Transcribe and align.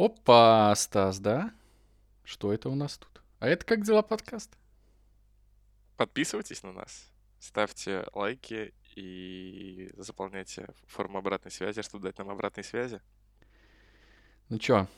Опа, 0.00 0.74
Стас, 0.76 1.18
да? 1.18 1.52
Что 2.24 2.54
это 2.54 2.70
у 2.70 2.74
нас 2.74 2.96
тут? 2.96 3.20
А 3.38 3.48
это 3.48 3.66
как 3.66 3.84
дела 3.84 4.00
подкаст? 4.00 4.50
Подписывайтесь 5.98 6.62
на 6.62 6.72
нас, 6.72 7.10
ставьте 7.38 8.06
лайки 8.14 8.72
и 8.96 9.92
заполняйте 9.98 10.68
форму 10.86 11.18
обратной 11.18 11.50
связи, 11.50 11.82
чтобы 11.82 12.04
дать 12.04 12.16
нам 12.16 12.30
обратной 12.30 12.64
связи. 12.64 13.02
Ну 14.48 14.58
чё, 14.58 14.88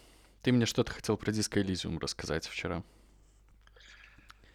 ты 0.41 0.53
мне 0.53 0.67
что-то 0.67 0.93
хотел 0.93 1.17
про 1.17 1.33
Disco 1.33 1.61
Elysium 1.61 1.99
рассказать 1.99 2.47
вчера. 2.47 2.85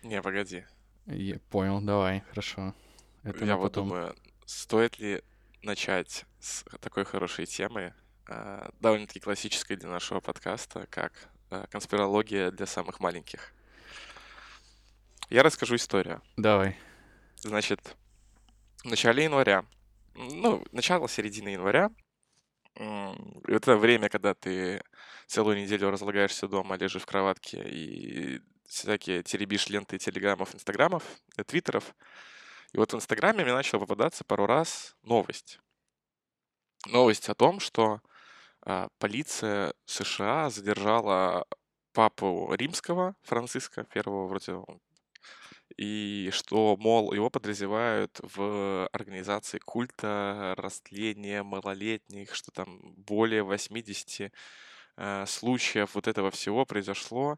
Не, 0.02 0.22
погоди. 0.22 0.64
Я 1.08 1.40
понял, 1.50 1.82
давай, 1.82 2.22
хорошо. 2.30 2.74
Это 3.24 3.44
Я 3.44 3.58
вот 3.58 3.64
потом... 3.74 3.90
думаю, 3.90 4.16
стоит 4.46 4.98
ли 4.98 5.22
начать 5.62 6.24
с 6.40 6.64
такой 6.80 7.04
хорошей 7.04 7.48
темы, 7.48 7.94
довольно-таки 8.80 9.20
классической 9.20 9.78
для 9.78 9.90
нашего 9.90 10.20
подкаста, 10.20 10.88
как 10.90 11.14
э, 11.50 11.66
конспирология 11.70 12.52
для 12.52 12.66
самых 12.66 13.00
маленьких. 13.00 13.54
Я 15.30 15.44
расскажу 15.44 15.76
историю. 15.76 16.22
Давай. 16.38 16.78
Значит, 17.38 17.96
в 18.84 18.86
начале 18.86 19.26
января, 19.26 19.66
ну, 20.16 20.66
начало-середины 20.72 21.50
января, 21.50 21.92
это 22.76 23.76
время, 23.76 24.10
когда 24.10 24.34
ты 24.34 24.82
целую 25.26 25.58
неделю 25.58 25.90
разлагаешься 25.90 26.48
дома, 26.48 26.78
лежишь 26.78 27.02
в 27.02 27.06
кроватке 27.06 27.64
и 27.68 28.42
всякие 28.68 29.24
теребишь 29.24 29.68
ленты 29.68 29.98
телеграммов, 29.98 30.54
инстаграмов, 30.54 31.04
э, 31.38 31.44
твиттеров. 31.44 31.96
И 32.74 32.78
вот 32.78 32.92
в 32.92 32.96
инстаграме 32.96 33.44
мне 33.44 33.54
начала 33.54 33.80
попадаться 33.80 34.24
пару 34.24 34.46
раз 34.46 34.96
новость. 35.04 35.60
Новость 36.86 37.30
о 37.30 37.36
том, 37.36 37.60
что 37.60 38.02
полиция 39.00 39.74
США 39.86 40.50
задержала 40.50 41.46
папу 41.94 42.54
римского, 42.54 43.16
Франциска, 43.24 43.86
первого 43.86 44.28
вроде 44.28 44.54
и 45.76 46.30
что, 46.32 46.76
мол, 46.78 47.14
его 47.14 47.30
подозревают 47.30 48.20
в 48.22 48.88
организации 48.92 49.60
культа 49.60 50.56
растления 50.58 51.44
малолетних, 51.44 52.34
что 52.34 52.52
там 52.52 52.80
более 52.96 53.44
80 53.44 54.32
э, 54.98 55.26
случаев 55.28 55.96
вот 55.96 56.08
этого 56.08 56.32
всего 56.32 56.66
произошло. 56.66 57.38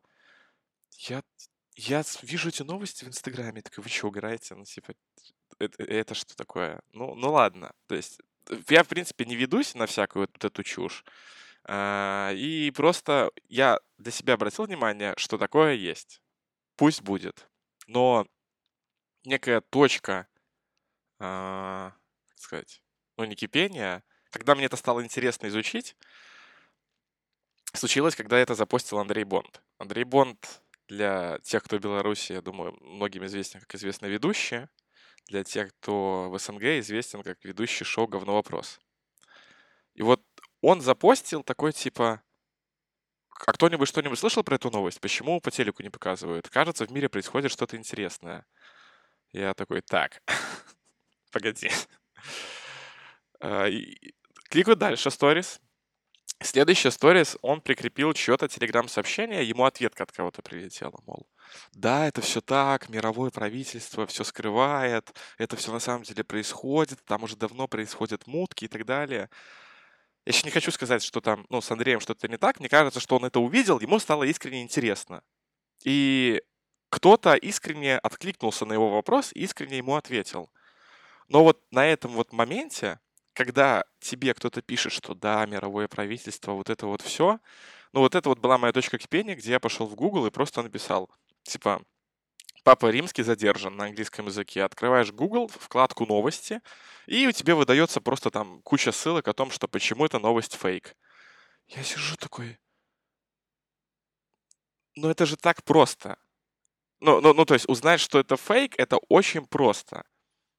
Я, 0.97 1.23
я 1.75 2.03
вижу 2.21 2.49
эти 2.49 2.63
новости 2.63 3.03
в 3.03 3.09
Инстаграме, 3.09 3.61
такой, 3.61 3.83
вы 3.83 3.89
что, 3.89 4.07
угораете? 4.07 4.55
Ну, 4.55 4.63
типа, 4.63 4.93
это, 5.59 5.83
это 5.83 6.13
что 6.13 6.35
такое? 6.35 6.81
Ну, 6.93 7.15
ну 7.15 7.31
ладно. 7.31 7.73
То 7.87 7.95
есть, 7.95 8.21
я, 8.69 8.83
в 8.83 8.87
принципе, 8.87 9.25
не 9.25 9.35
ведусь 9.35 9.75
на 9.75 9.85
всякую 9.85 10.27
вот 10.31 10.43
эту 10.43 10.63
чушь. 10.63 11.03
А, 11.65 12.31
и 12.33 12.71
просто 12.71 13.31
я 13.47 13.79
для 13.97 14.11
себя 14.11 14.35
обратил 14.35 14.65
внимание, 14.65 15.13
что 15.17 15.37
такое 15.37 15.73
есть. 15.73 16.21
Пусть 16.75 17.01
будет 17.01 17.49
но 17.89 18.27
некая 19.25 19.61
точка, 19.61 20.27
а, 21.19 21.93
как 22.29 22.39
сказать, 22.39 22.83
ну 23.17 23.25
не 23.25 23.35
кипения, 23.35 24.03
когда 24.29 24.55
мне 24.55 24.65
это 24.65 24.77
стало 24.77 25.03
интересно 25.03 25.47
изучить, 25.47 25.97
случилось, 27.73 28.15
когда 28.15 28.37
это 28.37 28.53
запостил 28.53 28.99
Андрей 28.99 29.23
Бонд. 29.23 29.61
Андрей 29.79 30.03
Бонд 30.03 30.61
для 30.87 31.39
тех, 31.39 31.63
кто 31.63 31.77
в 31.77 31.81
Беларуси, 31.81 32.33
я 32.33 32.41
думаю, 32.41 32.77
многим 32.81 33.25
известен 33.25 33.59
как 33.59 33.73
известный 33.75 34.09
ведущий. 34.09 34.67
Для 35.29 35.43
тех, 35.43 35.73
кто 35.75 36.29
в 36.29 36.39
СНГ, 36.39 36.79
известен 36.79 37.23
как 37.23 37.43
ведущий 37.43 37.85
шоу 37.85 38.07
«Говно 38.07 38.33
вопрос». 38.33 38.79
И 39.93 40.01
вот 40.01 40.21
он 40.61 40.81
запостил 40.81 41.43
такой 41.43 41.71
типа 41.71 42.21
а 43.45 43.53
кто-нибудь 43.53 43.87
что-нибудь 43.87 44.19
слышал 44.19 44.43
про 44.43 44.55
эту 44.55 44.69
новость? 44.69 44.99
Почему 44.99 45.39
по 45.39 45.49
телеку 45.49 45.81
не 45.81 45.89
показывают? 45.89 46.49
Кажется, 46.49 46.85
в 46.85 46.91
мире 46.91 47.07
происходит 47.07 47.51
что-то 47.51 47.77
интересное. 47.77 48.45
Я 49.31 49.53
такой, 49.53 49.81
так, 49.81 50.21
погоди. 51.31 51.71
А, 53.39 53.67
кликаю 54.49 54.75
дальше, 54.75 55.09
сторис. 55.09 55.61
Следующая 56.41 56.91
сторис, 56.91 57.37
он 57.41 57.61
прикрепил 57.61 58.13
что-то 58.13 58.47
телеграм-сообщение, 58.47 59.47
ему 59.47 59.65
ответка 59.65 60.03
от 60.03 60.11
кого-то 60.11 60.41
прилетела, 60.41 60.99
мол, 61.05 61.27
да, 61.73 62.07
это 62.07 62.21
все 62.21 62.41
так, 62.41 62.89
мировое 62.89 63.31
правительство 63.31 64.05
все 64.07 64.23
скрывает, 64.23 65.13
это 65.37 65.55
все 65.55 65.71
на 65.71 65.79
самом 65.79 66.03
деле 66.03 66.23
происходит, 66.23 67.03
там 67.05 67.23
уже 67.23 67.35
давно 67.35 67.67
происходят 67.67 68.27
мутки 68.27 68.65
и 68.65 68.67
так 68.67 68.85
далее. 68.85 69.29
Я 70.25 70.33
сейчас 70.33 70.45
не 70.45 70.51
хочу 70.51 70.71
сказать, 70.71 71.03
что 71.03 71.21
там, 71.21 71.45
ну, 71.49 71.61
с 71.61 71.71
Андреем 71.71 71.99
что-то 71.99 72.27
не 72.27 72.37
так. 72.37 72.59
Мне 72.59 72.69
кажется, 72.69 72.99
что 72.99 73.15
он 73.15 73.25
это 73.25 73.39
увидел, 73.39 73.79
ему 73.79 73.99
стало 73.99 74.23
искренне 74.23 74.61
интересно. 74.61 75.23
И 75.83 76.41
кто-то 76.89 77.35
искренне 77.35 77.97
откликнулся 77.97 78.65
на 78.65 78.73
его 78.73 78.89
вопрос 78.89 79.31
и 79.33 79.41
искренне 79.41 79.77
ему 79.77 79.95
ответил. 79.95 80.51
Но 81.29 81.43
вот 81.43 81.61
на 81.71 81.85
этом 81.85 82.11
вот 82.11 82.33
моменте, 82.33 82.99
когда 83.33 83.85
тебе 83.99 84.33
кто-то 84.33 84.61
пишет, 84.61 84.91
что 84.91 85.13
да, 85.13 85.45
мировое 85.45 85.87
правительство, 85.87 86.53
вот 86.53 86.69
это 86.69 86.87
вот 86.87 87.01
все, 87.01 87.39
ну 87.93 88.01
вот 88.01 88.15
это 88.15 88.29
вот 88.29 88.39
была 88.39 88.57
моя 88.57 88.73
точка 88.73 88.97
кипения, 88.97 89.35
где 89.35 89.51
я 89.51 89.59
пошел 89.59 89.87
в 89.87 89.95
Google 89.95 90.25
и 90.25 90.31
просто 90.31 90.61
написал, 90.61 91.09
типа, 91.43 91.83
Папа 92.63 92.91
Римский 92.91 93.23
задержан 93.23 93.75
на 93.77 93.85
английском 93.85 94.27
языке. 94.27 94.63
Открываешь 94.63 95.11
Google, 95.11 95.47
вкладку 95.47 96.05
«Новости», 96.05 96.61
и 97.07 97.25
у 97.27 97.31
тебя 97.31 97.55
выдается 97.55 98.01
просто 98.01 98.29
там 98.29 98.61
куча 98.61 98.91
ссылок 98.91 99.27
о 99.27 99.33
том, 99.33 99.49
что 99.49 99.67
почему 99.67 100.05
эта 100.05 100.19
новость 100.19 100.55
фейк. 100.55 100.95
Я 101.67 101.83
сижу 101.83 102.15
такой... 102.17 102.59
Ну 104.95 105.09
это 105.09 105.25
же 105.25 105.37
так 105.37 105.63
просто. 105.63 106.17
Ну, 106.99 107.21
ну, 107.21 107.33
ну, 107.33 107.45
то 107.45 107.53
есть 107.53 107.67
узнать, 107.69 108.01
что 108.01 108.19
это 108.19 108.35
фейк, 108.35 108.75
это 108.77 108.97
очень 109.07 109.47
просто. 109.47 110.03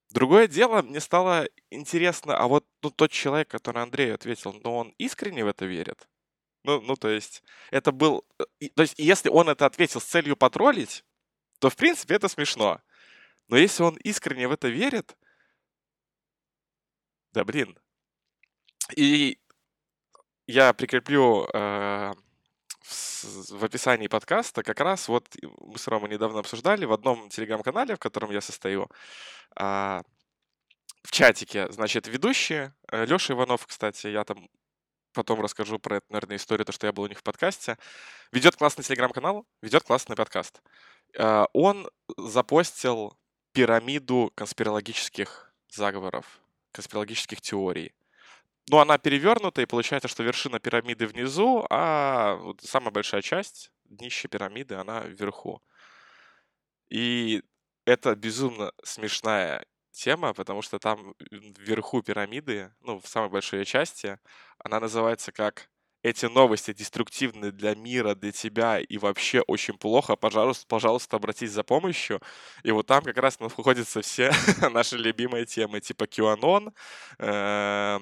Другое 0.09 0.47
дело, 0.47 0.81
мне 0.81 0.99
стало 0.99 1.47
интересно, 1.69 2.35
а 2.37 2.47
вот 2.47 2.65
ну, 2.81 2.89
тот 2.89 3.11
человек, 3.11 3.49
который 3.49 3.83
Андрею 3.83 4.15
ответил, 4.15 4.53
ну 4.63 4.75
он 4.75 4.93
искренне 4.97 5.45
в 5.45 5.47
это 5.47 5.65
верит? 5.65 6.07
Ну, 6.63 6.81
ну, 6.81 6.95
то 6.95 7.09
есть, 7.09 7.43
это 7.71 7.91
был... 7.91 8.25
Э, 8.39 8.69
то 8.75 8.83
есть, 8.83 8.95
если 8.97 9.29
он 9.29 9.49
это 9.49 9.65
ответил 9.65 9.99
с 9.99 10.05
целью 10.05 10.37
потроллить, 10.37 11.03
то, 11.59 11.69
в 11.69 11.75
принципе, 11.75 12.15
это 12.15 12.27
смешно. 12.27 12.81
Но 13.47 13.57
если 13.57 13.83
он 13.83 13.95
искренне 13.97 14.47
в 14.47 14.51
это 14.51 14.67
верит, 14.69 15.15
да 17.33 17.43
блин. 17.45 17.77
И 18.95 19.39
я 20.47 20.73
прикреплю 20.73 21.47
э, 21.53 22.13
в, 22.81 23.23
в 23.51 23.63
описании 23.63 24.07
подкаста 24.07 24.63
как 24.63 24.79
раз 24.79 25.07
вот 25.07 25.27
мы 25.41 25.77
с 25.77 25.87
Ромой 25.87 26.09
недавно 26.09 26.39
обсуждали 26.39 26.85
в 26.85 26.93
одном 26.93 27.29
телеграм-канале, 27.29 27.95
в 27.95 27.99
котором 27.99 28.31
я 28.31 28.41
состою, 28.41 28.89
э, 29.59 30.01
в 31.03 31.11
чатике, 31.11 31.71
значит, 31.71 32.07
ведущие, 32.07 32.73
э, 32.91 33.05
Леша 33.05 33.33
Иванов, 33.33 33.65
кстати, 33.65 34.07
я 34.07 34.23
там 34.23 34.49
потом 35.13 35.41
расскажу 35.41 35.79
про 35.79 35.97
эту, 35.97 36.05
наверное, 36.09 36.37
историю, 36.37 36.65
то, 36.65 36.71
что 36.71 36.87
я 36.87 36.93
был 36.93 37.03
у 37.03 37.07
них 37.07 37.19
в 37.19 37.23
подкасте, 37.23 37.77
ведет 38.31 38.55
классный 38.55 38.83
телеграм-канал, 38.83 39.45
ведет 39.61 39.83
классный 39.83 40.15
подкаст. 40.15 40.61
Э, 41.17 41.45
он 41.53 41.89
запостил 42.17 43.17
пирамиду 43.53 44.31
конспирологических 44.35 45.53
заговоров, 45.69 46.39
конспирологических 46.71 47.41
теорий. 47.41 47.93
Ну, 48.69 48.79
она 48.79 48.97
перевернута, 48.97 49.61
и 49.61 49.65
получается, 49.65 50.07
что 50.07 50.23
вершина 50.23 50.59
пирамиды 50.59 51.07
внизу, 51.07 51.65
а 51.69 52.35
вот 52.35 52.61
самая 52.61 52.91
большая 52.91 53.21
часть, 53.21 53.71
днище 53.85 54.27
пирамиды, 54.27 54.75
она 54.75 55.01
вверху. 55.01 55.61
И 56.89 57.43
это 57.85 58.15
безумно 58.15 58.71
смешная 58.83 59.65
тема, 59.91 60.33
потому 60.33 60.61
что 60.61 60.79
там 60.79 61.15
вверху 61.29 62.01
пирамиды, 62.01 62.73
ну, 62.81 62.99
в 62.99 63.07
самой 63.07 63.29
большой 63.29 63.65
части, 63.65 64.17
она 64.57 64.79
называется 64.79 65.31
как 65.31 65.69
эти 66.03 66.25
новости 66.25 66.73
деструктивны 66.73 67.51
для 67.51 67.75
мира, 67.75 68.15
для 68.15 68.31
тебя 68.31 68.79
и 68.79 68.97
вообще 68.97 69.41
очень 69.41 69.77
плохо, 69.77 70.15
пожалуйста, 70.15 70.65
пожалуйста, 70.67 71.17
обратись 71.17 71.51
за 71.51 71.63
помощью. 71.63 72.21
И 72.63 72.71
вот 72.71 72.87
там 72.87 73.03
как 73.03 73.17
раз 73.17 73.39
находятся 73.39 74.01
все 74.01 74.31
наши 74.71 74.97
любимые 74.97 75.45
темы, 75.45 75.79
типа 75.79 76.05
QAnon, 76.05 76.73
э, 77.19 77.99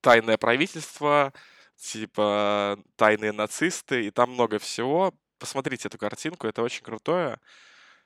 тайное 0.00 0.36
правительство, 0.36 1.32
типа 1.76 2.78
тайные 2.96 3.32
нацисты, 3.32 4.06
и 4.06 4.10
там 4.10 4.32
много 4.32 4.58
всего. 4.58 5.14
Посмотрите 5.38 5.88
эту 5.88 5.98
картинку, 5.98 6.46
это 6.46 6.62
очень 6.62 6.82
крутое. 6.82 7.40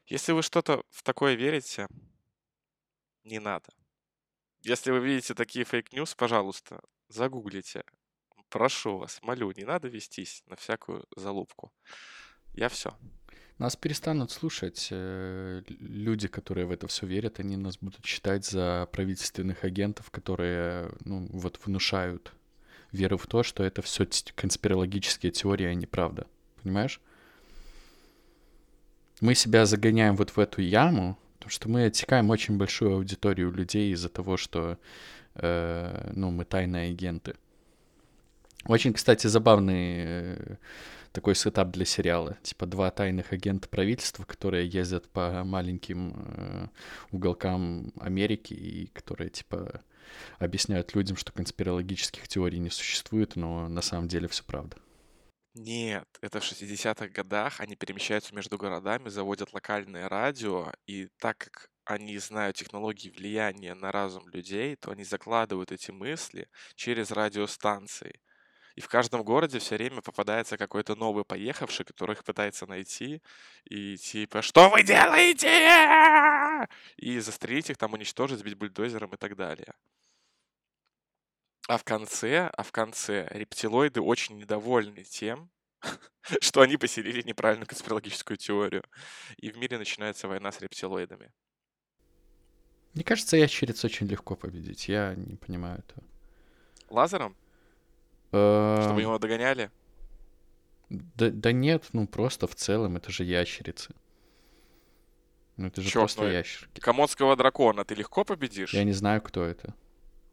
Если 0.07 0.33
вы 0.33 0.43
что-то 0.43 0.83
в 0.91 1.03
такое 1.03 1.35
верите, 1.35 1.89
не 3.25 3.39
надо. 3.39 3.69
Если 4.63 4.91
вы 4.91 5.01
видите 5.01 5.35
такие 5.35 5.65
fake 5.65 5.87
news, 5.87 6.15
пожалуйста, 6.15 6.81
загуглите. 7.09 7.85
Прошу 8.49 8.99
вас, 8.99 9.21
молю, 9.23 9.53
не 9.57 9.65
надо 9.65 9.89
вестись 9.89 10.43
на 10.47 10.57
всякую 10.57 11.07
залупку. 11.17 11.73
Я 12.53 12.69
все. 12.69 12.97
Нас 13.59 13.77
перестанут 13.77 14.31
слушать 14.31 14.89
э, 14.91 15.63
люди, 15.69 16.29
которые 16.29 16.67
в 16.67 16.71
это 16.71 16.89
все 16.89 17.07
верят, 17.07 17.41
они 17.41 17.57
нас 17.57 17.77
будут 17.79 18.05
считать 18.07 18.45
за 18.45 18.89
правительственных 18.91 19.65
агентов, 19.65 20.11
которые, 20.11 20.91
ну, 21.05 21.29
вот 21.31 21.61
внушают 21.65 22.33
веры 22.91 23.19
в 23.19 23.27
то, 23.27 23.43
что 23.43 23.63
это 23.63 23.83
все 23.83 24.09
конспирологические 24.35 25.31
теории, 25.31 25.67
а 25.67 25.75
не 25.75 25.87
правда. 25.87 26.27
Понимаешь? 26.63 27.01
Мы 29.21 29.35
себя 29.35 29.67
загоняем 29.67 30.17
вот 30.17 30.31
в 30.31 30.39
эту 30.39 30.63
яму, 30.63 31.19
потому 31.41 31.51
что 31.53 31.71
мы 31.71 31.87
отсекаем 31.87 32.29
очень 32.29 32.59
большую 32.59 32.97
аудиторию 32.97 33.51
людей 33.51 33.95
из-за 33.95 34.11
того, 34.11 34.37
что 34.37 34.77
э, 35.37 36.13
ну, 36.15 36.31
мы 36.31 36.45
тайные 36.45 36.91
агенты. 36.91 37.35
Очень, 38.67 38.93
кстати, 38.93 39.27
забавный 39.27 39.95
э, 40.05 40.57
такой 41.13 41.35
сетап 41.35 41.71
для 41.71 41.87
сериала. 41.87 42.37
Типа 42.43 42.67
два 42.67 42.91
тайных 42.91 43.33
агента 43.33 43.71
правительства, 43.71 44.25
которые 44.25 44.69
ездят 44.69 45.09
по 45.09 45.43
маленьким 45.43 46.13
э, 46.15 46.67
уголкам 47.11 47.95
Америки 47.99 48.53
и 48.53 48.89
которые, 48.89 49.31
типа, 49.31 49.81
объясняют 50.39 50.95
людям, 50.95 51.17
что 51.17 51.33
конспирологических 51.33 52.29
теорий 52.29 52.59
не 52.59 52.69
существует, 52.69 53.35
но 53.35 53.67
на 53.67 53.81
самом 53.81 54.09
деле 54.09 54.29
все 54.29 54.45
правда. 54.45 54.77
Нет, 55.55 56.07
это 56.21 56.39
в 56.41 56.45
60-х 56.45 57.09
годах 57.09 57.61
они 57.61 57.75
перемещаются 57.75 58.35
между 58.35 58.57
городами, 58.57 59.09
заводят 59.09 59.53
локальное 59.53 60.09
радио, 60.09 60.73
и 60.87 61.09
так 61.19 61.39
как 61.39 61.71
они 61.85 62.19
знают 62.19 62.57
технологии 62.57 63.11
влияния 63.11 63.75
на 63.75 63.91
разум 63.91 64.29
людей, 64.29 64.77
то 64.77 64.93
они 64.93 65.03
закладывают 65.03 65.73
эти 65.73 65.91
мысли 65.91 66.49
через 66.77 67.11
радиостанции. 67.11 68.21
И 68.77 68.81
в 68.81 68.89
каждом 68.89 69.25
городе 69.25 69.59
все 69.59 69.77
время 69.77 70.01
попадается 70.03 70.57
какой-то 70.57 70.95
новый 70.95 71.25
поехавший, 71.25 71.85
который 71.85 72.15
их 72.15 72.25
пытается 72.25 72.67
найти. 72.67 73.21
И 73.65 73.97
типа, 73.97 74.43
что 74.43 74.69
вы 74.71 74.85
делаете? 74.85 75.49
И 76.97 77.19
застрелить 77.19 77.71
их, 77.71 77.77
там 77.77 77.93
уничтожить, 77.93 78.39
сбить 78.39 78.55
бульдозером 78.55 79.13
и 79.15 79.17
так 79.17 79.37
далее. 79.37 79.75
А 81.71 81.77
в 81.77 81.85
конце, 81.85 82.51
а 82.53 82.65
в 82.65 82.73
конце 82.73 83.29
рептилоиды 83.31 84.01
очень 84.01 84.37
недовольны 84.39 85.05
тем, 85.05 85.51
что 86.41 86.63
они 86.63 86.77
поселили 86.77 87.23
неправильную 87.23 87.69
конспирологическую 87.69 88.37
теорию. 88.39 88.83
И 89.37 89.53
в 89.53 89.57
мире 89.57 89.79
начинается 89.79 90.27
война 90.27 90.51
с 90.51 90.61
рептилоидами. 90.61 91.31
Мне 92.93 93.05
кажется, 93.05 93.37
ящериц 93.37 93.85
очень 93.85 94.09
легко 94.09 94.35
победить. 94.35 94.89
Я 94.89 95.15
не 95.15 95.37
понимаю 95.37 95.79
этого. 95.79 96.03
Лазером? 96.89 97.37
Чтобы 98.31 98.95
Эм, 98.95 98.99
его 98.99 99.19
догоняли? 99.21 99.71
Да, 100.89 101.31
да 101.31 101.53
нет, 101.53 101.85
ну 101.93 102.09
просто 102.09 102.49
в 102.49 102.57
целом 102.57 102.97
это 102.97 103.13
же 103.13 103.23
ящерицы. 103.23 103.95
Ну 105.57 105.69
это 105.69 105.83
же 105.83 105.89
Чё, 105.89 106.01
просто 106.01 106.23
ну, 106.23 106.31
ящерки. 106.31 106.81
Комодского 106.81 107.37
дракона 107.37 107.85
ты 107.85 107.95
легко 107.95 108.25
победишь? 108.25 108.75
Я 108.75 108.83
не 108.83 108.93
знаю, 108.93 109.23
кто 109.23 109.45
это. 109.45 109.73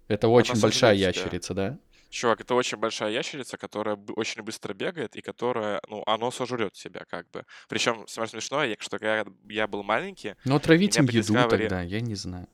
Это 0.07 0.27
очень 0.27 0.59
большая 0.59 0.95
сожрёт 0.95 1.13
тебя. 1.13 1.24
ящерица, 1.24 1.54
да? 1.54 1.77
Чувак, 2.09 2.39
это 2.42 2.56
очень 2.56 2.77
большая 2.77 3.12
ящерица, 3.12 3.57
которая 3.57 3.98
очень 4.15 4.42
быстро 4.42 4.74
бегает, 4.74 5.15
и 5.18 5.21
которая, 5.21 5.81
ну, 5.89 6.04
оно 6.06 6.31
сожрет 6.31 6.74
тебя, 6.74 7.04
как 7.09 7.30
бы. 7.31 7.44
Причем, 7.68 8.07
самое 8.07 8.30
смешное, 8.30 8.68
я- 8.68 8.75
что 8.80 8.98
когда 8.98 9.25
я 9.50 9.68
был 9.68 9.83
маленький, 9.83 10.36
Ну 10.45 10.56
отравить 10.56 10.98
Меня 10.98 11.04
им 11.09 11.13
еду 11.15 11.33
Discovery- 11.33 11.50
тогда, 11.50 11.81
я 11.81 12.00
не 12.01 12.15
знаю. 12.15 12.48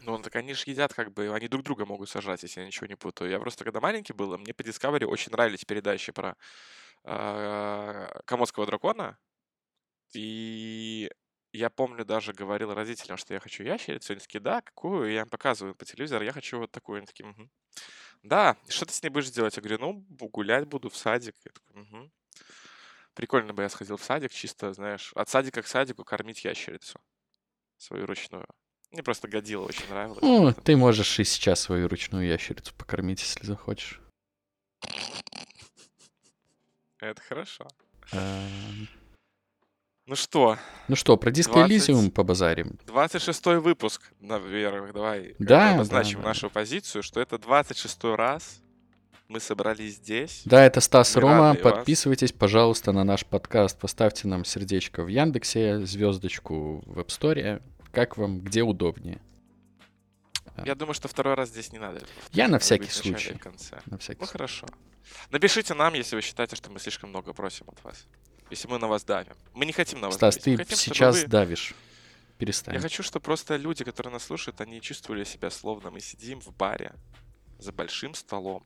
ну, 0.00 0.18
так 0.18 0.34
они 0.36 0.54
же 0.54 0.64
едят, 0.66 0.94
как 0.94 1.12
бы, 1.12 1.32
они 1.34 1.48
друг 1.48 1.62
друга 1.64 1.84
могут 1.84 2.08
сожрать, 2.08 2.42
если 2.42 2.60
я 2.60 2.66
ничего 2.66 2.86
не 2.86 2.96
путаю. 2.96 3.30
Я 3.30 3.38
просто, 3.38 3.64
когда 3.64 3.80
маленький 3.80 4.14
был, 4.14 4.36
мне 4.38 4.54
по 4.54 4.62
Discovery 4.62 5.04
очень 5.04 5.32
нравились 5.32 5.64
передачи 5.64 6.10
про 6.12 6.34
а, 7.04 8.20
комодского 8.24 8.64
дракона, 8.66 9.18
и 10.14 11.10
я 11.52 11.70
помню, 11.70 12.04
даже 12.04 12.32
говорил 12.32 12.72
родителям, 12.74 13.18
что 13.18 13.34
я 13.34 13.40
хочу 13.40 13.62
ящерицу, 13.62 14.12
они 14.12 14.20
такие, 14.20 14.40
да, 14.40 14.62
какую? 14.62 15.10
И 15.10 15.14
я 15.14 15.22
им 15.22 15.28
показываю 15.28 15.74
по 15.74 15.84
телевизору, 15.84 16.24
я 16.24 16.32
хочу 16.32 16.58
вот 16.58 16.70
такую. 16.70 16.98
Они 16.98 17.06
такие, 17.06 17.26
«Мгм». 17.26 17.50
Да, 18.22 18.56
что 18.68 18.86
ты 18.86 18.92
с 18.92 19.02
ней 19.02 19.10
будешь 19.10 19.30
делать? 19.30 19.56
Я 19.56 19.62
говорю, 19.62 19.78
ну, 19.80 20.04
гулять 20.28 20.66
буду 20.66 20.88
в 20.88 20.96
садик. 20.96 21.34
Я 21.44 21.50
такой, 21.52 21.82
«Мгм». 21.82 22.12
Прикольно 23.14 23.52
бы 23.52 23.62
я 23.62 23.68
сходил 23.68 23.96
в 23.96 24.04
садик, 24.04 24.32
чисто, 24.32 24.72
знаешь, 24.72 25.12
от 25.14 25.28
садика 25.28 25.60
к 25.60 25.66
садику 25.66 26.04
кормить 26.04 26.44
ящерицу 26.44 26.98
свою 27.76 28.06
ручную. 28.06 28.46
Мне 28.90 29.02
просто 29.02 29.28
годило, 29.28 29.66
очень 29.66 29.88
нравилось. 29.88 30.22
Ну, 30.22 30.48
это. 30.48 30.60
ты 30.60 30.76
можешь 30.76 31.18
и 31.18 31.24
сейчас 31.24 31.60
свою 31.60 31.88
ручную 31.88 32.26
ящерицу 32.26 32.74
покормить, 32.74 33.20
если 33.20 33.44
захочешь. 33.44 34.00
Это 37.00 37.20
хорошо. 37.20 37.68
Ну 40.06 40.16
что, 40.16 40.58
Ну 40.88 40.96
что, 40.96 41.16
про 41.16 41.30
диско 41.30 41.52
20. 41.54 41.70
Элизиум 41.70 42.10
побазарим. 42.10 42.76
26 42.86 43.46
выпуск, 43.60 44.12
наверное, 44.20 44.92
давай 44.92 45.20
бы 45.28 45.36
Да, 45.38 45.46
да, 45.68 45.74
обозначим 45.74 46.20
да. 46.22 46.28
нашу 46.28 46.50
позицию, 46.50 47.02
что 47.04 47.20
это 47.20 47.38
26 47.38 48.04
раз 48.16 48.60
мы 49.28 49.38
собрались 49.38 49.94
здесь. 49.96 50.42
Да, 50.44 50.64
это 50.64 50.80
Стас 50.80 51.14
Мы 51.14 51.22
Рома. 51.22 51.38
рады 51.52 51.62
вас. 51.62 51.72
Подписывайтесь, 51.74 52.32
пожалуйста, 52.32 52.90
на 52.92 53.04
наш 53.04 53.24
подкаст. 53.24 53.78
Поставьте 53.78 54.26
нам 54.26 54.44
сердечко 54.44 55.04
в 55.04 55.08
Яндексе, 55.08 55.86
звездочку 55.86 56.82
в 56.84 56.98
App 56.98 57.06
Store. 57.06 57.62
Как 57.92 58.16
вам, 58.16 58.40
где 58.40 58.62
удобнее. 58.62 59.20
Я 60.64 60.74
думаю, 60.74 60.94
что 60.94 61.06
второй 61.08 61.34
раз 61.34 61.48
здесь 61.50 61.72
не 61.72 61.78
надо. 61.78 62.02
Я 62.32 62.48
на 62.48 62.58
всякий 62.58 62.90
случай. 62.90 63.36
На 63.86 63.96
всякий 63.98 64.20
Ну 64.20 64.26
случай. 64.26 64.32
хорошо. 64.32 64.66
Напишите 65.30 65.74
нам, 65.74 65.94
если 65.94 66.16
вы 66.16 66.22
считаете, 66.22 66.56
что 66.56 66.70
мы 66.70 66.80
слишком 66.80 67.10
много 67.10 67.32
просим 67.32 67.66
от 67.68 67.82
вас. 67.84 68.06
Если 68.52 68.68
мы 68.68 68.78
на 68.78 68.86
вас 68.86 69.02
давим. 69.02 69.34
Мы 69.54 69.64
не 69.64 69.72
хотим 69.72 69.98
на 69.98 70.08
вас 70.08 70.16
Стас, 70.16 70.36
давить. 70.36 70.58
Ты 70.58 70.64
хотим, 70.64 70.76
сейчас 70.76 71.22
вы- 71.22 71.26
давишь. 71.26 71.74
Перестань. 72.36 72.74
Я 72.74 72.80
хочу, 72.80 73.02
чтобы 73.02 73.24
просто 73.24 73.56
люди, 73.56 73.82
которые 73.82 74.12
нас 74.12 74.24
слушают, 74.24 74.60
они 74.60 74.78
чувствовали 74.82 75.24
себя 75.24 75.48
словно 75.48 75.90
мы 75.90 76.00
сидим 76.00 76.38
в 76.38 76.54
баре 76.54 76.92
за 77.58 77.72
большим 77.72 78.12
столом. 78.12 78.62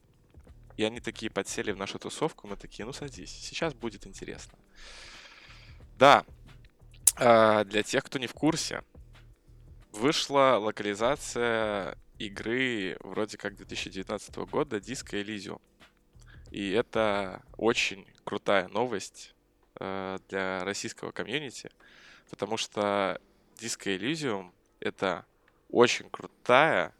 И 0.76 0.82
они 0.82 0.98
такие 0.98 1.30
подсели 1.30 1.70
в 1.70 1.76
нашу 1.76 2.00
тусовку, 2.00 2.48
мы 2.48 2.56
такие, 2.56 2.84
ну 2.84 2.92
садись, 2.92 3.30
сейчас 3.30 3.74
будет 3.74 4.08
интересно. 4.08 4.58
Да, 5.96 6.24
а, 7.14 7.62
для 7.62 7.84
тех, 7.84 8.02
кто 8.02 8.18
не 8.18 8.26
в 8.26 8.34
курсе, 8.34 8.82
вышла 9.92 10.58
локализация 10.60 11.96
игры 12.18 12.96
вроде 13.04 13.38
как 13.38 13.54
2019 13.54 14.46
года 14.46 14.78
Disco 14.78 15.22
Elysium. 15.22 15.60
И 16.50 16.72
это 16.72 17.44
очень 17.56 18.04
крутая 18.24 18.66
новость 18.66 19.35
для 19.78 20.64
российского 20.64 21.12
комьюнити, 21.12 21.70
потому 22.30 22.56
что 22.56 23.20
Disco 23.56 23.96
Elysium— 23.96 24.50
это 24.80 25.24
очень 25.70 26.08
крутая, 26.10 26.92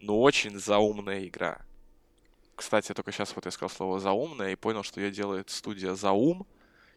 но 0.00 0.20
очень 0.20 0.58
заумная 0.58 1.26
игра. 1.26 1.60
Кстати, 2.56 2.92
только 2.92 3.12
сейчас 3.12 3.34
вот 3.34 3.44
я 3.46 3.50
сказал 3.50 3.70
слово 3.70 4.00
«заумная» 4.00 4.52
и 4.52 4.56
понял, 4.56 4.82
что 4.82 5.00
ее 5.00 5.10
делает 5.10 5.50
студия 5.50 5.94
«Заум», 5.94 6.46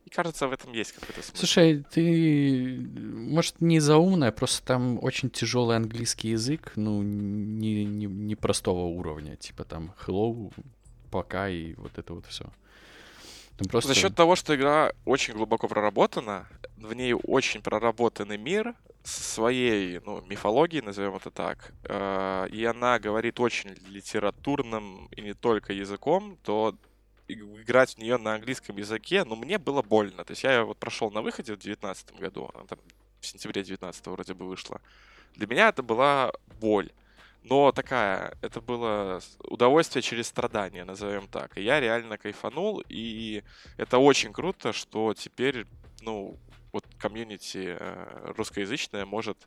и 0.06 0.10
кажется, 0.10 0.48
в 0.48 0.52
этом 0.52 0.74
есть 0.74 0.92
какой-то 0.92 1.22
смысл. 1.22 1.38
Слушай, 1.38 1.86
ты, 1.90 2.78
может, 2.78 3.62
не 3.62 3.80
заумная, 3.80 4.34
просто 4.34 4.66
там 4.66 5.02
очень 5.02 5.30
тяжелый 5.30 5.78
английский 5.78 6.30
язык, 6.30 6.74
ну, 6.76 7.02
не, 7.02 7.86
не, 7.86 8.08
не 8.08 8.36
простого 8.36 8.86
уровня, 8.86 9.38
типа 9.38 9.64
там 9.64 9.94
hello, 10.06 10.52
пока 11.10 11.48
и 11.48 11.74
вот 11.76 11.98
это 11.98 12.14
вот 12.14 12.26
все. 12.26 12.52
Там 13.64 13.72
просто... 13.72 13.94
За 13.94 14.00
счет 14.00 14.16
того, 14.16 14.36
что 14.36 14.56
игра 14.56 14.92
очень 15.06 15.34
глубоко 15.34 15.68
проработана, 15.68 16.48
в 16.78 16.94
ней 16.94 17.14
очень 17.14 17.62
проработанный 17.62 18.38
мир 18.38 18.76
со 19.04 19.22
своей 19.22 20.00
ну, 20.06 20.22
мифологией, 20.28 20.84
назовем 20.84 21.16
это 21.16 21.30
так, 21.30 21.74
э, 21.84 22.48
и 22.52 22.64
она 22.66 23.00
говорит 23.00 23.40
очень 23.40 23.76
литературным 23.88 25.08
и 25.16 25.22
не 25.22 25.34
только 25.34 25.74
языком, 25.74 26.38
то 26.44 26.76
играть 27.28 27.96
в 27.96 27.98
нее 28.00 28.18
на 28.18 28.36
английском 28.36 28.78
языке, 28.78 29.24
ну, 29.24 29.36
мне 29.36 29.58
было 29.58 29.82
больно. 29.82 30.24
То 30.24 30.32
есть 30.32 30.44
я 30.44 30.64
вот 30.64 30.78
прошел 30.78 31.10
на 31.12 31.22
выходе 31.22 31.54
в 31.54 31.58
2019 31.58 32.20
году, 32.20 32.52
она 32.54 32.66
там 32.66 32.80
в 33.22 33.26
сентябре 33.26 33.64
19 33.64 34.08
вроде 34.08 34.34
бы 34.34 34.46
вышла. 34.46 34.82
Для 35.36 35.48
меня 35.48 35.70
это 35.70 35.84
была 35.84 36.34
боль. 36.60 36.92
Но 37.44 37.74
такая, 37.74 38.38
это 38.42 38.62
было 38.62 39.22
удовольствие 39.40 40.02
через 40.02 40.28
страдания, 40.28 40.86
назовем 40.86 41.28
так. 41.28 41.58
И 41.58 41.62
я 41.62 41.80
реально 41.80 42.18
кайфанул, 42.18 42.82
и 42.88 43.44
это 43.78 43.98
очень 43.98 44.32
круто, 44.32 44.72
что 44.72 45.14
теперь, 45.14 45.66
ну, 46.02 46.40
вот 46.72 46.86
комьюнити 46.98 47.76
э, 47.78 48.34
русскоязычное 48.38 49.06
может 49.06 49.38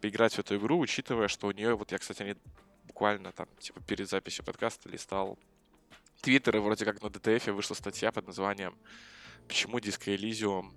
поиграть 0.00 0.34
в 0.34 0.38
эту 0.38 0.56
игру, 0.56 0.78
учитывая, 0.78 1.28
что 1.28 1.48
у 1.48 1.50
нее, 1.50 1.74
вот 1.74 1.90
я, 1.90 1.98
кстати, 1.98 2.22
не 2.22 2.36
буквально 2.84 3.32
там, 3.32 3.48
типа, 3.58 3.80
перед 3.82 4.08
записью 4.08 4.44
подкаста 4.44 4.88
листал 4.88 5.36
Твиттер, 6.22 6.56
и 6.56 6.60
вроде 6.60 6.84
как 6.84 7.02
на 7.02 7.08
DTF 7.08 7.52
вышла 7.52 7.74
статья 7.74 8.12
под 8.12 8.26
названием 8.26 8.76
«Почему 9.48 9.78
Disco 9.78 10.14
Elysium 10.16 10.72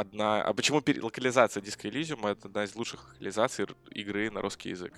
одна... 0.00 0.42
А 0.42 0.52
почему 0.52 0.82
локализация 1.02 1.62
Disco 1.62 1.90
Elysium 1.90 2.28
это 2.28 2.48
одна 2.48 2.64
из 2.64 2.74
лучших 2.74 3.08
локализаций 3.10 3.66
игры 3.90 4.30
на 4.30 4.40
русский 4.40 4.70
язык?» 4.70 4.94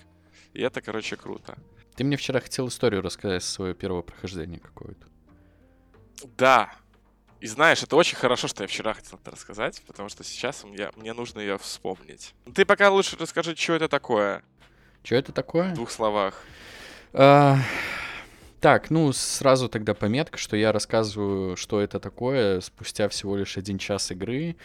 И 0.53 0.61
это, 0.61 0.81
короче, 0.81 1.15
круто. 1.15 1.57
Ты 1.95 2.03
мне 2.03 2.17
вчера 2.17 2.39
хотел 2.39 2.67
историю 2.67 3.01
рассказать 3.01 3.43
свое 3.43 3.73
первое 3.73 4.01
прохождение 4.01 4.59
какое-то. 4.59 5.07
Да. 6.37 6.73
И 7.39 7.47
знаешь, 7.47 7.83
это 7.83 7.95
очень 7.95 8.15
хорошо, 8.15 8.47
что 8.47 8.63
я 8.63 8.67
вчера 8.67 8.93
хотел 8.93 9.19
это 9.21 9.31
рассказать, 9.31 9.81
потому 9.85 10.09
что 10.09 10.23
сейчас 10.23 10.63
мне, 10.63 10.89
мне 10.95 11.13
нужно 11.13 11.39
ее 11.39 11.57
вспомнить. 11.57 12.33
Ты 12.55 12.65
пока 12.65 12.89
лучше 12.89 13.17
расскажи, 13.19 13.55
что 13.55 13.73
это 13.73 13.89
такое 13.89 14.43
Что 15.03 15.15
это 15.15 15.31
такое? 15.33 15.71
в 15.71 15.73
двух 15.73 15.91
словах. 15.91 16.41
А, 17.11 17.57
так, 18.61 18.89
ну 18.89 19.11
сразу 19.11 19.67
тогда 19.67 19.93
пометка, 19.93 20.37
что 20.37 20.55
я 20.55 20.71
рассказываю, 20.71 21.57
что 21.57 21.81
это 21.81 21.99
такое 21.99 22.61
спустя 22.61 23.09
всего 23.09 23.35
лишь 23.35 23.57
один 23.57 23.77
час 23.77 24.09
игры. 24.11 24.55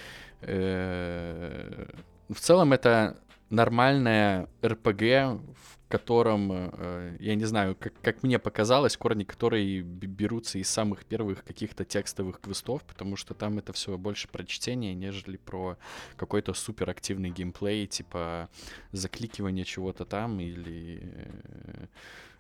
Э, 0.43 1.87
в 2.29 2.41
целом 2.41 2.73
это 2.73 3.17
нормальная 3.51 4.49
РПГ, 4.65 5.41
в 5.55 5.79
котором, 5.89 6.51
э, 6.53 7.17
я 7.19 7.35
не 7.35 7.45
знаю, 7.47 7.75
как, 7.75 7.95
как 8.03 8.23
мне 8.23 8.39
показалось, 8.39 8.97
корни 8.97 9.25
которые 9.25 9.81
берутся 9.81 10.59
из 10.59 10.69
самых 10.69 11.07
первых 11.07 11.45
каких-то 11.45 11.85
текстовых 11.85 12.41
квестов, 12.41 12.83
потому 12.85 13.17
что 13.17 13.35
там 13.35 13.59
это 13.59 13.73
все 13.73 13.97
больше 13.97 14.29
про 14.29 14.45
чтение, 14.45 14.95
нежели 14.95 15.39
про 15.39 15.79
какой-то 16.17 16.53
суперактивный 16.53 17.31
геймплей, 17.31 17.87
типа 17.87 18.51
закликивание 18.93 19.65
чего-то 19.65 20.05
там 20.05 20.41
или 20.41 21.01
э, 21.03 21.87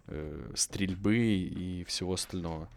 э, 0.08 0.52
стрельбы 0.54 1.16
и 1.16 1.84
всего 1.84 2.12
остального. 2.14 2.68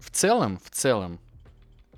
В 0.00 0.10
целом, 0.10 0.58
в 0.58 0.70
целом, 0.70 1.20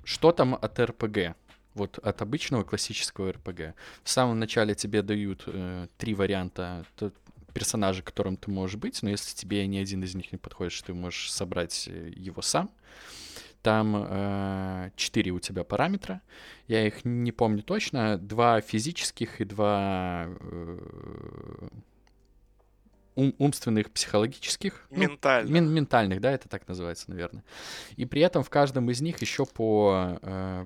что 0.03 0.31
там 0.31 0.55
от 0.55 0.79
РПГ? 0.79 1.35
Вот 1.73 1.97
от 1.97 2.21
обычного 2.21 2.63
классического 2.63 3.31
РПГ. 3.31 3.75
В 4.03 4.09
самом 4.09 4.39
начале 4.39 4.75
тебе 4.75 5.01
дают 5.01 5.43
э, 5.47 5.87
три 5.97 6.13
варианта 6.13 6.85
персонажа, 7.53 8.01
которым 8.01 8.37
ты 8.37 8.49
можешь 8.49 8.77
быть, 8.77 9.01
но 9.03 9.09
если 9.09 9.35
тебе 9.35 9.65
ни 9.67 9.77
один 9.77 10.03
из 10.03 10.15
них 10.15 10.31
не 10.31 10.37
подходит, 10.37 10.83
ты 10.85 10.93
можешь 10.93 11.31
собрать 11.31 11.87
э, 11.87 12.11
его 12.15 12.41
сам. 12.41 12.71
Там 13.61 14.05
э, 14.09 14.91
четыре 14.95 15.31
у 15.31 15.39
тебя 15.39 15.63
параметра. 15.63 16.21
Я 16.67 16.87
их 16.87 17.05
не 17.05 17.31
помню 17.31 17.61
точно. 17.61 18.17
Два 18.17 18.59
физических 18.59 19.39
и 19.39 19.45
два 19.45 20.25
э, 20.27 21.67
ум, 23.15 23.35
умственных, 23.37 23.91
психологических. 23.91 24.87
Ментальных. 24.89 25.49
Ну, 25.49 25.53
мен, 25.53 25.73
ментальных, 25.73 26.21
да, 26.21 26.31
это 26.31 26.49
так 26.49 26.67
называется, 26.67 27.11
наверное. 27.11 27.43
И 27.97 28.05
при 28.05 28.21
этом 28.23 28.43
в 28.43 28.49
каждом 28.49 28.89
из 28.89 28.99
них 29.01 29.21
еще 29.21 29.45
по 29.45 30.17
э, 30.21 30.65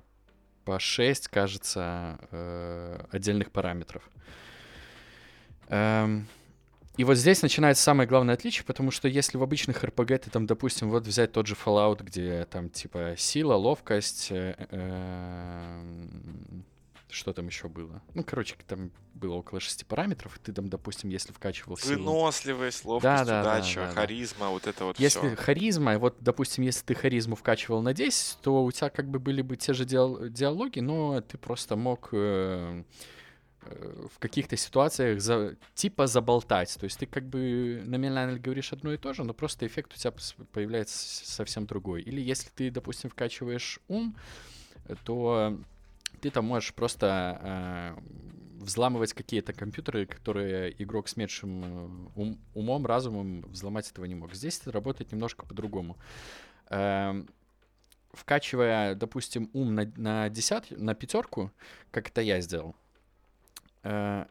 по 0.66 0.80
6, 0.80 1.28
кажется, 1.28 2.20
э, 2.32 3.00
отдельных 3.12 3.52
параметров. 3.52 4.04
Эм, 5.70 6.28
и 6.98 7.04
вот 7.04 7.16
здесь 7.16 7.42
начинается 7.42 7.84
самое 7.84 8.08
главное 8.08 8.36
отличие, 8.36 8.66
потому 8.66 8.92
что 8.92 9.08
если 9.08 9.38
в 9.38 9.44
обычных 9.44 9.84
RPG 9.84 10.18
ты 10.20 10.30
там, 10.30 10.46
допустим, 10.46 10.90
вот 10.90 11.06
взять 11.06 11.32
тот 11.32 11.46
же 11.46 11.56
Fallout, 11.56 12.04
где 12.04 12.46
там 12.46 12.70
типа 12.70 13.16
сила, 13.18 13.54
ловкость, 13.56 14.32
э, 14.32 14.56
э, 14.58 15.82
что 17.16 17.34
там 17.34 17.48
еще 17.48 17.68
было? 17.70 18.02
Ну, 18.14 18.24
короче, 18.24 18.56
там 18.68 18.92
было 19.14 19.36
около 19.36 19.60
шести 19.60 19.86
параметров, 19.86 20.38
и 20.38 20.40
ты 20.40 20.54
там, 20.54 20.68
допустим, 20.68 21.10
если 21.10 21.32
вкачивал 21.32 21.78
силу... 21.78 22.04
Выносливость, 22.04 22.84
ловкость, 22.84 23.26
да, 23.26 23.26
да, 23.26 23.42
удача, 23.42 23.76
да, 23.82 23.88
да, 23.88 23.94
харизма, 23.94 24.40
да. 24.42 24.50
вот 24.50 24.68
это 24.68 24.86
вот 24.86 25.00
Если 25.00 25.20
всё. 25.20 25.36
харизма, 25.36 25.98
вот, 25.98 26.18
допустим, 26.20 26.64
если 26.64 26.84
ты 26.86 26.96
харизму 26.96 27.36
вкачивал 27.36 27.82
на 27.82 27.94
10, 27.94 28.40
то 28.42 28.64
у 28.64 28.72
тебя 28.72 28.90
как 28.90 29.10
бы 29.10 29.20
были 29.20 29.42
бы 29.42 29.56
те 29.56 29.74
же 29.74 29.86
диалоги, 29.86 30.80
но 30.80 31.22
ты 31.22 31.38
просто 31.38 31.78
мог 31.78 32.10
э, 32.12 32.84
э, 33.62 34.08
в 34.14 34.20
каких-то 34.20 34.58
ситуациях 34.58 35.22
за, 35.22 35.56
типа 35.74 36.08
заболтать. 36.08 36.76
То 36.78 36.84
есть 36.84 37.00
ты 37.00 37.06
как 37.06 37.24
бы 37.24 37.82
номинально 37.86 38.38
говоришь 38.38 38.74
одно 38.74 38.92
и 38.92 38.98
то 38.98 39.14
же, 39.14 39.24
но 39.24 39.34
просто 39.34 39.66
эффект 39.66 39.94
у 39.94 39.98
тебя 39.98 40.14
появляется 40.52 41.26
совсем 41.26 41.66
другой. 41.66 42.02
Или 42.02 42.20
если 42.22 42.50
ты, 42.50 42.70
допустим, 42.70 43.10
вкачиваешь 43.10 43.80
ум, 43.88 44.16
то 45.06 45.58
ты 46.26 46.32
там 46.32 46.46
можешь 46.46 46.74
просто 46.74 47.40
э, 47.44 48.02
взламывать 48.60 49.14
какие-то 49.14 49.54
компьютеры, 49.54 50.08
которые 50.08 50.74
игрок 50.82 51.08
с 51.08 51.18
меньшим 51.18 51.64
э, 51.64 52.10
ум, 52.16 52.40
умом, 52.56 52.88
разумом 52.88 53.44
взломать 53.44 53.92
этого 53.92 54.06
не 54.06 54.16
мог. 54.16 54.34
Здесь 54.34 54.60
это 54.60 54.72
работает 54.72 55.12
немножко 55.12 55.46
по-другому. 55.46 55.98
Э, 56.72 57.24
вкачивая, 58.12 58.96
допустим, 58.96 59.52
ум 59.54 59.76
на, 59.76 59.94
на, 59.98 60.30
десят, 60.30 60.72
на 60.72 60.96
пятерку, 60.96 61.52
как 61.92 62.10
это 62.10 62.22
я 62.22 62.42
сделал, 62.42 62.76
э, 63.84 64.26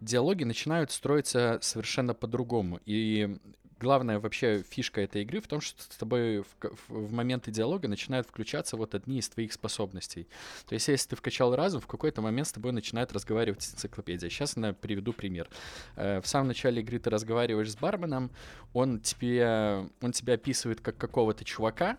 диалоги 0.00 0.44
начинают 0.44 0.90
строиться 0.90 1.58
совершенно 1.60 2.14
по-другому. 2.14 2.80
И 2.86 3.36
главная 3.80 4.20
вообще 4.20 4.62
фишка 4.62 5.00
этой 5.00 5.22
игры 5.22 5.40
в 5.40 5.48
том, 5.48 5.60
что 5.60 5.82
с 5.82 5.96
тобой 5.96 6.42
в, 6.42 6.46
в 6.88 7.12
моменты 7.12 7.50
диалога 7.50 7.88
начинают 7.88 8.28
включаться 8.28 8.76
вот 8.76 8.94
одни 8.94 9.18
из 9.18 9.28
твоих 9.28 9.52
способностей. 9.52 10.28
То 10.66 10.74
есть, 10.74 10.88
если 10.88 11.10
ты 11.10 11.16
вкачал 11.16 11.56
разум, 11.56 11.80
в 11.80 11.86
какой-то 11.86 12.20
момент 12.20 12.48
с 12.48 12.52
тобой 12.52 12.72
начинает 12.72 13.12
разговаривать 13.12 13.66
энциклопедия. 13.72 14.28
Сейчас 14.28 14.56
я 14.56 14.72
приведу 14.74 15.12
пример. 15.12 15.48
Э, 15.96 16.20
в 16.20 16.26
самом 16.26 16.48
начале 16.48 16.82
игры 16.82 16.98
ты 16.98 17.10
разговариваешь 17.10 17.72
с 17.72 17.76
барменом, 17.76 18.30
он 18.72 19.00
тебе, 19.00 19.88
он 20.00 20.12
тебя 20.12 20.34
описывает 20.34 20.80
как 20.80 20.96
какого-то 20.96 21.44
чувака, 21.44 21.98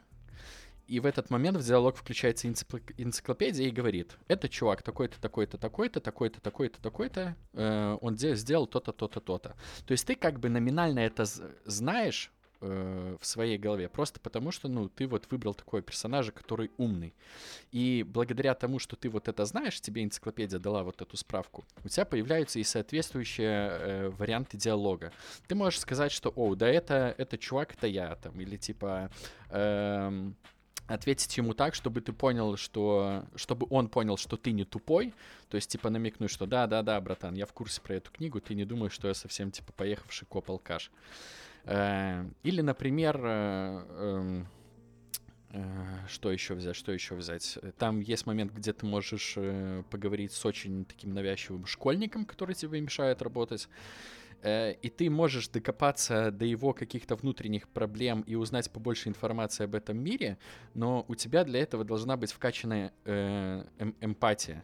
и 0.92 1.00
в 1.00 1.06
этот 1.06 1.30
момент 1.30 1.58
в 1.58 1.66
диалог 1.66 1.96
включается 1.96 2.50
энциклопедия 2.50 3.66
и 3.66 3.72
говорит, 3.72 4.18
это 4.28 4.50
чувак 4.50 4.84
такой-то, 4.84 5.22
такой-то, 5.22 5.58
такой-то, 5.58 6.02
такой-то, 6.02 6.42
такой-то, 6.42 6.82
такой-то, 6.82 7.36
э, 7.54 7.98
он 8.02 8.18
сделал 8.18 8.68
то-то, 8.68 8.92
то-то, 8.92 9.22
то-то. 9.22 9.56
То 9.86 9.94
есть 9.94 10.06
ты 10.06 10.16
как 10.16 10.42
бы 10.42 10.50
номинально 10.50 11.00
это 11.00 11.24
знаешь 11.64 12.30
э, 12.60 13.16
в 13.22 13.26
своей 13.26 13.58
голове, 13.58 13.88
просто 13.88 14.20
потому 14.20 14.52
что, 14.52 14.68
ну, 14.68 14.90
ты 14.90 15.08
вот 15.08 15.32
выбрал 15.32 15.54
такого 15.54 15.82
персонажа, 15.82 16.34
который 16.34 16.72
умный. 16.76 17.14
И 17.72 18.06
благодаря 18.06 18.54
тому, 18.54 18.78
что 18.78 18.98
ты 18.98 19.10
вот 19.10 19.30
это 19.30 19.46
знаешь, 19.46 19.80
тебе 19.80 20.04
энциклопедия 20.04 20.60
дала 20.60 20.84
вот 20.84 21.02
эту 21.02 21.16
справку, 21.16 21.64
у 21.86 21.88
тебя 21.88 22.04
появляются 22.04 22.60
и 22.60 22.66
соответствующие 22.66 23.48
э, 23.48 24.10
варианты 24.10 24.58
диалога. 24.58 25.14
Ты 25.48 25.56
можешь 25.56 25.80
сказать, 25.80 26.12
что, 26.12 26.34
о, 26.36 26.54
да 26.56 26.68
это, 26.68 27.16
это 27.18 27.38
чувак, 27.38 27.76
это 27.76 27.88
я, 27.88 28.16
там, 28.16 28.42
или 28.42 28.58
типа... 28.58 29.10
Э, 29.52 30.32
ответить 30.94 31.36
ему 31.38 31.54
так, 31.54 31.76
чтобы 31.76 32.02
ты 32.02 32.14
понял, 32.14 32.58
что... 32.58 33.26
Чтобы 33.36 33.68
он 33.70 33.90
понял, 33.90 34.18
что 34.18 34.38
ты 34.38 34.52
не 34.52 34.66
тупой. 34.66 35.14
То 35.50 35.56
есть, 35.56 35.72
типа, 35.72 35.90
намекнуть, 35.90 36.32
что 36.32 36.46
да-да-да, 36.46 37.00
братан, 37.02 37.36
я 37.36 37.46
в 37.46 37.54
курсе 37.54 37.82
про 37.82 37.96
эту 37.96 38.12
книгу, 38.12 38.40
ты 38.42 38.56
не 38.56 38.66
думаешь, 38.66 38.94
что 38.94 39.08
я 39.08 39.14
совсем, 39.14 39.52
типа, 39.52 39.74
поехавший 39.74 40.28
коп-алкаш. 40.28 40.92
Э, 41.66 42.26
или, 42.44 42.62
например, 42.62 43.20
э, 43.24 43.86
эм, 43.90 44.48
э, 45.52 46.08
что 46.08 46.32
еще 46.32 46.56
взять, 46.56 46.76
что 46.76 46.92
еще 46.92 47.16
взять? 47.16 47.58
Там 47.78 48.00
есть 48.00 48.26
момент, 48.26 48.52
где 48.52 48.74
ты 48.74 48.86
можешь 48.86 49.38
поговорить 49.90 50.32
с 50.32 50.46
очень 50.46 50.86
таким 50.86 51.14
навязчивым 51.14 51.66
школьником, 51.66 52.26
который 52.26 52.56
тебе 52.56 52.82
мешает 52.82 53.22
работать. 53.22 53.68
Э, 54.42 54.74
и 54.74 54.90
ты 54.90 55.10
можешь 55.10 55.48
докопаться 55.48 56.32
до 56.32 56.46
его 56.46 56.74
каких-то 56.74 57.16
внутренних 57.16 57.70
проблем 57.70 58.22
и 58.22 58.36
узнать 58.36 58.72
побольше 58.72 59.10
информации 59.10 59.66
об 59.66 59.76
этом 59.76 59.98
мире, 59.98 60.38
но 60.74 61.06
у 61.08 61.16
тебя 61.16 61.44
для 61.44 61.60
этого 61.60 61.84
должна 61.84 62.18
быть 62.18 62.32
вкачанная 62.32 62.94
э, 63.06 63.64
эм, 63.80 63.96
эмпатия. 64.02 64.64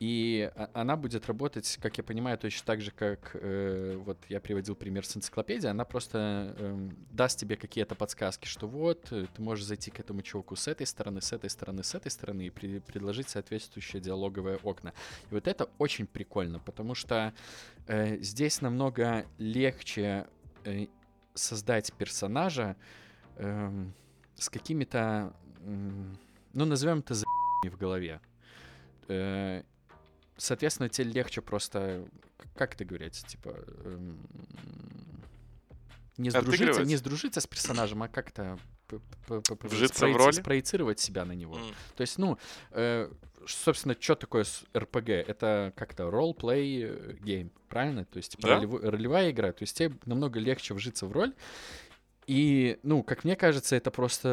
И 0.00 0.50
она 0.72 0.96
будет 0.96 1.26
работать, 1.26 1.78
как 1.80 1.98
я 1.98 2.04
понимаю, 2.04 2.38
точно 2.38 2.64
так 2.64 2.80
же, 2.80 2.90
как 2.90 3.32
э, 3.34 3.96
вот 3.98 4.16
я 4.30 4.40
приводил 4.40 4.74
пример 4.74 5.04
с 5.04 5.14
энциклопедией. 5.14 5.70
Она 5.70 5.84
просто 5.84 6.56
э, 6.58 6.88
даст 7.10 7.38
тебе 7.38 7.56
какие-то 7.56 7.94
подсказки, 7.94 8.46
что 8.46 8.66
вот 8.66 9.12
э, 9.12 9.26
ты 9.34 9.42
можешь 9.42 9.66
зайти 9.66 9.90
к 9.90 10.00
этому 10.00 10.22
чуваку 10.22 10.56
с 10.56 10.68
этой 10.68 10.86
стороны, 10.86 11.20
с 11.20 11.34
этой 11.34 11.50
стороны, 11.50 11.84
с 11.84 11.94
этой 11.94 12.10
стороны 12.10 12.46
и 12.46 12.50
при, 12.50 12.78
предложить 12.78 13.28
соответствующие 13.28 14.00
диалоговые 14.00 14.56
окна. 14.62 14.94
И 15.30 15.34
вот 15.34 15.46
это 15.46 15.68
очень 15.76 16.06
прикольно, 16.06 16.60
потому 16.60 16.94
что 16.94 17.34
здесь 18.20 18.60
намного 18.60 19.26
легче 19.38 20.26
э, 20.64 20.86
создать 21.34 21.92
персонажа 21.94 22.76
э, 23.36 23.86
с 24.36 24.48
какими-то, 24.48 25.34
э, 25.60 26.14
ну 26.52 26.64
назовем 26.64 27.00
это 27.00 27.14
за 27.14 27.26
в 27.64 27.76
голове. 27.76 28.20
Э, 29.08 29.62
соответственно, 30.36 30.88
тебе 30.88 31.10
легче 31.10 31.42
просто, 31.42 32.06
как 32.54 32.74
это 32.74 32.84
говорить, 32.84 33.24
типа, 33.26 33.54
эм, 33.84 34.18
не 36.16 36.30
сдружиться, 36.30 36.84
не 36.84 36.96
сдружиться 36.96 37.40
с 37.40 37.46
персонажем, 37.46 38.02
а 38.02 38.08
как-то 38.08 38.58
Вжиться 39.60 40.08
в 40.08 40.16
роль? 40.16 40.32
спроецировать 40.32 40.98
себя 40.98 41.24
на 41.24 41.32
него. 41.32 41.56
Mm. 41.56 41.74
То 41.94 42.00
есть, 42.00 42.18
ну, 42.18 42.38
э, 42.72 43.08
собственно, 43.46 43.96
что 43.98 44.14
такое 44.14 44.44
RPG? 44.44 45.12
Это 45.26 45.72
как-то 45.76 46.10
ролл-плей 46.10 47.16
гейм, 47.20 47.52
правильно? 47.68 48.04
То 48.04 48.18
есть, 48.18 48.32
типа, 48.32 48.48
да? 48.48 48.60
ролевая 48.60 49.30
игра. 49.30 49.52
То 49.52 49.62
есть, 49.62 49.76
тебе 49.76 49.96
намного 50.04 50.40
легче 50.40 50.74
вжиться 50.74 51.06
в 51.06 51.12
роль. 51.12 51.34
И, 52.26 52.78
ну, 52.82 53.02
как 53.02 53.24
мне 53.24 53.36
кажется, 53.36 53.74
это 53.76 53.90
просто 53.90 54.28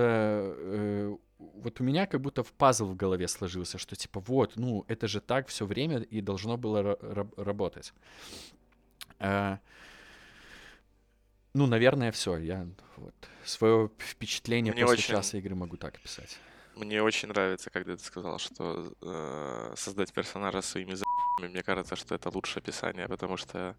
э, 0.56 1.16
вот 1.40 1.80
у 1.82 1.84
меня 1.84 2.06
как 2.06 2.22
будто 2.22 2.44
в 2.44 2.54
пазл 2.54 2.86
в 2.86 2.96
голове 2.96 3.28
сложился, 3.28 3.78
что 3.78 3.96
типа 3.96 4.20
вот, 4.22 4.56
ну 4.56 4.86
это 4.88 5.08
же 5.08 5.22
так 5.22 5.48
все 5.48 5.66
время 5.66 6.00
и 6.02 6.22
должно 6.22 6.58
было 6.58 6.98
работать. 7.38 7.94
А, 9.20 9.60
ну, 11.54 11.66
наверное, 11.66 12.12
все. 12.12 12.38
Я 12.38 12.68
вот 12.98 13.16
свое 13.44 13.90
впечатление 13.98 14.74
Мне 14.74 14.84
после 14.84 14.98
очень... 14.98 15.10
часа 15.10 15.38
игры 15.38 15.56
могу 15.56 15.78
так 15.78 15.96
описать. 15.96 16.40
Мне 16.77 17.01
очень 17.01 17.29
нравится, 17.29 17.69
когда 17.69 17.96
ты 17.96 18.03
сказал, 18.03 18.39
что 18.39 18.93
э, 19.01 19.74
создать 19.75 20.13
персонажа 20.13 20.62
своими 20.62 20.93
за***ми, 20.93 21.48
мне 21.50 21.63
кажется, 21.63 21.96
что 21.96 22.15
это 22.15 22.29
лучшее 22.29 22.62
описание, 22.62 23.07
потому 23.07 23.38
что 23.38 23.75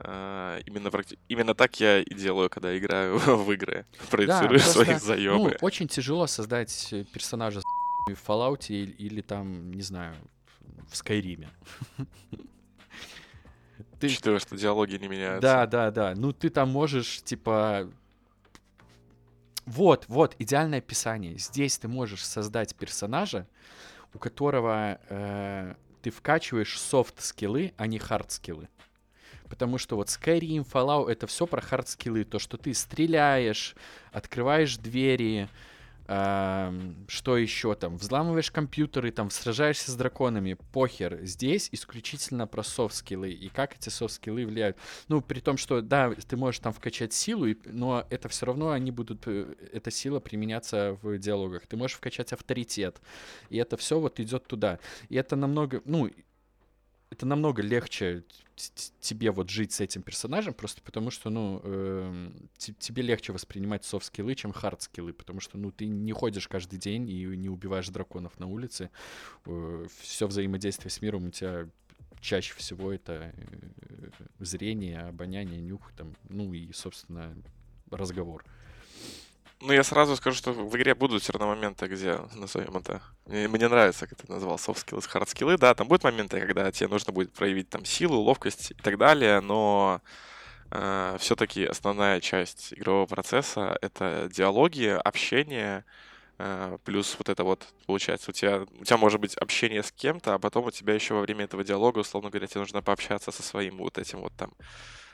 Uh, 0.00 0.62
именно, 0.64 0.92
именно 1.28 1.54
так 1.56 1.80
я 1.80 2.00
и 2.00 2.14
делаю, 2.14 2.48
когда 2.48 2.78
играю 2.78 3.18
в 3.44 3.50
игры. 3.50 3.84
Проецирую 4.10 4.60
да, 4.60 4.64
свои 4.64 4.94
заебы. 4.94 5.50
Ну, 5.50 5.56
очень 5.60 5.88
тяжело 5.88 6.28
создать 6.28 6.94
персонажа 7.12 7.62
в 8.06 8.28
Fallout 8.28 8.66
или, 8.68 8.92
или 8.92 9.22
там, 9.22 9.72
не 9.72 9.82
знаю, 9.82 10.14
в 10.88 10.96
Скайриме. 10.96 11.50
Ты... 13.98 14.06
Учитывая, 14.06 14.38
что 14.38 14.56
диалоги 14.56 14.94
не 14.96 15.08
меняются. 15.08 15.42
Да, 15.42 15.66
да, 15.66 15.90
да. 15.90 16.14
Ну, 16.14 16.32
ты 16.32 16.50
там 16.50 16.70
можешь, 16.70 17.20
типа... 17.22 17.90
Вот, 19.68 20.06
вот, 20.08 20.34
идеальное 20.38 20.78
описание. 20.78 21.36
Здесь 21.36 21.76
ты 21.78 21.88
можешь 21.88 22.24
создать 22.24 22.74
персонажа, 22.74 23.46
у 24.14 24.18
которого 24.18 24.98
э, 25.10 25.74
ты 26.00 26.10
вкачиваешь 26.10 26.80
софт-скиллы, 26.80 27.74
а 27.76 27.86
не 27.86 27.98
хард-скиллы. 27.98 28.68
Потому 29.50 29.76
что 29.76 29.96
вот 29.96 30.08
Skyrim, 30.08 30.66
Fallout— 30.66 31.10
это 31.10 31.26
все 31.26 31.46
про 31.46 31.60
хард-скиллы. 31.60 32.24
То, 32.24 32.38
что 32.38 32.56
ты 32.56 32.72
стреляешь, 32.72 33.76
открываешь 34.10 34.78
двери, 34.78 35.50
что 36.08 37.36
еще 37.36 37.74
там, 37.74 37.98
взламываешь 37.98 38.50
компьютеры, 38.50 39.10
там, 39.10 39.30
сражаешься 39.30 39.90
с 39.90 39.94
драконами, 39.94 40.56
похер. 40.72 41.18
Здесь 41.24 41.68
исключительно 41.70 42.46
про 42.46 42.62
софт-скиллы 42.62 43.30
и 43.30 43.50
как 43.50 43.76
эти 43.76 43.90
софт-скиллы 43.90 44.46
влияют. 44.46 44.78
Ну, 45.08 45.20
при 45.20 45.40
том, 45.40 45.58
что, 45.58 45.82
да, 45.82 46.14
ты 46.14 46.36
можешь 46.38 46.60
там 46.60 46.72
вкачать 46.72 47.12
силу, 47.12 47.48
но 47.66 48.06
это 48.08 48.30
все 48.30 48.46
равно 48.46 48.70
они 48.70 48.90
будут, 48.90 49.24
э, 49.26 49.54
эта 49.72 49.90
сила 49.90 50.18
применяться 50.18 50.98
в 51.02 51.18
диалогах. 51.18 51.66
Ты 51.66 51.76
можешь 51.76 51.98
вкачать 51.98 52.32
авторитет, 52.32 53.02
и 53.50 53.58
это 53.58 53.76
все 53.76 54.00
вот 54.00 54.18
идет 54.18 54.46
туда. 54.46 54.78
И 55.10 55.16
это 55.16 55.36
намного, 55.36 55.82
ну, 55.84 56.10
это 57.10 57.26
намного 57.26 57.62
легче 57.62 58.24
тебе 59.00 59.30
вот 59.30 59.50
жить 59.50 59.72
с 59.72 59.80
этим 59.80 60.02
персонажем, 60.02 60.52
просто 60.52 60.82
потому 60.82 61.10
что, 61.10 61.30
ну, 61.30 61.60
э, 61.62 62.30
тебе 62.56 63.02
легче 63.02 63.32
воспринимать 63.32 63.84
софт-скиллы, 63.84 64.34
чем 64.34 64.50
хард-скиллы, 64.50 65.12
потому 65.12 65.40
что, 65.40 65.58
ну, 65.58 65.70
ты 65.70 65.86
не 65.86 66.12
ходишь 66.12 66.48
каждый 66.48 66.78
день 66.78 67.08
и 67.08 67.24
не 67.24 67.48
убиваешь 67.48 67.88
драконов 67.88 68.38
на 68.40 68.46
улице. 68.46 68.90
Э, 69.46 69.86
все 70.00 70.26
взаимодействие 70.26 70.90
с 70.90 71.00
миром 71.00 71.26
у 71.26 71.30
тебя 71.30 71.68
чаще 72.20 72.54
всего 72.54 72.92
это 72.92 73.32
э, 73.36 74.10
зрение, 74.40 75.00
обоняние, 75.00 75.60
нюх, 75.60 75.92
там, 75.96 76.14
ну 76.28 76.52
и, 76.52 76.72
собственно, 76.72 77.36
разговор. 77.90 78.44
Ну, 79.60 79.72
я 79.72 79.82
сразу 79.82 80.14
скажу, 80.16 80.36
что 80.36 80.52
в 80.52 80.76
игре 80.76 80.94
будут 80.94 81.22
все 81.22 81.32
равно 81.32 81.48
моменты, 81.48 81.86
где, 81.88 82.20
назовем 82.34 82.76
это... 82.76 83.02
Мне, 83.26 83.48
мне 83.48 83.68
нравится, 83.68 84.06
как 84.06 84.16
ты 84.18 84.32
назвал, 84.32 84.56
hard 84.56 84.86
skills. 84.86 85.58
Да, 85.58 85.74
там 85.74 85.88
будут 85.88 86.04
моменты, 86.04 86.40
когда 86.40 86.70
тебе 86.70 86.88
нужно 86.88 87.12
будет 87.12 87.32
проявить 87.32 87.68
там 87.68 87.84
силу, 87.84 88.20
ловкость 88.20 88.70
и 88.70 88.74
так 88.74 88.98
далее, 88.98 89.40
но 89.40 90.00
э, 90.70 91.16
все-таки 91.18 91.64
основная 91.64 92.20
часть 92.20 92.72
игрового 92.72 93.06
процесса— 93.06 93.76
это 93.82 94.30
диалоги, 94.32 94.96
общение, 95.04 95.84
э, 96.38 96.78
плюс 96.84 97.16
вот 97.18 97.28
это 97.28 97.42
вот, 97.42 97.66
получается, 97.86 98.30
у 98.30 98.34
тебя, 98.34 98.64
у 98.78 98.84
тебя 98.84 98.96
может 98.96 99.20
быть 99.20 99.36
общение 99.36 99.82
с 99.82 99.90
кем-то, 99.90 100.34
а 100.34 100.38
потом 100.38 100.66
у 100.66 100.70
тебя 100.70 100.94
еще 100.94 101.14
во 101.14 101.22
время 101.22 101.46
этого 101.46 101.64
диалога, 101.64 101.98
условно 101.98 102.30
говоря, 102.30 102.46
тебе 102.46 102.60
нужно 102.60 102.80
пообщаться 102.80 103.32
со 103.32 103.42
своим 103.42 103.78
вот 103.78 103.98
этим 103.98 104.20
вот 104.20 104.32
там 104.36 104.52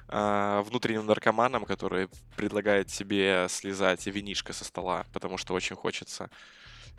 внутренним 0.09 1.07
наркоманом, 1.07 1.65
который 1.65 2.09
предлагает 2.37 2.89
тебе 2.89 3.47
слезать 3.49 4.07
винишко 4.07 4.53
со 4.53 4.65
стола, 4.65 5.07
потому 5.13 5.39
что 5.39 5.55
очень 5.55 5.77
хочется. 5.77 6.31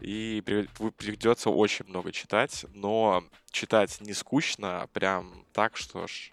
И 0.01 0.43
придется 0.97 1.49
очень 1.49 1.85
много 1.85 2.11
читать, 2.11 2.65
но 2.73 3.23
читать 3.51 4.01
не 4.01 4.13
скучно, 4.13 4.81
а 4.81 4.87
прям 4.87 5.45
так, 5.53 5.77
что 5.77 6.07
ж 6.07 6.31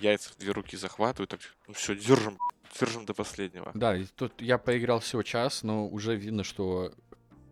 яйца 0.00 0.32
в 0.32 0.36
две 0.38 0.52
руки 0.52 0.76
захватывают, 0.76 1.30
так, 1.30 1.40
ну 1.66 1.74
все, 1.74 1.94
держим, 1.94 2.38
держим 2.78 3.06
до 3.06 3.14
последнего. 3.14 3.70
Да, 3.74 3.96
тут 4.16 4.40
я 4.42 4.58
поиграл 4.58 5.00
всего 5.00 5.22
час, 5.22 5.62
но 5.62 5.86
уже 5.86 6.16
видно, 6.16 6.44
что 6.44 6.92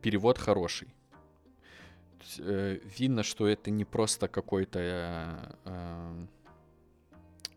перевод 0.02 0.38
хороший. 0.38 0.88
Э, 2.38 2.78
видно, 2.98 3.22
что 3.22 3.46
это 3.46 3.70
не 3.70 3.84
просто 3.84 4.28
какой-то 4.28 4.78
э, 4.82 5.52
э, 5.64 6.26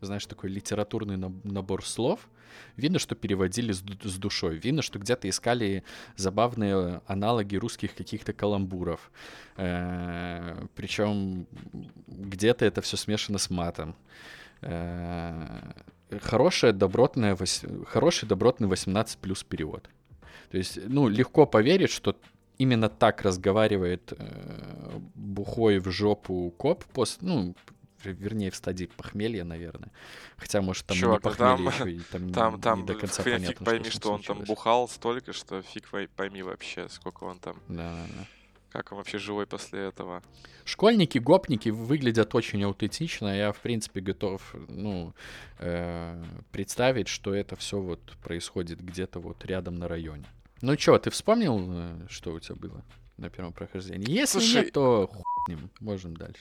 знаешь, 0.06 0.26
такой 0.26 0.50
литературный 0.50 1.16
набор 1.16 1.84
слов. 1.84 2.28
Видно, 2.76 2.98
что 2.98 3.14
переводили 3.14 3.72
с, 3.72 3.82
душой. 3.82 4.56
Видно, 4.56 4.82
что 4.82 4.98
где-то 4.98 5.28
искали 5.28 5.84
забавные 6.16 7.00
аналоги 7.06 7.56
русских 7.56 7.94
каких-то 7.94 8.32
каламбуров. 8.32 9.10
Э, 9.56 10.66
причем 10.74 11.46
где-то 12.06 12.64
это 12.64 12.82
все 12.82 12.96
смешано 12.96 13.38
с 13.38 13.50
матом. 13.50 13.94
Э, 14.60 15.72
хорошая, 16.20 16.72
добротная, 16.72 17.36
хороший, 17.86 18.28
добротный 18.28 18.68
18 18.68 19.18
плюс 19.18 19.44
перевод. 19.44 19.88
То 20.50 20.58
есть, 20.58 20.78
ну, 20.86 21.08
легко 21.08 21.46
поверить, 21.46 21.90
что 21.90 22.16
именно 22.58 22.88
так 22.88 23.22
разговаривает 23.22 24.12
э, 24.12 24.98
бухой 25.14 25.78
в 25.78 25.90
жопу 25.90 26.52
коп, 26.56 26.84
пост, 26.84 27.18
ну, 27.22 27.54
вернее, 28.04 28.50
в 28.50 28.56
стадии 28.56 28.86
похмелья, 28.86 29.44
наверное. 29.44 29.90
Хотя, 30.36 30.60
может, 30.60 30.86
там 30.86 30.96
Чувак, 30.96 31.24
не 31.24 31.30
ну 31.30 31.36
похмелье 31.36 31.70
там, 31.78 31.88
еще, 31.88 31.96
и 31.96 32.00
там, 32.00 32.32
там, 32.32 32.56
не, 32.56 32.60
там 32.60 32.80
не 32.80 32.86
до 32.86 32.94
конца 32.94 33.22
фиг, 33.22 33.32
понятно, 33.32 33.48
фиг 33.48 33.64
пойми, 33.64 33.90
что, 33.90 33.98
что 33.98 34.12
он 34.12 34.22
там 34.22 34.38
бухал 34.44 34.88
столько, 34.88 35.32
что 35.32 35.62
фиг 35.62 35.88
пойми 36.16 36.42
вообще, 36.42 36.88
сколько 36.88 37.24
он 37.24 37.38
там... 37.38 37.56
Да, 37.68 37.90
да, 37.90 38.06
да. 38.18 38.26
Как 38.72 38.90
он 38.90 38.98
вообще 38.98 39.18
живой 39.18 39.46
после 39.46 39.80
этого? 39.80 40.22
Школьники, 40.64 41.18
гопники 41.18 41.68
выглядят 41.68 42.34
очень 42.34 42.64
аутентично. 42.64 43.36
Я, 43.36 43.52
в 43.52 43.58
принципе, 43.58 44.00
готов, 44.00 44.54
ну, 44.68 45.14
э, 45.58 46.24
представить, 46.52 47.08
что 47.08 47.34
это 47.34 47.54
все 47.56 47.78
вот 47.78 48.00
происходит 48.22 48.80
где-то 48.80 49.20
вот 49.20 49.44
рядом 49.44 49.74
на 49.74 49.88
районе. 49.88 50.24
Ну 50.62 50.78
что, 50.78 50.98
ты 50.98 51.10
вспомнил, 51.10 51.58
э, 51.70 52.06
что 52.08 52.32
у 52.32 52.40
тебя 52.40 52.54
было 52.54 52.82
на 53.18 53.28
первом 53.28 53.52
прохождении? 53.52 54.10
Если 54.10 54.38
Слушай, 54.38 54.64
нет, 54.64 54.72
то 54.72 55.06
хуй 55.06 55.22
ним, 55.48 55.70
можем 55.80 56.16
дальше. 56.16 56.40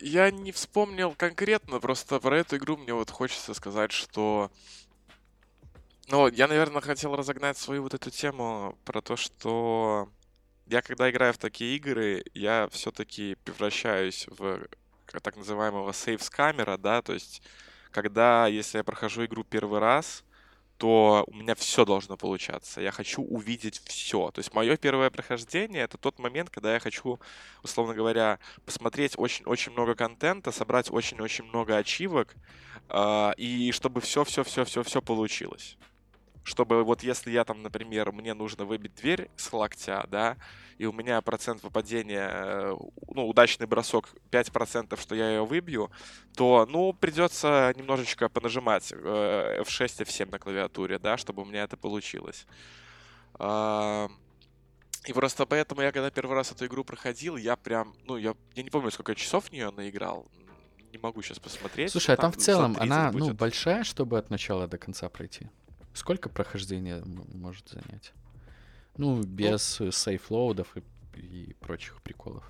Я 0.00 0.30
не 0.30 0.52
вспомнил 0.52 1.14
конкретно, 1.14 1.80
просто 1.80 2.20
про 2.20 2.38
эту 2.38 2.56
игру 2.56 2.76
мне 2.76 2.94
вот 2.94 3.10
хочется 3.10 3.54
сказать, 3.54 3.92
что... 3.92 4.50
Ну, 6.08 6.28
я, 6.28 6.48
наверное, 6.48 6.80
хотел 6.80 7.16
разогнать 7.16 7.58
свою 7.58 7.82
вот 7.82 7.94
эту 7.94 8.10
тему 8.10 8.78
про 8.84 9.02
то, 9.02 9.16
что 9.16 10.08
я, 10.66 10.82
когда 10.82 11.10
играю 11.10 11.34
в 11.34 11.38
такие 11.38 11.76
игры, 11.76 12.24
я 12.32 12.68
все-таки 12.70 13.36
превращаюсь 13.44 14.26
в 14.28 14.66
так 15.22 15.36
называемого 15.36 15.92
сейф-скамера, 15.92 16.76
да, 16.76 17.02
то 17.02 17.14
есть 17.14 17.42
когда, 17.90 18.46
если 18.46 18.78
я 18.78 18.84
прохожу 18.84 19.24
игру 19.24 19.44
первый 19.44 19.80
раз, 19.80 20.22
то 20.78 21.24
у 21.26 21.34
меня 21.34 21.54
все 21.56 21.84
должно 21.84 22.16
получаться. 22.16 22.80
Я 22.80 22.92
хочу 22.92 23.22
увидеть 23.22 23.82
все. 23.84 24.30
То 24.30 24.38
есть 24.38 24.54
мое 24.54 24.76
первое 24.76 25.10
прохождение 25.10 25.82
это 25.82 25.98
тот 25.98 26.18
момент, 26.18 26.50
когда 26.50 26.72
я 26.72 26.80
хочу, 26.80 27.18
условно 27.62 27.94
говоря, 27.94 28.38
посмотреть 28.64 29.14
очень-очень 29.18 29.72
много 29.72 29.94
контента, 29.94 30.52
собрать 30.52 30.90
очень-очень 30.90 31.44
много 31.44 31.76
ачивок, 31.76 32.34
э, 32.88 33.32
и 33.36 33.72
чтобы 33.72 34.00
все-все-все-все-все 34.00 35.02
получилось 35.02 35.76
чтобы 36.48 36.82
вот 36.82 37.02
если 37.02 37.30
я 37.30 37.44
там, 37.44 37.62
например, 37.62 38.10
мне 38.12 38.34
нужно 38.34 38.64
выбить 38.64 38.94
дверь 38.94 39.30
с 39.36 39.52
локтя, 39.52 40.06
да, 40.10 40.36
и 40.78 40.86
у 40.86 40.92
меня 40.92 41.20
процент 41.20 41.62
выпадения, 41.62 42.30
э, 42.32 42.76
ну, 43.08 43.28
удачный 43.28 43.66
бросок 43.66 44.08
5%, 44.30 44.98
что 45.00 45.14
я 45.14 45.28
ее 45.28 45.44
выбью, 45.44 45.90
то, 46.34 46.66
ну, 46.68 46.92
придется 46.92 47.72
немножечко 47.76 48.28
понажимать 48.28 48.92
F6, 48.92 50.00
э, 50.00 50.02
F7 50.04 50.30
на 50.30 50.38
клавиатуре, 50.38 50.98
да, 50.98 51.16
чтобы 51.16 51.42
у 51.42 51.44
меня 51.44 51.64
это 51.64 51.76
получилось. 51.76 52.46
И 55.06 55.12
просто 55.12 55.46
поэтому 55.46 55.82
я, 55.82 55.92
когда 55.92 56.10
первый 56.10 56.34
раз 56.34 56.52
эту 56.52 56.66
игру 56.66 56.84
проходил, 56.84 57.36
я 57.36 57.56
прям, 57.56 57.94
ну, 58.04 58.16
я, 58.16 58.34
я 58.54 58.62
не 58.62 58.70
помню, 58.70 58.90
сколько 58.90 59.14
часов 59.14 59.46
в 59.46 59.52
нее 59.52 59.70
наиграл, 59.70 60.26
не 60.92 60.98
могу 60.98 61.22
сейчас 61.22 61.38
посмотреть. 61.38 61.92
Слушай, 61.92 62.14
а 62.14 62.16
там, 62.16 62.32
там 62.32 62.40
в 62.40 62.42
целом 62.42 62.76
она, 62.78 63.06
ну, 63.06 63.12
будет. 63.12 63.28
ну, 63.28 63.34
большая, 63.34 63.84
чтобы 63.84 64.18
от 64.18 64.30
начала 64.30 64.66
до 64.66 64.78
конца 64.78 65.08
пройти? 65.08 65.48
Сколько 65.98 66.28
прохождения 66.28 67.02
может 67.04 67.68
занять? 67.70 68.12
Ну, 68.96 69.20
без 69.20 69.80
ну, 69.80 69.90
сейфлоудов 69.90 70.76
и, 70.76 70.82
и 71.18 71.54
прочих 71.54 72.00
приколов. 72.02 72.44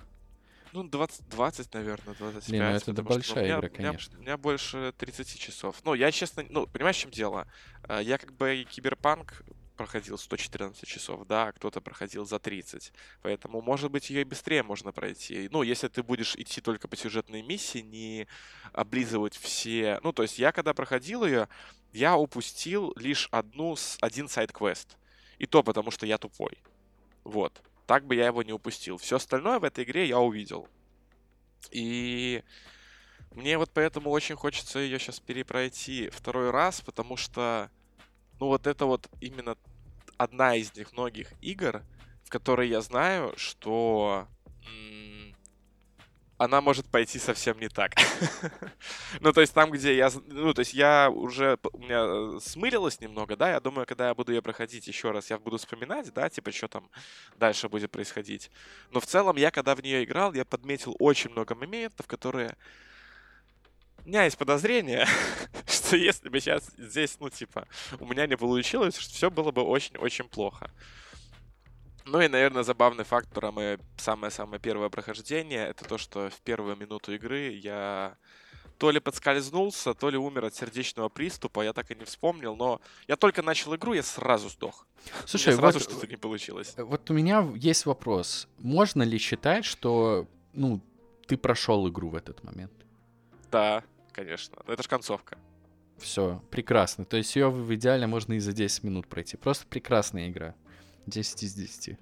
Ну, 0.71 0.83
20, 0.83 1.27
20 1.29 1.73
наверное, 1.73 2.13
25. 2.13 2.49
Не, 2.49 2.59
ну 2.59 2.93
это, 2.93 3.01
большая 3.01 3.35
ну, 3.35 3.59
игра, 3.59 3.69
меня, 3.69 3.69
конечно. 3.69 4.17
У 4.19 4.21
меня, 4.21 4.33
у 4.33 4.35
меня 4.35 4.37
больше 4.37 4.93
30 4.99 5.39
часов. 5.39 5.77
Ну, 5.83 5.95
я, 5.95 6.11
честно, 6.11 6.45
ну, 6.47 6.67
понимаешь, 6.67 6.97
в 6.97 6.99
чем 6.99 7.09
дело? 7.09 7.47
А, 7.83 7.99
я 7.99 8.19
как 8.19 8.33
бы 8.33 8.67
киберпанк 8.69 9.41
проходил 9.79 10.17
114 10.17 10.85
часов, 10.85 11.25
да, 11.25 11.47
а 11.47 11.51
кто-то 11.53 11.79
проходил 11.79 12.25
за 12.25 12.37
30. 12.37 12.91
Поэтому, 13.21 13.61
может 13.61 13.89
быть, 13.89 14.09
ее 14.09 14.21
и 14.21 14.25
быстрее 14.25 14.61
можно 14.61 14.91
пройти. 14.91 15.47
Ну, 15.53 15.63
если 15.63 15.87
ты 15.87 16.03
будешь 16.03 16.35
идти 16.35 16.59
только 16.59 16.89
по 16.89 16.97
сюжетной 16.97 17.41
миссии, 17.41 17.77
не 17.79 18.27
облизывать 18.73 19.37
все... 19.37 20.01
Ну, 20.03 20.11
то 20.11 20.23
есть 20.23 20.37
я, 20.37 20.51
когда 20.51 20.73
проходил 20.73 21.23
ее, 21.23 21.47
я 21.93 22.17
упустил 22.17 22.93
лишь 22.97 23.29
одну, 23.31 23.77
один 24.01 24.27
сайт-квест. 24.27 24.97
И 25.37 25.45
то 25.45 25.63
потому, 25.63 25.91
что 25.91 26.05
я 26.05 26.17
тупой. 26.17 26.61
Вот. 27.23 27.61
Так 27.87 28.05
бы 28.05 28.15
я 28.15 28.25
его 28.25 28.43
не 28.43 28.51
упустил. 28.51 28.97
Все 28.97 29.15
остальное 29.15 29.59
в 29.59 29.63
этой 29.63 29.85
игре 29.85 30.05
я 30.05 30.19
увидел. 30.19 30.67
И 31.71 32.43
Мне 33.31 33.57
вот 33.57 33.71
поэтому 33.73 34.09
очень 34.09 34.35
хочется 34.35 34.79
ее 34.79 34.99
сейчас 34.99 35.21
перепройти 35.21 36.09
второй 36.09 36.49
раз, 36.49 36.81
потому 36.81 37.15
что, 37.15 37.71
ну 38.41 38.47
вот 38.47 38.67
это 38.67 38.85
вот 38.85 39.07
именно 39.21 39.55
одна 40.19 40.55
из 40.55 40.75
них 40.75 40.91
многих 40.93 41.33
игр, 41.41 41.81
в 42.23 42.29
которой 42.29 42.67
я 42.69 42.81
знаю, 42.81 43.33
что 43.37 44.27
она 46.39 46.61
может 46.61 46.87
пойти 46.87 47.19
совсем 47.19 47.59
не 47.59 47.67
так. 47.67 47.95
ну, 49.19 49.33
то 49.33 49.41
есть 49.41 49.53
там, 49.53 49.71
где 49.71 49.95
я... 49.95 50.09
Ну, 50.27 50.53
то 50.53 50.59
есть 50.61 50.73
я 50.73 51.09
уже... 51.09 51.57
У 51.73 51.79
меня 51.79 52.05
э, 52.05 52.39
смылилось 52.41 53.01
немного, 53.01 53.35
да, 53.35 53.51
я 53.51 53.59
думаю, 53.59 53.85
когда 53.85 54.07
я 54.07 54.15
буду 54.15 54.31
ее 54.31 54.41
проходить 54.41 54.87
еще 54.87 55.11
раз, 55.11 55.29
я 55.29 55.37
буду 55.37 55.57
вспоминать, 55.57 56.13
да, 56.13 56.29
типа, 56.29 56.51
что 56.51 56.69
там 56.69 56.89
дальше 57.35 57.67
будет 57.67 57.91
происходить. 57.91 58.51
Но 58.91 59.01
в 59.01 59.05
целом, 59.05 59.35
я 59.35 59.51
когда 59.51 59.75
в 59.75 59.83
нее 59.83 60.05
играл, 60.05 60.33
я 60.33 60.45
подметил 60.45 60.95
очень 60.99 61.29
много 61.29 61.55
моментов, 61.55 62.07
которые... 62.07 62.55
У 64.05 64.07
меня 64.07 64.23
есть 64.23 64.37
подозрение, 64.37 65.05
что 65.89 65.97
если 65.97 66.29
бы 66.29 66.39
сейчас 66.39 66.71
здесь, 66.77 67.17
ну, 67.19 67.29
типа, 67.29 67.67
у 67.99 68.05
меня 68.05 68.27
не 68.27 68.37
получилось, 68.37 68.95
все 68.95 69.29
было 69.29 69.51
бы 69.51 69.63
очень-очень 69.63 70.25
плохо. 70.25 70.71
Ну 72.05 72.21
и, 72.21 72.27
наверное, 72.27 72.63
забавный 72.63 73.03
факт 73.03 73.29
про 73.29 73.51
мое 73.51 73.79
самое-самое 73.97 74.59
первое 74.59 74.89
прохождение, 74.89 75.67
это 75.67 75.85
то, 75.85 75.97
что 75.97 76.29
в 76.29 76.41
первую 76.41 76.75
минуту 76.75 77.13
игры 77.13 77.51
я 77.51 78.17
то 78.77 78.91
ли 78.91 78.99
подскользнулся, 78.99 79.93
то 79.93 80.09
ли 80.09 80.17
умер 80.17 80.45
от 80.45 80.55
сердечного 80.55 81.09
приступа, 81.09 81.61
я 81.61 81.73
так 81.73 81.91
и 81.91 81.95
не 81.95 82.05
вспомнил, 82.05 82.55
но 82.55 82.79
я 83.07 83.15
только 83.15 83.41
начал 83.41 83.75
игру, 83.75 83.93
я 83.93 84.03
сразу 84.03 84.49
сдох. 84.49 84.87
Слушай, 85.25 85.53
сразу 85.53 85.79
вот, 85.79 85.89
что-то 85.89 86.07
не 86.07 86.15
получилось. 86.15 86.73
Вот 86.77 87.09
у 87.09 87.13
меня 87.13 87.47
есть 87.55 87.85
вопрос. 87.85 88.47
Можно 88.57 89.03
ли 89.03 89.17
считать, 89.17 89.65
что, 89.65 90.27
ну, 90.53 90.81
ты 91.27 91.37
прошел 91.37 91.87
игру 91.89 92.09
в 92.09 92.15
этот 92.15 92.43
момент? 92.43 92.73
Да, 93.51 93.83
конечно. 94.13 94.63
Но 94.65 94.73
это 94.73 94.81
же 94.81 94.89
концовка. 94.89 95.37
Все, 96.01 96.41
прекрасно. 96.49 97.05
То 97.05 97.17
есть 97.17 97.35
ее 97.35 97.49
в 97.49 97.73
идеале 97.75 98.07
можно 98.07 98.33
и 98.33 98.39
за 98.39 98.53
10 98.53 98.83
минут 98.83 99.07
пройти. 99.07 99.37
Просто 99.37 99.67
прекрасная 99.67 100.29
игра. 100.29 100.55
10 101.05 101.43
из 101.43 101.53
10. 101.53 101.97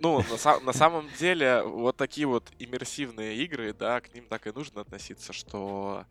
Ну, 0.00 0.24
на, 0.62 0.72
самом 0.72 1.08
деле, 1.18 1.62
вот 1.62 1.96
такие 1.96 2.26
вот 2.26 2.50
иммерсивные 2.58 3.36
игры, 3.44 3.74
да, 3.74 4.00
к 4.00 4.14
ним 4.14 4.24
так 4.26 4.46
и 4.46 4.52
нужно 4.52 4.80
относиться, 4.80 5.34
что 5.34 6.06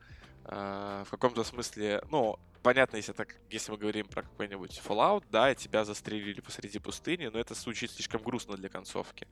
э, 0.46 1.04
в 1.08 1.10
каком-то 1.10 1.44
смысле, 1.44 2.04
ну, 2.12 2.38
понятно, 2.62 2.98
если 2.98 3.14
так, 3.14 3.36
если 3.50 3.72
мы 3.72 3.80
говорим 3.80 4.08
про 4.08 4.22
какой-нибудь 4.22 4.80
Fallout, 4.86 5.24
да, 5.32 5.52
и 5.52 5.56
тебя 5.56 5.86
застрелили 5.86 6.40
посреди 6.40 6.78
пустыни, 6.78 7.28
но 7.28 7.40
это 7.40 7.56
звучит 7.56 7.90
слишком 7.90 8.22
грустно 8.22 8.58
для 8.58 8.70
концовки. 8.70 9.28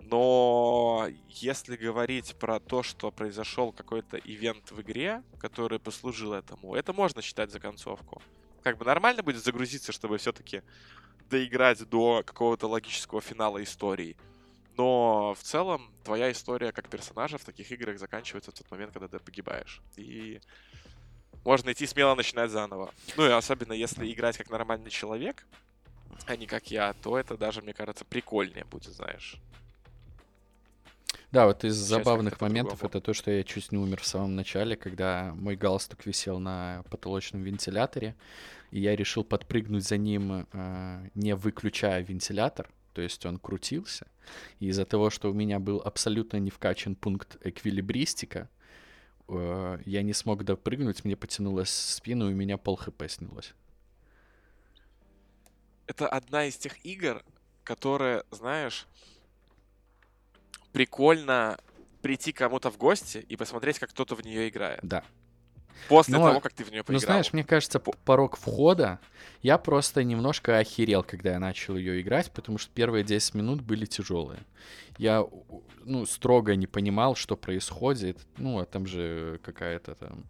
Но 0.00 1.08
если 1.28 1.76
говорить 1.76 2.36
про 2.36 2.60
то, 2.60 2.82
что 2.82 3.10
произошел 3.10 3.72
какой-то 3.72 4.18
ивент 4.18 4.70
в 4.70 4.80
игре, 4.80 5.22
который 5.38 5.78
послужил 5.78 6.32
этому, 6.32 6.74
это 6.74 6.92
можно 6.92 7.22
считать 7.22 7.50
за 7.50 7.60
концовку. 7.60 8.22
Как 8.62 8.78
бы 8.78 8.84
нормально 8.84 9.22
будет 9.22 9.42
загрузиться, 9.42 9.92
чтобы 9.92 10.18
все-таки 10.18 10.62
доиграть 11.30 11.88
до 11.88 12.22
какого-то 12.24 12.68
логического 12.68 13.20
финала 13.20 13.62
истории. 13.62 14.16
Но 14.76 15.34
в 15.34 15.42
целом 15.42 15.90
твоя 16.04 16.30
история 16.30 16.70
как 16.70 16.88
персонажа 16.88 17.38
в 17.38 17.44
таких 17.44 17.70
играх 17.72 17.98
заканчивается 17.98 18.50
в 18.50 18.54
тот 18.54 18.70
момент, 18.70 18.92
когда 18.92 19.08
ты 19.08 19.18
погибаешь. 19.18 19.80
И 19.96 20.40
можно 21.44 21.72
идти 21.72 21.86
смело 21.86 22.14
начинать 22.14 22.50
заново. 22.50 22.92
Ну 23.16 23.26
и 23.26 23.30
особенно 23.30 23.72
если 23.72 24.12
играть 24.12 24.36
как 24.36 24.50
нормальный 24.50 24.90
человек, 24.90 25.46
а 26.26 26.36
не 26.36 26.46
как 26.46 26.70
я, 26.70 26.92
то 26.92 27.18
это 27.18 27.36
даже, 27.36 27.62
мне 27.62 27.72
кажется, 27.72 28.04
прикольнее 28.04 28.64
будет, 28.64 28.92
знаешь. 28.92 29.36
Да, 31.32 31.46
вот 31.46 31.64
из 31.64 31.74
Сейчас 31.74 31.88
забавных 31.88 32.40
моментов 32.40 32.84
это 32.84 33.00
то, 33.00 33.12
что 33.12 33.30
я 33.30 33.42
чуть 33.42 33.72
не 33.72 33.78
умер 33.78 34.00
в 34.00 34.06
самом 34.06 34.36
начале, 34.36 34.76
когда 34.76 35.34
мой 35.34 35.56
галстук 35.56 36.06
висел 36.06 36.38
на 36.38 36.84
потолочном 36.90 37.42
вентиляторе, 37.42 38.14
и 38.70 38.80
я 38.80 38.94
решил 38.94 39.24
подпрыгнуть 39.24 39.84
за 39.84 39.96
ним, 39.96 40.46
э, 40.52 41.08
не 41.14 41.34
выключая 41.34 42.02
вентилятор, 42.02 42.70
то 42.92 43.02
есть 43.02 43.26
он 43.26 43.38
крутился. 43.38 44.06
И 44.60 44.68
из-за 44.68 44.84
того, 44.84 45.10
что 45.10 45.30
у 45.30 45.34
меня 45.34 45.58
был 45.58 45.82
абсолютно 45.84 46.38
не 46.38 46.50
вкачан 46.50 46.94
пункт 46.94 47.36
эквилибристика, 47.42 48.48
э, 49.28 49.78
я 49.84 50.02
не 50.02 50.12
смог 50.12 50.44
допрыгнуть, 50.44 51.04
мне 51.04 51.16
потянулось 51.16 51.70
спину, 51.70 52.30
и 52.30 52.32
у 52.32 52.36
меня 52.36 52.56
пол 52.56 52.76
хп 52.76 53.02
снялось. 53.08 53.54
Это 55.86 56.08
одна 56.08 56.46
из 56.46 56.56
тех 56.56 56.84
игр, 56.84 57.22
которые, 57.64 58.24
знаешь, 58.30 58.86
прикольно 60.76 61.56
прийти 62.02 62.32
кому-то 62.32 62.70
в 62.70 62.76
гости 62.76 63.24
и 63.30 63.36
посмотреть, 63.36 63.78
как 63.78 63.88
кто-то 63.88 64.14
в 64.14 64.22
нее 64.22 64.50
играет. 64.50 64.80
Да. 64.82 65.02
После 65.88 66.18
Но, 66.18 66.28
того, 66.28 66.40
как 66.40 66.52
ты 66.52 66.64
в 66.64 66.70
нее 66.70 66.84
поиграл. 66.84 67.00
Ну, 67.00 67.06
знаешь, 67.06 67.32
мне 67.32 67.44
кажется, 67.44 67.80
порог 67.80 68.36
входа, 68.36 68.98
я 69.40 69.56
просто 69.56 70.04
немножко 70.04 70.58
охерел, 70.58 71.02
когда 71.02 71.30
я 71.30 71.38
начал 71.38 71.76
ее 71.78 72.02
играть, 72.02 72.30
потому 72.30 72.58
что 72.58 72.70
первые 72.74 73.04
10 73.04 73.34
минут 73.34 73.62
были 73.62 73.86
тяжелые. 73.86 74.40
Я, 74.98 75.24
ну, 75.82 76.04
строго 76.04 76.56
не 76.56 76.66
понимал, 76.66 77.14
что 77.14 77.38
происходит. 77.38 78.18
Ну, 78.36 78.58
а 78.58 78.66
там 78.66 78.86
же 78.86 79.40
какая-то 79.44 79.94
там 79.94 80.24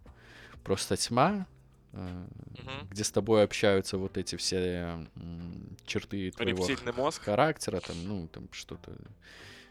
просто 0.63 0.95
тьма, 0.95 1.45
Uh-huh. 1.93 2.87
где 2.91 3.03
с 3.03 3.11
тобой 3.11 3.43
общаются 3.43 3.97
вот 3.97 4.17
эти 4.17 4.35
все 4.35 4.99
черты 5.85 6.29
твоего 6.31 6.67
мозг. 6.95 7.23
характера, 7.23 7.79
там, 7.79 7.95
ну, 8.03 8.27
там 8.27 8.49
что-то 8.51 8.91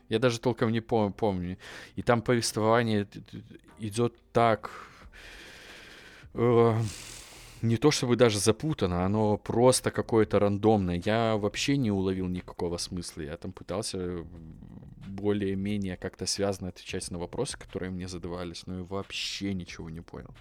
я 0.08 0.18
даже 0.18 0.40
толком 0.40 0.72
не 0.72 0.80
пом- 0.80 1.12
помню. 1.12 1.58
И 1.96 2.02
там 2.02 2.22
повествование 2.22 3.06
идет 3.78 4.14
так... 4.32 4.70
Э, 6.34 6.78
не 7.62 7.76
то 7.78 7.90
чтобы 7.90 8.16
даже 8.16 8.38
запутано, 8.38 9.04
оно 9.04 9.38
просто 9.38 9.90
какое-то 9.90 10.38
рандомное. 10.38 11.02
Я 11.04 11.36
вообще 11.36 11.76
не 11.76 11.90
уловил 11.90 12.28
никакого 12.28 12.76
смысла. 12.76 13.22
Я 13.22 13.36
там 13.36 13.52
пытался 13.52 14.24
более-менее 15.06 15.96
как-то 15.96 16.26
связано 16.26 16.68
отвечать 16.68 17.10
на 17.10 17.18
вопросы, 17.18 17.58
которые 17.58 17.90
мне 17.90 18.08
задавались, 18.08 18.66
но 18.66 18.78
я 18.78 18.84
вообще 18.84 19.54
ничего 19.54 19.88
не 19.90 20.00
понял. 20.00 20.34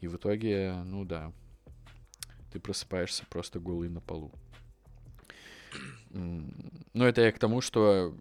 И 0.00 0.08
в 0.08 0.16
итоге, 0.16 0.74
ну 0.84 1.04
да, 1.04 1.32
ты 2.52 2.58
просыпаешься 2.58 3.24
просто 3.28 3.60
голый 3.60 3.88
на 3.88 4.00
полу. 4.00 4.32
Но 6.12 7.06
это 7.06 7.20
я 7.20 7.32
к 7.32 7.38
тому, 7.38 7.60
что 7.60 8.14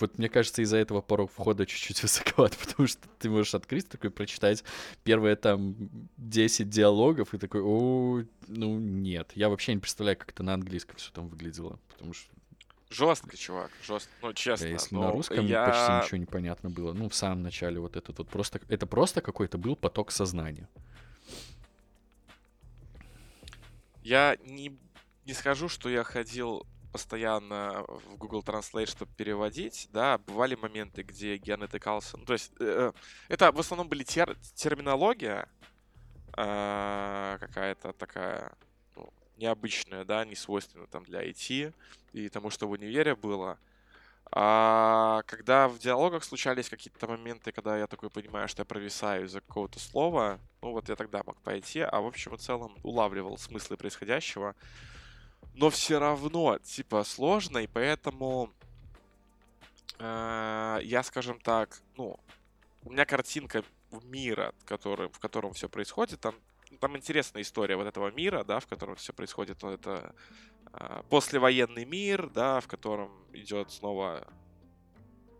вот 0.00 0.18
мне 0.18 0.28
кажется, 0.28 0.62
из-за 0.62 0.76
этого 0.76 1.00
порог 1.00 1.30
входа 1.30 1.66
чуть-чуть 1.66 2.02
высоковат, 2.02 2.56
потому 2.56 2.86
что 2.86 3.08
ты 3.18 3.30
можешь 3.30 3.54
открыть 3.54 3.88
такой, 3.88 4.10
прочитать 4.10 4.64
первые 5.04 5.36
там 5.36 5.76
10 6.16 6.68
диалогов 6.68 7.34
и 7.34 7.38
такой, 7.38 7.62
о, 7.62 8.22
ну 8.46 8.78
нет. 8.78 9.32
Я 9.34 9.48
вообще 9.48 9.74
не 9.74 9.80
представляю, 9.80 10.16
как 10.16 10.30
это 10.30 10.42
на 10.42 10.54
английском 10.54 10.96
все 10.96 11.12
там 11.12 11.28
выглядело, 11.28 11.78
потому 11.88 12.12
что... 12.14 12.30
Жестко, 12.88 13.36
чувак, 13.36 13.72
жестко. 13.82 14.12
Ну, 14.22 14.32
честно. 14.32 14.66
Если 14.66 14.94
на 14.94 15.10
русском 15.10 15.44
я... 15.44 15.66
почти 15.66 16.06
ничего 16.06 16.18
не 16.18 16.26
понятно 16.26 16.70
было. 16.70 16.92
Ну, 16.92 17.08
в 17.08 17.14
самом 17.16 17.42
начале 17.42 17.80
вот 17.80 17.96
этот 17.96 18.18
вот 18.18 18.28
просто... 18.28 18.60
Это 18.68 18.86
просто 18.86 19.20
какой-то 19.20 19.58
был 19.58 19.74
поток 19.74 20.12
сознания. 20.12 20.68
Я 24.04 24.36
не, 24.44 24.78
не 25.24 25.32
скажу, 25.32 25.68
что 25.68 25.88
я 25.88 26.04
ходил 26.04 26.64
постоянно 26.96 27.84
в 27.88 28.16
Google 28.16 28.40
Translate, 28.40 28.86
чтобы 28.86 29.12
переводить, 29.16 29.88
да, 29.92 30.16
бывали 30.16 30.54
моменты, 30.54 31.02
где 31.02 31.36
я 31.44 31.58
натыкался. 31.58 32.16
Ну, 32.16 32.24
то 32.24 32.32
есть 32.32 32.50
э, 32.58 32.92
это 33.28 33.52
в 33.52 33.60
основном 33.60 33.86
были 33.86 34.02
тер 34.02 34.34
терминология 34.54 35.46
э, 36.38 37.36
какая-то 37.38 37.92
такая 37.92 38.54
ну, 38.96 39.12
необычная, 39.36 40.06
да, 40.06 40.24
не 40.24 40.34
свойственная 40.34 40.86
там 40.86 41.04
для 41.04 41.22
IT 41.22 41.74
и 42.14 42.28
тому, 42.30 42.48
что 42.48 42.66
в 42.66 42.70
универе 42.70 43.14
было. 43.14 43.58
А 44.32 45.20
когда 45.26 45.68
в 45.68 45.78
диалогах 45.78 46.24
случались 46.24 46.70
какие-то 46.70 47.06
моменты, 47.06 47.52
когда 47.52 47.76
я 47.76 47.86
такой 47.86 48.08
понимаю, 48.08 48.48
что 48.48 48.62
я 48.62 48.64
провисаю 48.64 49.26
из-за 49.26 49.42
какого-то 49.42 49.78
слова, 49.78 50.40
ну 50.62 50.72
вот 50.72 50.88
я 50.88 50.96
тогда 50.96 51.22
мог 51.26 51.36
пойти, 51.42 51.80
а 51.80 52.00
в 52.00 52.06
общем 52.06 52.34
и 52.34 52.38
целом 52.38 52.74
улавливал 52.82 53.36
смыслы 53.36 53.76
происходящего 53.76 54.54
но 55.56 55.70
все 55.70 55.98
равно, 55.98 56.58
типа, 56.58 57.02
сложно, 57.02 57.58
и 57.58 57.66
поэтому 57.66 58.52
э, 59.98 60.78
я, 60.82 61.02
скажем 61.02 61.40
так, 61.40 61.80
ну, 61.96 62.20
у 62.84 62.92
меня 62.92 63.06
картинка 63.06 63.64
мира, 64.04 64.54
который, 64.66 65.08
в 65.08 65.18
котором 65.18 65.54
все 65.54 65.70
происходит, 65.70 66.20
там, 66.20 66.34
там 66.78 66.94
интересная 66.96 67.40
история 67.40 67.76
вот 67.76 67.86
этого 67.86 68.10
мира, 68.10 68.44
да, 68.44 68.60
в 68.60 68.66
котором 68.66 68.96
все 68.96 69.14
происходит, 69.14 69.62
ну, 69.62 69.70
это 69.70 70.14
э, 70.74 71.02
послевоенный 71.08 71.86
мир, 71.86 72.28
да, 72.28 72.60
в 72.60 72.68
котором 72.68 73.10
идет 73.32 73.70
снова, 73.70 74.28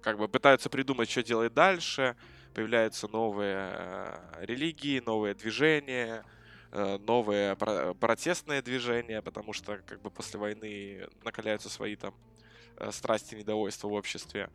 как 0.00 0.16
бы 0.16 0.29
пытаются 0.29 0.70
придумать, 0.70 1.11
что 1.11 1.22
делать 1.22 1.52
дальше, 1.52 2.16
появляются 2.55 3.07
новые 3.07 3.70
э, 3.70 4.44
религии, 4.46 5.02
новые 5.05 5.35
движения, 5.35 6.24
новые 6.99 7.57
протестные 7.57 8.62
движения, 8.62 9.23
потому 9.23 9.53
что 9.53 9.79
как 9.87 10.03
бы 10.03 10.11
после 10.11 10.39
войны 10.39 11.09
накаляются 11.25 11.69
свои 11.71 11.97
там 11.97 12.15
э, 12.77 12.91
страсти 12.93 13.35
и 13.35 13.39
недовольства 13.39 13.89
в 13.89 13.93
обществе. 13.93 14.51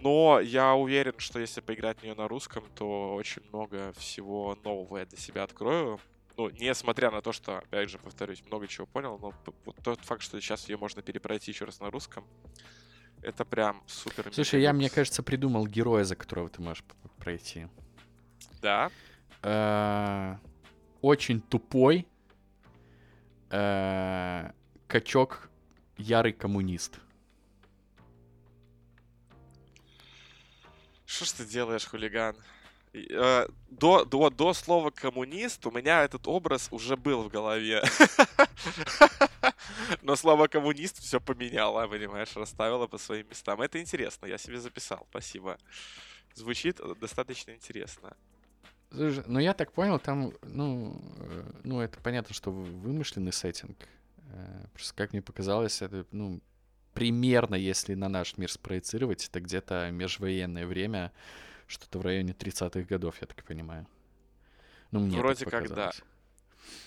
Но 0.00 0.38
я 0.40 0.74
уверен, 0.74 1.14
что 1.18 1.40
если 1.40 1.60
поиграть 1.60 1.98
в 1.98 2.02
нее 2.04 2.14
на 2.14 2.28
русском, 2.28 2.64
то 2.74 3.14
очень 3.14 3.42
много 3.52 3.92
всего 3.94 4.56
нового 4.62 4.98
я 4.98 5.06
для 5.06 5.18
себя 5.18 5.42
открою. 5.42 5.98
Ну, 6.36 6.50
несмотря 6.50 7.10
на 7.10 7.20
то, 7.20 7.32
что, 7.32 7.58
опять 7.58 7.90
же, 7.90 7.98
повторюсь, 7.98 8.44
много 8.46 8.68
чего 8.68 8.86
понял, 8.86 9.18
но 9.18 9.32
вот 9.64 9.76
тот 9.82 10.00
факт, 10.02 10.22
что 10.22 10.40
сейчас 10.40 10.68
ее 10.68 10.76
можно 10.76 11.02
перепройти 11.02 11.50
еще 11.50 11.64
раз 11.64 11.80
на 11.80 11.90
русском, 11.90 12.24
это 13.22 13.44
прям 13.44 13.82
супер. 13.88 14.32
Слушай, 14.32 14.62
я, 14.62 14.72
мне 14.72 14.88
кажется, 14.88 15.24
придумал 15.24 15.66
героя, 15.66 16.04
за 16.04 16.14
которого 16.14 16.48
ты 16.48 16.62
можешь 16.62 16.84
пройти. 17.18 17.66
Да. 18.62 18.92
Э, 20.98 21.02
очень 21.02 21.40
тупой 21.40 22.06
э, 23.50 24.50
качок 24.86 25.48
ярый 25.96 26.32
коммунист. 26.32 27.00
Что 31.06 31.24
ж 31.24 31.32
ты 31.32 31.46
делаешь, 31.46 31.86
хулиган? 31.86 32.36
Э, 32.92 33.46
до, 33.70 34.04
до, 34.04 34.30
до 34.30 34.54
слова 34.54 34.90
коммунист 34.90 35.66
у 35.66 35.70
меня 35.70 36.04
этот 36.04 36.28
образ 36.28 36.68
уже 36.70 36.96
был 36.96 37.22
в 37.22 37.28
голове. 37.28 37.82
Но 40.02 40.16
слово 40.16 40.48
коммунист 40.48 41.00
все 41.00 41.20
поменяло, 41.20 41.86
понимаешь, 41.86 42.36
расставило 42.36 42.86
по 42.86 42.98
своим 42.98 43.28
местам. 43.28 43.62
Это 43.62 43.80
интересно, 43.80 44.26
я 44.26 44.38
себе 44.38 44.60
записал, 44.60 45.06
спасибо. 45.10 45.58
Звучит 46.34 46.80
достаточно 47.00 47.52
интересно. 47.52 48.16
Слушай, 48.90 49.24
ну 49.26 49.38
я 49.38 49.52
так 49.52 49.72
понял, 49.72 49.98
там, 49.98 50.32
ну, 50.42 51.00
э, 51.18 51.50
ну 51.64 51.80
это 51.80 52.00
понятно, 52.00 52.34
что 52.34 52.50
вымышленный 52.50 53.32
сеттинг. 53.32 53.76
Э, 54.30 54.66
просто 54.72 54.94
как 54.94 55.12
мне 55.12 55.20
показалось, 55.20 55.82
это, 55.82 56.06
ну, 56.10 56.40
примерно, 56.94 57.54
если 57.54 57.94
на 57.94 58.08
наш 58.08 58.38
мир 58.38 58.50
спроецировать, 58.50 59.28
это 59.28 59.40
где-то 59.40 59.90
межвоенное 59.90 60.66
время, 60.66 61.12
что-то 61.66 61.98
в 61.98 62.02
районе 62.02 62.32
30-х 62.32 62.80
годов, 62.82 63.20
я 63.20 63.26
так 63.26 63.44
понимаю. 63.44 63.86
Ну, 64.90 65.00
мне 65.00 65.18
Вроде 65.18 65.44
как 65.44 65.68
да. 65.68 65.92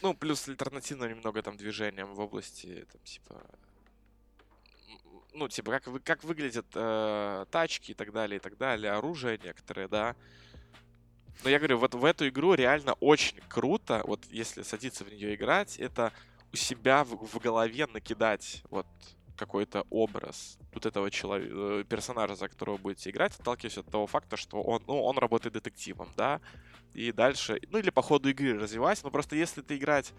Ну, 0.02 0.14
плюс 0.14 0.48
альтернативно 0.48 1.06
немного 1.06 1.42
там 1.42 1.58
движением 1.58 2.14
в 2.14 2.20
области, 2.20 2.86
там, 2.92 3.02
типа... 3.04 3.42
Ну, 5.34 5.48
типа, 5.48 5.72
как, 5.72 5.88
вы, 5.88 6.00
как 6.02 6.24
выглядят 6.24 6.66
э, 6.74 7.46
тачки 7.52 7.92
и 7.92 7.94
так 7.94 8.12
далее, 8.12 8.38
и 8.38 8.40
так 8.42 8.58
далее, 8.58 8.92
оружие 8.92 9.40
некоторые, 9.42 9.88
да. 9.88 10.16
Но 11.44 11.50
я 11.50 11.58
говорю, 11.58 11.78
вот 11.78 11.96
в 11.96 12.06
эту 12.06 12.28
игру 12.28 12.54
реально 12.54 12.94
очень 12.94 13.40
круто, 13.48 14.04
вот 14.06 14.26
если 14.30 14.62
садиться 14.62 15.04
в 15.04 15.12
нее 15.12 15.36
играть, 15.36 15.78
это 15.78 16.12
у 16.54 16.56
себя 16.56 17.04
в, 17.04 17.26
в 17.26 17.40
голове 17.40 17.88
накидать 17.88 18.64
вот 18.70 18.86
какой-то 19.36 19.86
образ 19.90 20.60
вот 20.74 20.86
этого 20.86 21.10
человека, 21.10 21.54
э, 21.54 21.84
персонажа, 21.88 22.36
за 22.36 22.48
которого 22.48 22.78
будете 22.78 23.10
играть, 23.10 23.34
отталкиваясь 23.40 23.78
от 23.78 23.88
того 23.88 24.06
факта, 24.06 24.38
что 24.38 24.62
он, 24.62 24.84
ну, 24.88 25.02
он 25.02 25.18
работает 25.18 25.54
детективом, 25.54 26.10
да, 26.16 26.42
и 26.94 27.12
дальше, 27.12 27.60
ну, 27.72 27.80
или 27.80 27.90
по 27.90 28.02
ходу 28.02 28.30
игры 28.30 28.60
развивать, 28.60 29.04
но 29.04 29.10
просто 29.10 29.36
если 29.36 29.62
ты 29.62 29.78
играть 29.78 30.14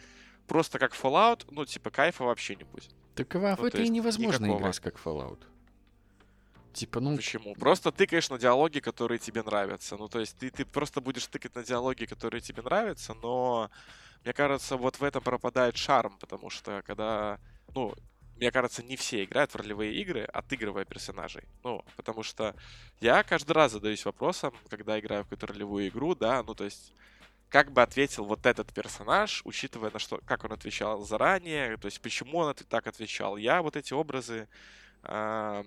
просто 0.46 0.79
как 0.79 0.92
Fallout, 0.92 1.46
ну, 1.51 1.64
типа, 1.64 1.90
кайфа 1.90 2.25
вообще 2.25 2.57
не 2.57 2.64
будет. 2.64 2.90
Так 3.14 3.35
в 3.35 3.38
ну, 3.38 3.66
это 3.66 3.81
и 3.81 3.88
невозможно 3.88 4.44
никакого. 4.44 4.61
играть 4.61 4.81
как 4.81 4.98
Fallout. 4.98 5.38
Типа, 6.72 7.00
ну... 7.00 7.16
Почему? 7.16 7.54
Просто 7.54 7.92
тыкаешь 7.92 8.30
на 8.30 8.38
диалоги, 8.38 8.80
которые 8.80 9.18
тебе 9.18 9.42
нравятся. 9.42 9.96
Ну, 9.96 10.08
то 10.08 10.20
есть 10.20 10.37
ты, 10.38 10.50
ты 10.50 10.64
просто 10.64 11.00
будешь 11.00 11.26
тыкать 11.26 11.54
на 11.54 11.62
диалоги, 11.62 12.04
которые 12.04 12.40
тебе 12.40 12.62
нравятся, 12.62 13.14
но 13.14 13.70
мне 14.24 14.32
кажется, 14.32 14.76
вот 14.76 14.98
в 14.98 15.04
этом 15.04 15.22
пропадает 15.22 15.76
шарм, 15.76 16.16
потому 16.18 16.48
что 16.48 16.82
когда, 16.87 17.38
ну, 17.74 17.94
мне 18.37 18.50
кажется, 18.50 18.82
не 18.82 18.96
все 18.96 19.24
играют 19.24 19.52
в 19.52 19.56
ролевые 19.56 19.94
игры, 19.94 20.22
отыгрывая 20.24 20.85
персонажей. 20.85 21.44
Ну, 21.62 21.85
потому 21.96 22.22
что 22.22 22.54
я 23.00 23.22
каждый 23.22 23.52
раз 23.52 23.72
задаюсь 23.72 24.04
вопросом, 24.04 24.54
когда 24.68 24.98
играю 24.98 25.22
в 25.22 25.26
какую-то 25.26 25.46
ролевую 25.48 25.88
игру, 25.88 26.14
да, 26.14 26.42
ну, 26.42 26.54
то 26.54 26.64
есть, 26.64 26.92
как 27.48 27.70
бы 27.70 27.82
ответил 27.82 28.24
вот 28.24 28.46
этот 28.46 28.72
персонаж, 28.72 29.42
учитывая 29.44 29.90
на 29.90 29.98
что, 29.98 30.20
как 30.24 30.44
он 30.44 30.52
отвечал 30.52 31.04
заранее, 31.04 31.76
то 31.76 31.87
есть, 31.87 32.00
почему 32.00 32.38
он 32.38 32.54
так 32.54 32.87
отвечал. 32.87 33.37
Я 33.37 33.61
вот 33.62 33.76
эти 33.76 33.92
образы 33.92 34.48
э, 35.02 35.64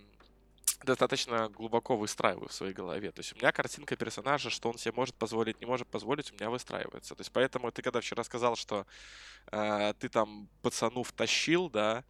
достаточно 0.86 1.50
глубоко 1.50 1.98
выстраиваю 1.98 2.48
в 2.48 2.54
своей 2.54 2.74
голове. 2.74 3.12
То 3.12 3.19
есть 3.19 3.34
у 3.34 3.36
меня 3.36 3.52
картинка 3.52 3.95
персонажа, 3.95 4.50
что 4.50 4.69
он 4.69 4.78
себе 4.78 4.93
может 4.95 5.15
позволить, 5.15 5.60
не 5.60 5.65
может 5.65 5.88
позволить, 5.88 6.32
у 6.32 6.36
меня 6.36 6.50
выстраивается. 6.50 7.15
То 7.15 7.21
есть 7.21 7.32
поэтому 7.32 7.71
ты 7.71 7.82
когда 7.82 8.00
вчера 8.00 8.24
сказал, 8.24 8.56
что 8.56 8.86
э, 9.52 9.93
ты 10.00 10.10
там 10.10 10.48
пацану 10.62 11.04
втащил, 11.04 11.69
да, 11.69 12.04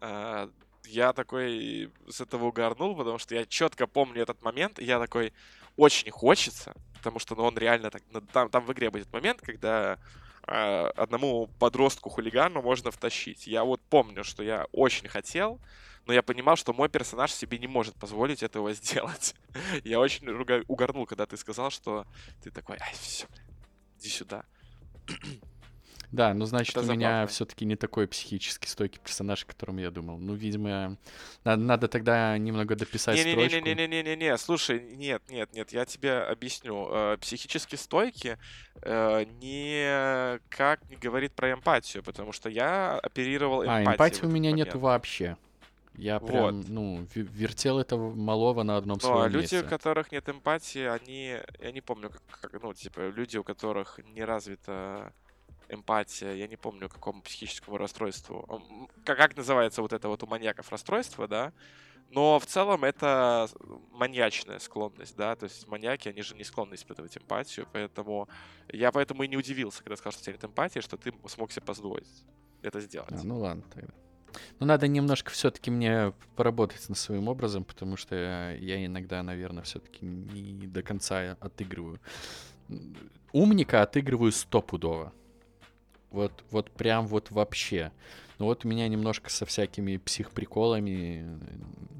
а, 0.00 0.50
я 0.84 1.12
такой 1.12 1.90
с 2.08 2.20
этого 2.20 2.46
угорнул, 2.46 2.96
потому 2.96 3.18
что 3.18 3.34
я 3.34 3.44
четко 3.44 3.86
помню 3.86 4.22
этот 4.22 4.42
момент, 4.42 4.78
и 4.78 4.84
я 4.84 4.98
такой, 4.98 5.32
очень 5.76 6.10
хочется, 6.10 6.74
потому 6.94 7.18
что 7.18 7.34
ну, 7.34 7.44
он 7.44 7.58
реально 7.58 7.90
так, 7.90 8.02
ну, 8.10 8.20
там, 8.20 8.48
там 8.50 8.64
в 8.64 8.72
игре 8.72 8.90
будет 8.90 9.12
момент, 9.12 9.40
когда 9.40 9.98
э, 10.46 10.86
одному 10.96 11.48
подростку-хулигану 11.58 12.62
можно 12.62 12.90
втащить. 12.90 13.46
Я 13.46 13.64
вот 13.64 13.80
помню, 13.90 14.24
что 14.24 14.42
я 14.42 14.66
очень 14.72 15.08
хотел, 15.08 15.60
но 16.06 16.12
я 16.12 16.22
понимал, 16.22 16.56
что 16.56 16.72
мой 16.72 16.88
персонаж 16.88 17.32
себе 17.32 17.58
не 17.58 17.66
может 17.66 17.94
позволить 17.96 18.42
этого 18.42 18.72
сделать. 18.74 19.34
я 19.84 20.00
очень 20.00 20.28
угорнул, 20.68 21.06
когда 21.06 21.26
ты 21.26 21.36
сказал, 21.36 21.70
что 21.70 22.06
ты 22.42 22.50
такой, 22.50 22.76
ай, 22.80 22.92
все, 22.94 23.26
иди 23.98 24.08
сюда. 24.08 24.44
Да, 26.12 26.32
ну 26.34 26.44
значит, 26.44 26.70
Это 26.70 26.80
у 26.80 26.82
забавно. 26.84 26.98
меня 26.98 27.26
все-таки 27.26 27.64
не 27.64 27.76
такой 27.76 28.06
психически 28.06 28.66
стойкий 28.68 29.00
персонаж, 29.02 29.42
о 29.42 29.46
котором 29.46 29.78
я 29.78 29.90
думал. 29.90 30.18
Ну, 30.18 30.34
видимо, 30.34 30.96
надо, 31.44 31.62
надо 31.62 31.88
тогда 31.88 32.38
немного 32.38 32.76
дописать 32.76 33.16
не, 33.16 33.32
строчку. 33.32 33.58
Не-не-не-не-не-не, 33.58 34.38
слушай, 34.38 34.80
нет, 34.96 35.22
нет, 35.28 35.52
нет, 35.52 35.72
я 35.72 35.84
тебе 35.84 36.18
объясню. 36.18 36.88
Э, 36.90 37.16
психически 37.20 37.74
стойкий 37.76 38.36
э, 38.82 39.24
не 39.40 40.38
как 40.48 40.88
не 40.88 40.96
говорит 40.96 41.34
про 41.34 41.52
эмпатию, 41.52 42.02
потому 42.02 42.32
что 42.32 42.48
я 42.48 42.98
оперировал 42.98 43.64
эмпатией. 43.64 43.88
А, 43.88 43.92
эмпатии 43.92 44.24
у 44.24 44.30
меня 44.30 44.52
нет 44.52 44.74
вообще. 44.74 45.36
Я 45.96 46.20
прям, 46.20 46.58
вот. 46.58 46.68
ну, 46.68 47.06
вертел 47.14 47.78
этого 47.78 48.14
малого 48.14 48.62
на 48.62 48.76
одном 48.76 48.98
ну, 49.02 49.08
своем 49.08 49.22
а 49.22 49.28
люди, 49.28 49.54
месте. 49.54 49.62
у 49.62 49.68
которых 49.68 50.12
нет 50.12 50.28
эмпатии, 50.28 50.84
они, 50.84 51.38
я 51.60 51.72
не 51.72 51.80
помню, 51.80 52.10
как, 52.10 52.50
как, 52.50 52.62
ну, 52.62 52.74
типа, 52.74 53.08
люди, 53.08 53.38
у 53.38 53.44
которых 53.44 53.98
не 54.14 54.24
развита 54.24 55.12
эмпатия, 55.68 56.32
я 56.32 56.46
не 56.46 56.56
помню, 56.56 56.88
какому 56.88 57.22
психическому 57.22 57.78
расстройству. 57.78 58.62
Как, 59.04 59.16
как 59.16 59.36
называется 59.36 59.82
вот 59.82 59.92
это 59.92 60.08
вот 60.08 60.22
у 60.22 60.26
маньяков 60.26 60.70
расстройство, 60.70 61.26
да? 61.26 61.52
Но 62.10 62.38
в 62.38 62.46
целом 62.46 62.84
это 62.84 63.48
маньячная 63.90 64.60
склонность, 64.60 65.16
да, 65.16 65.34
то 65.34 65.44
есть 65.44 65.66
маньяки, 65.66 66.08
они 66.08 66.22
же 66.22 66.36
не 66.36 66.44
склонны 66.44 66.74
испытывать 66.74 67.16
эмпатию, 67.18 67.66
поэтому 67.72 68.28
я 68.68 68.92
поэтому 68.92 69.24
и 69.24 69.28
не 69.28 69.36
удивился, 69.36 69.82
когда 69.82 69.96
сказал, 69.96 70.12
что 70.12 70.20
у 70.20 70.24
тебя 70.24 70.34
нет 70.34 70.44
эмпатии, 70.44 70.80
что 70.80 70.96
ты 70.96 71.12
смог 71.26 71.50
себе 71.50 71.62
позволить 71.62 72.24
это 72.62 72.80
сделать. 72.80 73.12
А, 73.12 73.24
ну 73.24 73.40
ладно, 73.40 73.64
тогда. 73.72 73.92
Ну, 74.58 74.66
надо 74.66 74.88
немножко 74.88 75.30
все-таки 75.30 75.70
мне 75.70 76.12
поработать 76.34 76.88
над 76.88 76.98
своим 76.98 77.28
образом, 77.28 77.64
потому 77.64 77.96
что 77.96 78.14
я 78.58 78.84
иногда, 78.84 79.22
наверное, 79.22 79.62
все-таки 79.62 80.04
не 80.04 80.66
до 80.66 80.82
конца 80.82 81.36
отыгрываю. 81.40 82.00
Умника 83.32 83.82
отыгрываю 83.82 84.32
стопудово. 84.32 85.12
Вот, 86.10 86.32
вот 86.50 86.70
прям 86.70 87.06
вот 87.06 87.30
вообще. 87.30 87.92
Ну 88.38 88.46
вот 88.46 88.64
у 88.64 88.68
меня 88.68 88.88
немножко 88.88 89.30
со 89.30 89.46
всякими 89.46 89.96
психприколами 89.96 91.38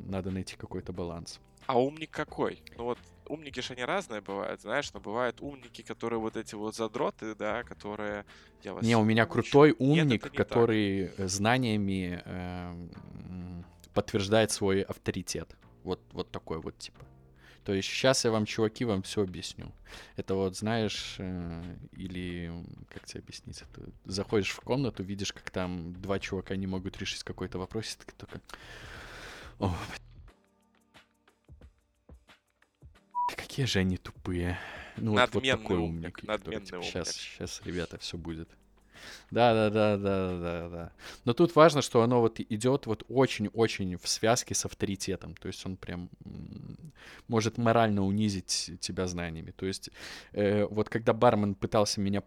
надо 0.06 0.30
найти 0.30 0.56
какой-то 0.56 0.92
баланс. 0.92 1.40
А 1.66 1.78
умник 1.80 2.10
какой? 2.10 2.62
Ну 2.76 2.84
вот 2.84 2.98
умники 3.28 3.60
же 3.60 3.74
они 3.74 3.84
разные 3.84 4.20
бывают, 4.20 4.60
знаешь, 4.60 4.92
но 4.92 5.00
бывают 5.00 5.40
умники, 5.40 5.82
которые 5.82 6.18
вот 6.18 6.36
эти 6.36 6.54
вот 6.54 6.74
задроты, 6.74 7.34
да, 7.34 7.62
которые... 7.62 8.24
Я 8.62 8.74
вас 8.74 8.84
не, 8.84 8.96
у 8.96 9.04
меня 9.04 9.26
крутой 9.26 9.74
умник, 9.78 10.24
Нет, 10.24 10.32
который 10.32 11.08
так. 11.08 11.28
знаниями 11.28 12.22
э, 12.24 12.88
подтверждает 13.94 14.50
свой 14.50 14.82
авторитет. 14.82 15.56
Вот, 15.84 16.00
вот 16.12 16.30
такой 16.30 16.60
вот 16.60 16.76
типа. 16.78 17.04
То 17.66 17.72
есть 17.72 17.88
сейчас 17.88 18.24
я 18.24 18.30
вам, 18.30 18.46
чуваки, 18.46 18.84
вам 18.84 19.02
все 19.02 19.22
объясню. 19.22 19.72
Это 20.14 20.36
вот, 20.36 20.56
знаешь, 20.56 21.16
э, 21.18 21.62
или 21.96 22.52
как 22.88 23.04
тебе 23.06 23.20
объяснить 23.20 23.60
это? 23.60 23.90
Заходишь 24.04 24.52
в 24.52 24.60
комнату, 24.60 25.02
видишь, 25.02 25.32
как 25.32 25.50
там 25.50 25.92
два 25.94 26.20
чувака 26.20 26.54
не 26.54 26.68
могут 26.68 26.96
решить 26.98 27.24
какой-то 27.24 27.58
вопрос, 27.58 27.94
и 27.94 28.04
ты 28.04 28.14
только... 28.16 28.40
О, 29.58 29.74
какие 33.34 33.66
же 33.66 33.80
они 33.80 33.96
тупые. 33.96 34.58
Ну, 34.96 35.12
вот, 35.12 35.34
вот 35.34 35.44
такой 35.44 35.78
умник. 35.78 36.22
Надменный 36.22 36.38
который, 36.38 36.64
типа, 36.64 36.76
умник. 36.76 36.90
Сейчас, 36.90 37.12
сейчас, 37.12 37.62
ребята, 37.64 37.98
все 37.98 38.16
будет. 38.16 38.48
Да, 39.30 39.52
да, 39.54 39.70
да, 39.70 39.96
да, 39.96 40.38
да, 40.38 40.68
да. 40.68 40.92
Но 41.24 41.32
тут 41.32 41.54
важно, 41.54 41.82
что 41.82 42.02
оно 42.02 42.20
вот 42.20 42.40
идет 42.40 42.86
вот 42.86 43.04
очень-очень 43.08 43.96
в 43.96 44.08
связке 44.08 44.54
с 44.54 44.64
авторитетом. 44.64 45.34
То 45.34 45.48
есть 45.48 45.64
он 45.66 45.76
прям 45.76 46.10
может 47.28 47.58
морально 47.58 48.04
унизить 48.04 48.72
тебя 48.80 49.06
знаниями. 49.06 49.50
То 49.50 49.66
есть 49.66 49.90
э, 50.32 50.64
вот 50.66 50.88
когда 50.88 51.12
бармен 51.12 51.54
пытался 51.54 52.00
меня 52.00 52.22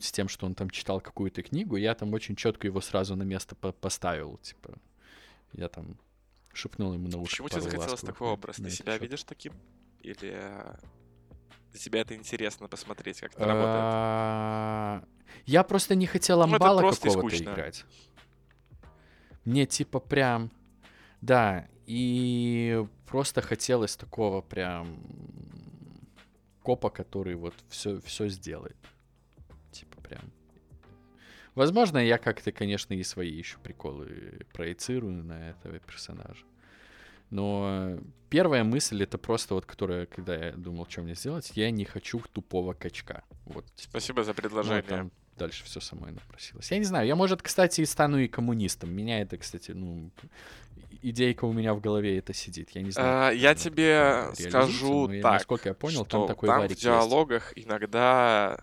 с 0.00 0.12
тем, 0.12 0.28
что 0.28 0.46
он 0.46 0.54
там 0.54 0.70
читал 0.70 1.00
какую-то 1.00 1.42
книгу, 1.42 1.76
я 1.76 1.94
там 1.94 2.12
очень 2.12 2.36
четко 2.36 2.66
его 2.66 2.80
сразу 2.80 3.16
на 3.16 3.24
место 3.24 3.54
по 3.54 3.72
поставил. 3.72 4.38
Типа, 4.38 4.78
я 5.52 5.68
там 5.68 5.98
шепнул 6.52 6.94
ему 6.94 7.08
на 7.08 7.18
ушко. 7.18 7.42
Почему 7.42 7.48
тебе 7.48 7.60
захотелось 7.60 8.00
такой 8.00 8.28
образ? 8.28 8.56
Ты 8.56 8.70
себя 8.70 8.94
счет. 8.94 9.02
видишь 9.02 9.24
таким? 9.24 9.52
Или 10.00 10.32
э, 10.32 10.74
для 11.72 11.80
тебя 11.80 12.00
это 12.00 12.14
интересно 12.14 12.68
посмотреть, 12.68 13.20
как 13.20 13.32
это 13.32 13.44
работает? 13.44 13.80
А, 13.80 15.04
Я 15.46 15.62
просто 15.62 15.94
не 15.94 16.06
хотел 16.06 16.38
Ну, 16.38 16.54
амбала 16.54 16.80
какого-то 16.90 17.36
играть. 17.36 17.84
Мне 19.44 19.66
типа 19.66 20.00
прям... 20.00 20.50
Да, 21.20 21.68
и 21.86 22.86
просто 23.06 23.42
хотелось 23.42 23.96
такого 23.96 24.40
прям 24.40 25.00
копа, 26.62 26.90
который 26.90 27.34
вот 27.34 27.54
все, 27.68 28.00
все 28.00 28.28
сделает. 28.28 28.76
Типа 29.72 30.00
прям... 30.00 30.32
Возможно, 31.54 31.98
я 31.98 32.18
как-то, 32.18 32.52
конечно, 32.52 32.94
и 32.94 33.02
свои 33.02 33.32
еще 33.32 33.58
приколы 33.58 34.46
проецирую 34.52 35.24
на 35.24 35.50
этого 35.50 35.78
персонажа. 35.80 36.44
Но 37.30 37.98
первая 38.30 38.64
мысль 38.64 39.02
это 39.02 39.18
просто 39.18 39.54
вот, 39.54 39.66
которая, 39.66 40.06
когда 40.06 40.34
я 40.34 40.52
думал, 40.52 40.86
что 40.88 41.02
мне 41.02 41.14
сделать, 41.14 41.52
я 41.54 41.70
не 41.70 41.84
хочу 41.84 42.22
тупого 42.32 42.72
качка. 42.72 43.24
Вот, 43.44 43.64
типа, 43.74 43.90
Спасибо 43.90 44.24
за 44.24 44.30
ну, 44.30 44.34
предложение. 44.34 44.82
там 44.82 45.12
дальше 45.36 45.64
все 45.64 45.80
самое 45.80 46.12
напросилось. 46.12 46.70
Я 46.70 46.78
не 46.78 46.84
знаю, 46.84 47.06
я, 47.06 47.14
может, 47.16 47.42
кстати, 47.42 47.80
и 47.80 47.86
стану 47.86 48.18
и 48.18 48.28
коммунистом. 48.28 48.92
Меня 48.92 49.20
это, 49.20 49.38
кстати, 49.38 49.70
ну, 49.70 50.10
идейка 51.02 51.44
у 51.44 51.52
меня 51.52 51.74
в 51.74 51.80
голове 51.80 52.18
это 52.18 52.34
сидит. 52.34 52.70
Я 52.70 52.82
не 52.82 52.90
знаю. 52.90 53.28
А, 53.28 53.30
я 53.30 53.54
тебе 53.54 54.30
скажу 54.34 55.08
я- 55.10 55.22
так, 55.22 55.32
Насколько 55.34 55.68
я 55.70 55.74
понял, 55.74 56.04
там 56.04 56.26
такой 56.26 56.48
там 56.48 56.56
в 56.56 56.60
варик 56.60 56.70
есть. 56.72 56.82
диалогах 56.82 57.52
иногда 57.56 58.60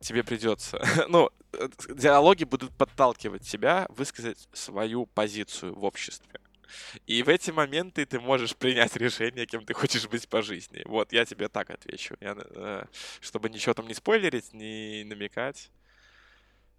тебе 0.00 0.24
придется. 0.24 0.80
ну, 1.08 1.30
э, 1.52 1.68
диалоги 1.94 2.44
будут 2.44 2.72
подталкивать 2.72 3.42
тебя 3.46 3.86
высказать 3.90 4.48
свою 4.52 5.06
позицию 5.06 5.74
в 5.74 5.84
обществе. 5.84 6.40
И 7.06 7.22
в 7.22 7.28
эти 7.28 7.50
моменты 7.50 8.04
ты 8.06 8.20
можешь 8.20 8.56
принять 8.56 8.96
решение, 8.96 9.46
кем 9.46 9.64
ты 9.64 9.74
хочешь 9.74 10.08
быть 10.08 10.28
по 10.28 10.42
жизни. 10.42 10.82
Вот, 10.84 11.12
я 11.12 11.24
тебе 11.24 11.48
так 11.48 11.70
отвечу. 11.70 12.16
Я, 12.20 12.36
э, 12.38 12.84
чтобы 13.20 13.50
ничего 13.50 13.74
там 13.74 13.86
не 13.86 13.94
спойлерить, 13.94 14.52
не 14.52 15.04
намекать. 15.04 15.70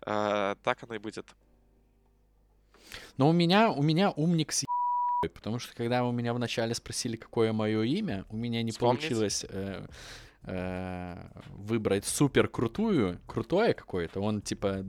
А, 0.02 0.56
так 0.64 0.84
оно 0.84 0.96
и 0.96 1.00
будет. 1.00 1.26
Но 3.18 3.30
у 3.30 3.34
меня, 3.34 3.72
у 3.72 3.82
меня 3.82 4.12
умник 4.12 4.52
с 4.52 4.66
потому 5.34 5.60
что 5.60 5.76
когда 5.76 6.06
у 6.06 6.14
меня 6.14 6.34
вначале 6.34 6.74
спросили, 6.74 7.18
какое 7.18 7.52
мое 7.52 7.84
имя, 7.84 8.26
у 8.30 8.38
меня 8.38 8.64
не 8.64 8.72
Вспомнить? 8.72 9.02
получилось 9.02 9.46
э, 9.50 9.86
э, 10.44 11.28
выбрать 11.50 12.06
супер 12.06 12.48
крутую, 12.48 13.20
крутое 13.28 13.74
какое-то. 13.74 14.22
Он 14.22 14.42
типа 14.42 14.86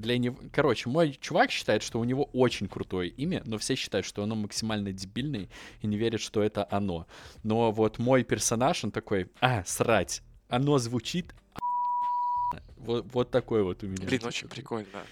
для 0.00 0.18
него... 0.18 0.36
Короче, 0.52 0.88
мой 0.88 1.12
чувак 1.20 1.50
считает, 1.50 1.82
что 1.82 2.00
у 2.00 2.04
него 2.04 2.24
очень 2.32 2.68
крутое 2.68 3.10
имя, 3.10 3.42
но 3.46 3.58
все 3.58 3.74
считают, 3.74 4.06
что 4.06 4.22
оно 4.22 4.34
максимально 4.34 4.92
дебильное 4.92 5.48
и 5.80 5.86
не 5.86 5.96
верят, 5.96 6.20
что 6.20 6.42
это 6.42 6.66
оно. 6.70 7.06
Но 7.42 7.70
вот 7.70 7.98
мой 7.98 8.24
персонаж, 8.24 8.84
он 8.84 8.90
такой, 8.90 9.30
а, 9.40 9.64
срать, 9.64 10.22
оно 10.48 10.78
звучит 10.78 11.34
охуенно». 11.54 12.66
вот, 12.78 13.06
вот 13.12 13.30
такой 13.30 13.62
вот 13.62 13.82
у 13.82 13.86
меня. 13.86 14.06
Блин, 14.06 14.24
очень 14.24 14.48
прикольно. 14.48 15.04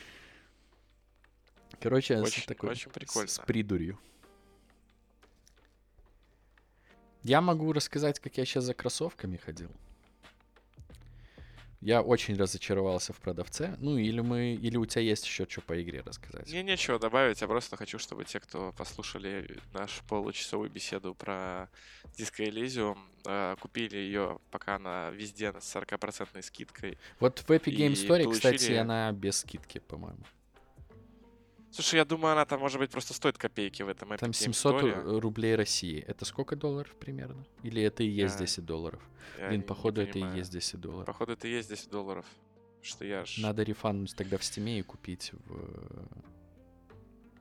Короче, 1.80 2.18
Очень- 2.18 2.42
такой 2.44 2.70
очень 2.70 2.90
прикольно. 2.90 3.28
С, 3.28 3.38
придурью. 3.38 3.98
Я 7.22 7.40
могу 7.40 7.72
рассказать, 7.72 8.18
как 8.20 8.36
я 8.36 8.44
сейчас 8.44 8.64
за 8.64 8.74
кроссовками 8.74 9.36
ходил. 9.36 9.70
Я 11.80 12.02
очень 12.02 12.36
разочаровался 12.36 13.12
в 13.12 13.20
продавце. 13.20 13.76
Ну, 13.78 13.96
или 13.98 14.20
мы, 14.20 14.54
или 14.54 14.76
у 14.76 14.84
тебя 14.84 15.02
есть 15.02 15.24
еще 15.24 15.46
что 15.48 15.60
по 15.60 15.80
игре 15.80 16.00
рассказать. 16.04 16.48
Мне 16.50 16.62
нечего 16.64 16.98
добавить, 16.98 17.40
я 17.40 17.46
просто 17.46 17.76
хочу, 17.76 17.98
чтобы 17.98 18.24
те, 18.24 18.40
кто 18.40 18.72
послушали 18.72 19.58
нашу 19.72 20.02
получасовую 20.08 20.70
беседу 20.70 21.14
про 21.14 21.68
Disco 22.18 22.44
Elysium, 22.44 22.98
э, 23.26 23.54
купили 23.60 23.96
ее 23.96 24.40
пока 24.50 24.74
она 24.76 25.10
везде 25.10 25.52
с 25.60 25.76
40% 25.76 26.42
скидкой. 26.42 26.98
Вот 27.20 27.38
в 27.40 27.50
Epic 27.50 27.76
Game 27.76 27.92
Story, 27.92 28.30
кстати, 28.32 28.56
получили- 28.56 28.74
она 28.76 29.12
без 29.12 29.38
скидки, 29.38 29.78
по-моему. 29.78 30.24
Слушай, 31.70 31.96
я 31.96 32.04
думаю, 32.04 32.32
она 32.32 32.44
там, 32.46 32.60
может 32.60 32.78
быть, 32.80 32.90
просто 32.90 33.12
стоит 33.14 33.36
копейки 33.38 33.82
в 33.82 33.88
этом 33.88 34.10
Epic 34.12 34.18
Там 34.18 34.30
Game 34.30 34.34
700 34.34 34.74
Store. 34.74 35.04
ру- 35.04 35.20
рублей 35.20 35.54
России. 35.54 36.02
Это 36.06 36.24
сколько 36.24 36.56
долларов 36.56 36.94
примерно? 36.98 37.44
Или 37.62 37.82
это 37.82 38.02
и 38.02 38.08
есть 38.08 38.36
Я- 38.36 38.46
10 38.46 38.64
долларов? 38.64 39.00
Блин, 39.38 39.62
походу, 39.62 40.00
это 40.00 40.18
и 40.18 40.22
есть 40.36 40.50
10 40.50 40.80
долларов. 40.80 41.06
Походу, 41.06 41.32
это 41.32 41.46
и 41.46 41.50
есть 41.52 41.68
10 41.68 41.90
долларов. 41.90 42.24
Что 42.82 43.04
я 43.04 43.24
ж... 43.24 43.38
Надо 43.38 43.62
рефануть 43.64 44.14
тогда 44.16 44.38
в 44.38 44.44
стиме 44.44 44.78
и 44.78 44.82
купить 44.82 45.32
в... 45.32 46.08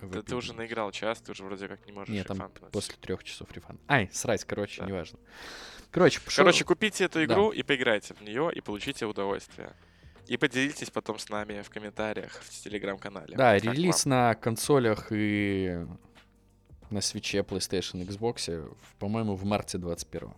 в 0.02 0.10
Да 0.12 0.22
ты 0.22 0.36
уже 0.36 0.54
наиграл 0.54 0.92
час, 0.92 1.22
ты 1.22 1.32
уже 1.32 1.44
вроде 1.44 1.68
как 1.68 1.86
не 1.86 1.94
можешь 1.94 2.10
Нет, 2.14 2.28
там 2.28 2.38
рефанднуть. 2.38 2.72
после 2.72 2.96
трех 3.00 3.24
часов 3.24 3.52
рефан. 3.54 3.80
Ай, 3.88 4.10
срать, 4.12 4.44
короче, 4.46 4.82
Да. 4.82 4.88
неважно. 4.88 5.20
Короче, 5.92 6.20
пошел. 6.22 6.44
Короче, 6.44 6.66
купите 6.66 7.06
эту 7.06 7.20
Да. 7.20 7.26
игру 7.26 7.52
и 7.52 7.64
поиграйте 7.64 8.14
в 8.14 8.22
нее, 8.22 8.52
и 8.54 8.62
получите 8.62 9.06
удовольствие. 9.06 9.74
И 10.28 10.38
поделитесь 10.38 10.90
потом 10.90 11.20
с 11.20 11.30
нами 11.30 11.62
в 11.62 11.70
комментариях 11.70 12.32
в 12.34 12.50
телеграм-канале. 12.64 13.36
Да, 13.38 13.58
релиз 13.58 14.06
вам? 14.06 14.12
на 14.12 14.36
консолях 14.36 15.08
и 15.12 15.86
на 16.90 17.02
свече, 17.02 17.40
PlayStation, 17.40 18.06
Xbox, 18.06 18.76
по-моему, 19.00 19.36
в 19.36 19.46
марте 19.46 19.78
21 19.78 20.34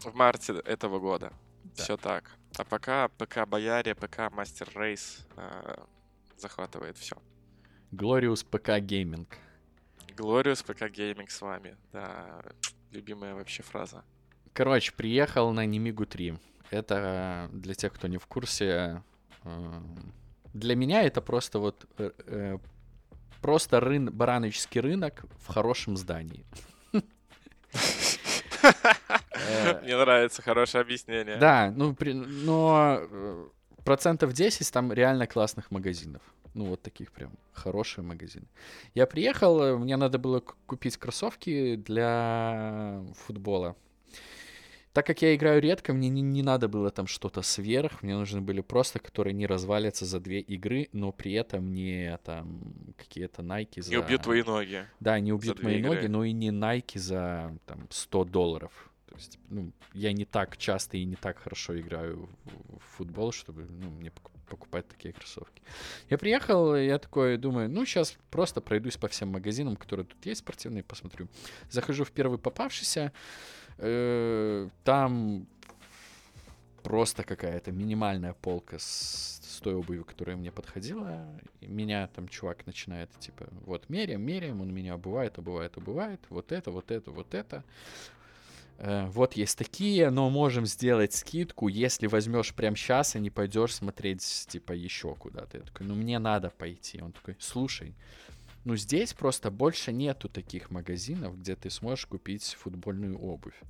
В 0.00 0.14
марте 0.14 0.52
этого 0.64 0.98
года. 0.98 1.32
Да. 1.64 1.82
Все 1.82 1.96
так. 1.96 2.30
А 2.56 2.64
пока 2.64 3.08
ПК 3.08 3.46
Бояре, 3.46 3.94
ПК 3.94 4.30
Мастер 4.30 4.68
Рейс 4.74 5.26
э, 5.36 5.74
захватывает 6.36 6.98
все. 6.98 7.16
Glorious 7.92 8.46
PK 8.48 8.80
Gaming. 8.80 9.26
Glorious 10.16 10.64
ПК 10.64 10.90
Гейминг 10.90 11.30
с 11.30 11.40
вами. 11.40 11.76
Да, 11.92 12.42
любимая 12.90 13.34
вообще 13.34 13.62
фраза. 13.62 14.04
Короче, 14.52 14.92
приехал 14.92 15.52
на 15.52 15.64
Немигу 15.64 16.04
3. 16.04 16.38
Это 16.70 17.48
э, 17.50 17.56
для 17.56 17.74
тех, 17.74 17.92
кто 17.92 18.08
не 18.08 18.18
в 18.18 18.26
курсе. 18.26 19.02
Э, 19.44 19.80
Для 20.54 20.76
меня 20.76 21.02
это 21.02 21.20
просто 21.20 21.58
вот 21.58 21.86
э, 21.98 22.10
э, 22.26 22.58
просто 23.40 23.80
рын, 23.80 24.10
бараночский 24.10 24.80
рынок 24.80 25.24
в 25.38 25.46
хорошем 25.52 25.96
здании. 25.96 26.44
Мне 29.82 29.96
нравится, 29.96 30.42
хорошее 30.42 30.82
объяснение. 30.82 31.36
Да, 31.36 31.72
ну, 31.74 31.94
при- 31.94 32.12
но 32.12 32.98
э, 33.00 33.46
процентов 33.84 34.32
10 34.32 34.70
там 34.72 34.92
реально 34.92 35.26
классных 35.26 35.70
магазинов. 35.70 36.22
Ну, 36.54 36.66
вот 36.66 36.82
таких 36.82 37.10
прям 37.12 37.32
хорошие 37.52 38.04
магазины. 38.04 38.46
Я 38.94 39.06
приехал, 39.06 39.78
мне 39.78 39.96
надо 39.96 40.18
было 40.18 40.40
купить 40.40 40.96
кроссовки 40.98 41.76
для 41.76 43.02
футбола. 43.26 43.74
Так 44.92 45.06
как 45.06 45.22
я 45.22 45.34
играю 45.34 45.62
редко, 45.62 45.94
мне 45.94 46.10
не, 46.10 46.20
не 46.20 46.42
надо 46.42 46.68
было 46.68 46.90
там 46.90 47.06
что-то 47.06 47.40
сверх. 47.42 48.02
Мне 48.02 48.14
нужны 48.14 48.42
были 48.42 48.60
просто, 48.60 48.98
которые 48.98 49.32
не 49.32 49.46
развалятся 49.46 50.04
за 50.04 50.20
две 50.20 50.40
игры, 50.40 50.88
но 50.92 51.12
при 51.12 51.32
этом 51.32 51.72
не 51.72 52.18
там 52.24 52.94
какие-то 52.98 53.42
Nike 53.42 53.80
за... 53.80 53.90
Не 53.90 53.96
убьют 53.96 54.22
твои 54.22 54.42
ноги. 54.42 54.86
Да, 55.00 55.18
не 55.18 55.32
убьют 55.32 55.62
мои 55.62 55.78
игры. 55.78 55.94
ноги, 55.94 56.06
но 56.08 56.24
и 56.24 56.32
не 56.32 56.50
Nike 56.50 56.98
за 56.98 57.56
там 57.64 57.86
100 57.90 58.24
долларов. 58.24 58.90
То 59.06 59.16
есть, 59.16 59.38
ну, 59.50 59.72
я 59.94 60.12
не 60.12 60.24
так 60.24 60.56
часто 60.56 60.96
и 60.96 61.04
не 61.04 61.16
так 61.16 61.38
хорошо 61.38 61.78
играю 61.78 62.28
в, 62.44 62.78
футбол, 62.96 63.32
чтобы, 63.32 63.66
ну, 63.68 63.90
мне 63.90 64.08
пок- 64.08 64.30
покупать 64.48 64.88
такие 64.88 65.12
кроссовки. 65.12 65.62
Я 66.08 66.16
приехал, 66.18 66.74
я 66.76 66.98
такой 66.98 67.36
думаю, 67.36 67.68
ну, 67.68 67.84
сейчас 67.84 68.16
просто 68.30 68.60
пройдусь 68.60 68.96
по 68.96 69.08
всем 69.08 69.28
магазинам, 69.28 69.76
которые 69.76 70.06
тут 70.06 70.24
есть 70.24 70.40
спортивные, 70.40 70.82
посмотрю. 70.82 71.28
Захожу 71.70 72.04
в 72.04 72.10
первый 72.10 72.38
попавшийся, 72.38 73.12
э, 73.78 74.68
там 74.84 75.46
просто 76.82 77.22
какая-то 77.22 77.72
минимальная 77.72 78.34
полка 78.34 78.78
с, 78.78 79.40
с 79.42 79.60
той 79.60 79.74
обувью, 79.74 80.04
которая 80.04 80.36
мне 80.36 80.50
подходила. 80.50 81.26
И 81.60 81.66
меня 81.66 82.08
там 82.08 82.28
чувак 82.28 82.66
начинает, 82.66 83.10
типа, 83.18 83.46
вот, 83.64 83.88
меряем, 83.88 84.22
меряем, 84.22 84.60
он 84.60 84.72
меня 84.72 84.94
обувает, 84.94 85.38
обувает, 85.38 85.76
обувает, 85.76 86.20
вот 86.28 86.52
это, 86.52 86.70
вот 86.70 86.90
это, 86.90 87.10
вот 87.10 87.34
это. 87.34 87.64
Э, 88.78 89.06
вот 89.06 89.34
есть 89.34 89.56
такие, 89.56 90.10
но 90.10 90.28
можем 90.30 90.66
сделать 90.66 91.14
скидку, 91.14 91.68
если 91.68 92.06
возьмешь 92.06 92.54
прямо 92.54 92.76
сейчас 92.76 93.16
и 93.16 93.20
не 93.20 93.30
пойдешь 93.30 93.74
смотреть, 93.74 94.46
типа, 94.48 94.72
еще 94.72 95.14
куда-то. 95.14 95.58
Я 95.58 95.64
такой, 95.64 95.86
ну, 95.86 95.94
мне 95.94 96.18
надо 96.18 96.50
пойти. 96.50 97.00
Он 97.00 97.12
такой, 97.12 97.36
слушай, 97.38 97.94
ну, 98.64 98.76
здесь 98.76 99.12
просто 99.12 99.50
больше 99.50 99.92
нету 99.92 100.28
таких 100.28 100.70
магазинов, 100.70 101.38
где 101.38 101.56
ты 101.56 101.70
сможешь 101.70 102.06
купить 102.06 102.44
футбольную 102.58 103.18
обувь. 103.18 103.60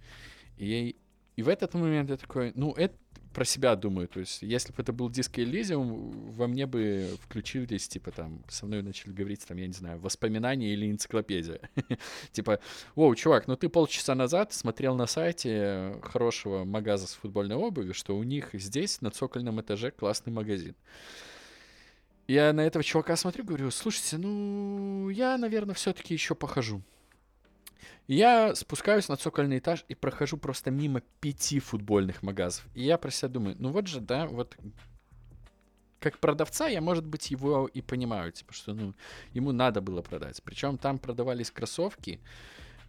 И, 0.59 0.97
и 1.37 1.43
в 1.43 1.49
этот 1.49 1.75
момент 1.75 2.11
я 2.11 2.17
такой, 2.17 2.53
ну, 2.55 2.73
это 2.73 2.95
про 3.33 3.45
себя 3.45 3.75
думаю. 3.77 4.09
То 4.09 4.21
есть, 4.21 4.43
если 4.43 4.73
бы 4.73 4.83
это 4.83 4.93
был 4.93 5.11
диск 5.11 5.39
Elysium, 5.39 6.33
во 6.33 6.47
мне 6.47 6.67
бы 6.67 7.09
включились, 7.23 7.89
типа, 7.89 8.11
там, 8.11 8.45
со 8.49 8.67
мной 8.67 8.83
начали 8.83 9.13
говорить, 9.13 9.47
там, 9.47 9.57
я 9.57 9.67
не 9.67 9.73
знаю, 9.73 9.99
воспоминания 9.99 10.73
или 10.73 10.91
энциклопедия. 10.91 11.61
Типа, 12.33 12.61
Воу, 12.95 13.15
чувак, 13.15 13.47
ну 13.47 13.57
ты 13.57 13.69
полчаса 13.69 14.15
назад 14.15 14.53
смотрел 14.53 14.95
на 14.95 15.07
сайте 15.07 15.97
хорошего 16.03 16.65
магаза 16.65 17.07
с 17.07 17.15
футбольной 17.15 17.57
обувью, 17.57 17.95
что 17.95 18.17
у 18.17 18.23
них 18.23 18.51
здесь 18.53 19.01
на 19.01 19.11
цокольном 19.11 19.61
этаже 19.61 19.91
классный 19.91 20.33
магазин. 20.33 20.75
Я 22.29 22.53
на 22.53 22.61
этого 22.61 22.85
чувака 22.85 23.17
смотрю, 23.17 23.45
говорю, 23.45 23.71
слушайте, 23.71 24.19
ну, 24.19 25.09
я, 25.09 25.37
наверное, 25.39 25.75
все-таки 25.75 26.15
еще 26.15 26.35
похожу. 26.35 26.83
Я 28.09 28.55
спускаюсь 28.55 29.09
на 29.09 29.17
цокольный 29.17 29.59
этаж 29.59 29.85
и 29.89 29.95
прохожу 29.95 30.37
просто 30.37 30.71
мимо 30.71 31.03
пяти 31.21 31.61
футбольных 31.61 32.23
магазов. 32.23 32.67
И 32.75 32.83
я 32.83 32.99
про 32.99 33.11
себя 33.11 33.29
думаю, 33.29 33.57
ну 33.59 33.71
вот 33.71 33.87
же, 33.87 34.01
да, 34.01 34.27
вот 34.27 34.57
как 36.03 36.19
продавца 36.19 36.67
я, 36.67 36.81
может 36.81 37.07
быть, 37.07 37.31
его 37.31 37.69
и 37.69 37.81
понимаю, 37.81 38.33
типа, 38.33 38.53
что, 38.53 38.75
ну, 38.75 38.95
ему 39.33 39.53
надо 39.53 39.81
было 39.81 40.03
продать. 40.03 40.43
Причем 40.43 40.77
там 40.77 40.99
продавались 40.99 41.51
кроссовки 41.51 42.21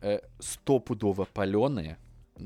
э, 0.01 0.19
стопудово 0.39 1.25
паленые, 1.25 1.97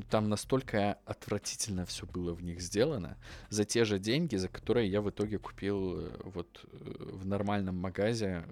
там 0.09 0.29
настолько 0.29 0.93
отвратительно 1.05 1.85
все 1.85 2.05
было 2.05 2.33
в 2.33 2.43
них 2.43 2.61
сделано 2.61 3.17
за 3.49 3.63
те 3.63 3.85
же 3.85 3.99
деньги, 3.99 4.35
за 4.35 4.49
которые 4.49 4.89
я 4.89 5.01
в 5.01 5.09
итоге 5.09 5.39
купил 5.39 5.99
э, 5.99 6.09
вот 6.23 6.65
э, 6.65 6.93
в 7.13 7.25
нормальном 7.25 7.77
магазе 7.77 8.45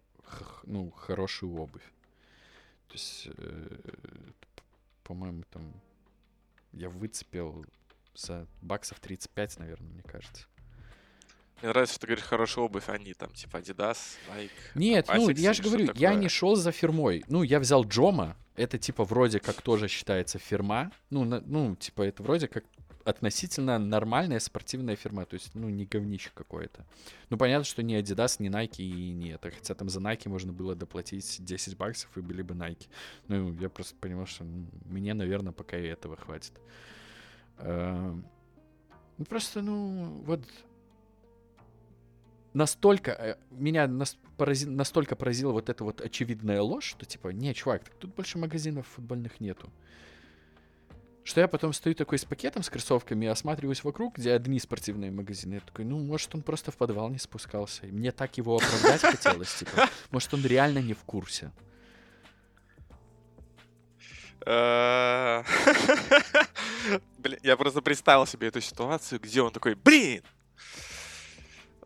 ну, 0.63 0.91
хорошую 0.91 1.55
обувь. 1.55 1.93
То 2.88 2.93
есть, 2.93 3.27
э, 3.38 3.77
по-моему, 5.03 5.43
там 5.51 5.73
я 6.71 6.89
выцепил 6.89 7.65
за 8.13 8.47
баксов 8.61 8.99
35, 8.99 9.59
наверное, 9.59 9.89
мне 9.89 10.03
кажется. 10.03 10.45
Мне 11.61 11.69
нравится, 11.69 11.95
что 11.95 12.01
ты 12.01 12.07
говоришь 12.07 12.25
хорошая 12.25 12.65
обувь, 12.65 12.89
они 12.89 13.13
там 13.13 13.31
типа 13.31 13.57
Adidas, 13.57 13.97
Nike. 14.29 14.49
Нет, 14.75 15.07
ну 15.13 15.29
я 15.29 15.53
же 15.53 15.63
говорю, 15.63 15.91
я 15.95 16.13
не 16.13 16.29
шел 16.29 16.55
за 16.55 16.71
фирмой. 16.71 17.23
Ну, 17.27 17.43
я 17.43 17.59
взял 17.59 17.86
Джома, 17.86 18.36
это 18.56 18.78
типа 18.78 19.03
вроде 19.03 19.39
как 19.39 19.62
тоже 19.62 19.88
считается 19.88 20.39
фирма. 20.39 20.91
Ну, 21.10 21.24
на, 21.24 21.41
ну, 21.41 21.76
типа 21.76 22.03
это 22.03 22.24
вроде 22.24 22.47
как 22.47 22.64
относительно 23.06 23.78
нормальная 23.78 24.39
спортивная 24.39 24.95
фирма, 24.95 25.26
то 25.26 25.36
есть, 25.36 25.53
ну, 25.53 25.70
не 25.70 25.86
говнище 25.86 26.32
какое-то. 26.34 26.86
Ну, 27.30 27.38
понятно, 27.38 27.64
что 27.64 27.84
ни 27.84 27.95
Adidas, 27.95 28.38
ни 28.39 28.49
Nike 28.49 28.82
и 28.82 29.12
не 29.12 29.30
это. 29.30 29.51
Хотя 29.51 29.76
там 29.76 29.89
за 29.89 29.99
Nike 29.99 30.28
можно 30.28 30.51
было 30.51 30.76
доплатить 30.76 31.38
10 31.39 31.78
баксов 31.78 32.18
и 32.18 32.22
были 32.22 32.41
бы 32.41 32.56
Nike. 32.56 32.88
Ну, 33.28 33.53
я 33.60 33.70
просто 33.70 33.95
понимал, 33.95 34.26
что 34.26 34.43
мне, 34.43 35.14
наверное, 35.14 35.53
пока 35.53 35.78
и 35.78 35.86
этого 35.86 36.16
хватит. 36.16 36.53
Эм, 37.60 38.26
ну, 39.18 39.26
просто, 39.26 39.62
ну, 39.62 40.24
вот 40.26 40.41
настолько 42.56 43.12
э, 43.12 43.36
меня 43.51 43.88
нас, 43.88 44.18
порази, 44.38 44.66
настолько 44.66 45.16
поразила 45.16 45.51
вот 45.51 45.70
эта 45.70 45.84
вот 45.84 46.01
очевидная 46.01 46.62
ложь, 46.62 46.86
что 46.86 47.06
типа, 47.06 47.30
не, 47.30 47.53
чувак, 47.53 47.84
тут 47.99 48.16
больше 48.16 48.38
магазинов 48.38 48.88
футбольных 48.88 49.39
нету. 49.39 49.70
Что 51.24 51.41
я 51.41 51.47
потом 51.47 51.74
стою 51.74 51.95
такой 51.95 52.18
с 52.20 52.26
пакетом 52.26 52.64
с 52.64 52.70
кроссовками 52.70 53.26
и 53.26 53.28
осматриваюсь 53.28 53.84
вокруг, 53.84 54.18
где 54.18 54.32
одни 54.32 54.60
спортивные 54.60 55.12
магазины. 55.12 55.56
Я 55.56 55.60
такой, 55.60 55.84
ну, 55.84 55.97
может, 55.99 56.34
он 56.36 56.43
просто 56.43 56.72
в 56.72 56.78
подвал 56.78 57.10
не 57.10 57.18
спускался. 57.18 57.88
И 57.88 57.91
мне 57.91 58.12
так 58.12 58.38
его 58.38 58.56
оправдать 58.56 59.01
хотелось, 59.01 59.53
типа. 59.56 59.89
Может, 60.12 60.34
он 60.36 60.45
реально 60.45 60.80
не 60.80 60.93
в 60.93 61.03
курсе. 61.03 61.51
Э, 64.45 65.43
блин, 67.18 67.39
я 67.41 67.58
просто 67.58 67.82
представил 67.82 68.28
себе 68.28 68.49
эту 68.49 68.62
ситуацию, 68.62 69.20
где 69.20 69.41
он 69.41 69.51
такой, 69.51 69.74
блин, 69.74 70.22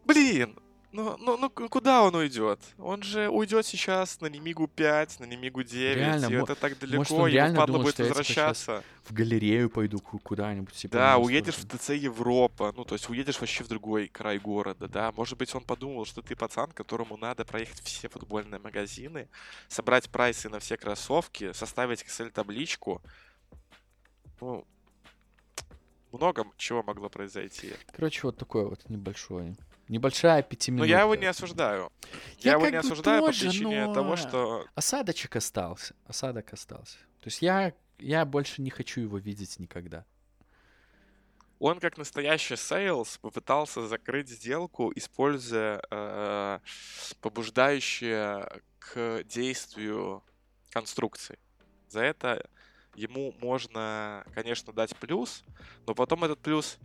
Блин, 0.09 0.57
ну, 0.91 1.17
ну, 1.19 1.37
ну 1.37 1.49
куда 1.51 2.01
он 2.01 2.15
уйдет? 2.15 2.59
Он 2.79 3.03
же 3.03 3.29
уйдет 3.29 3.63
сейчас 3.67 4.19
на 4.21 4.25
Немигу 4.25 4.67
5, 4.67 5.19
на 5.19 5.25
Немигу 5.25 5.61
9, 5.61 5.95
реально, 5.95 6.25
и 6.25 6.33
это 6.33 6.55
так 6.55 6.79
далеко, 6.79 6.97
может, 6.97 7.11
он 7.11 7.27
реально 7.29 7.57
ему 7.57 7.59
падла 7.59 7.73
думал, 7.73 7.83
будет 7.83 7.93
что 7.93 8.03
возвращаться. 8.05 8.83
В 9.03 9.13
галерею 9.13 9.69
пойду 9.69 9.99
куда-нибудь. 9.99 10.73
Типа, 10.73 10.97
да, 10.97 11.17
уедешь 11.19 11.57
в 11.57 11.67
ТЦ 11.67 11.91
Европа, 11.91 12.73
ну, 12.75 12.85
то 12.85 12.95
есть 12.95 13.07
уедешь 13.07 13.39
вообще 13.39 13.63
в 13.63 13.67
другой 13.67 14.07
край 14.07 14.39
города, 14.39 14.87
да. 14.87 15.11
Может 15.11 15.37
быть, 15.37 15.53
он 15.53 15.63
подумал, 15.63 16.05
что 16.05 16.23
ты 16.23 16.35
пацан, 16.35 16.71
которому 16.71 17.15
надо 17.17 17.45
проехать 17.45 17.81
все 17.81 18.09
футбольные 18.09 18.59
магазины, 18.59 19.29
собрать 19.67 20.09
прайсы 20.09 20.49
на 20.49 20.57
все 20.57 20.75
кроссовки, 20.75 21.53
составить 21.53 22.01
Excel-табличку. 22.01 23.03
Ну, 24.41 24.65
много 26.11 26.47
чего 26.57 26.81
могло 26.81 27.09
произойти. 27.09 27.73
Короче, 27.91 28.21
вот 28.23 28.37
такое 28.37 28.65
вот 28.65 28.89
небольшое 28.89 29.55
Небольшая 29.89 30.43
пятиминутка. 30.43 30.87
Но 30.87 30.97
я 30.97 31.01
его 31.01 31.15
не 31.15 31.25
осуждаю. 31.25 31.91
Я, 32.37 32.51
я 32.51 32.57
его 32.57 32.69
не 32.69 32.77
осуждаю 32.77 33.21
тоже, 33.23 33.45
по 33.45 33.49
причине 33.49 33.87
но... 33.87 33.93
того, 33.93 34.15
что... 34.15 34.65
Осадочек 34.75 35.35
остался. 35.35 35.95
Осадок 36.05 36.53
остался. 36.53 36.97
То 37.19 37.27
есть 37.27 37.41
я, 37.41 37.73
я 37.97 38.23
больше 38.23 38.61
не 38.61 38.69
хочу 38.69 39.01
его 39.01 39.17
видеть 39.17 39.57
никогда. 39.57 40.05
Он, 41.57 41.79
как 41.79 41.97
настоящий 41.97 42.55
sales, 42.55 43.17
попытался 43.17 43.87
закрыть 43.87 44.29
сделку, 44.29 44.93
используя 44.95 45.81
э, 45.89 46.59
побуждающие 47.19 48.47
к 48.77 49.23
действию 49.23 50.23
конструкции. 50.69 51.39
За 51.89 52.01
это 52.01 52.47
ему 52.95 53.33
можно, 53.41 54.23
конечно, 54.35 54.71
дать 54.71 54.95
плюс, 54.95 55.43
но 55.87 55.95
потом 55.95 56.23
этот 56.23 56.39
плюс 56.39 56.77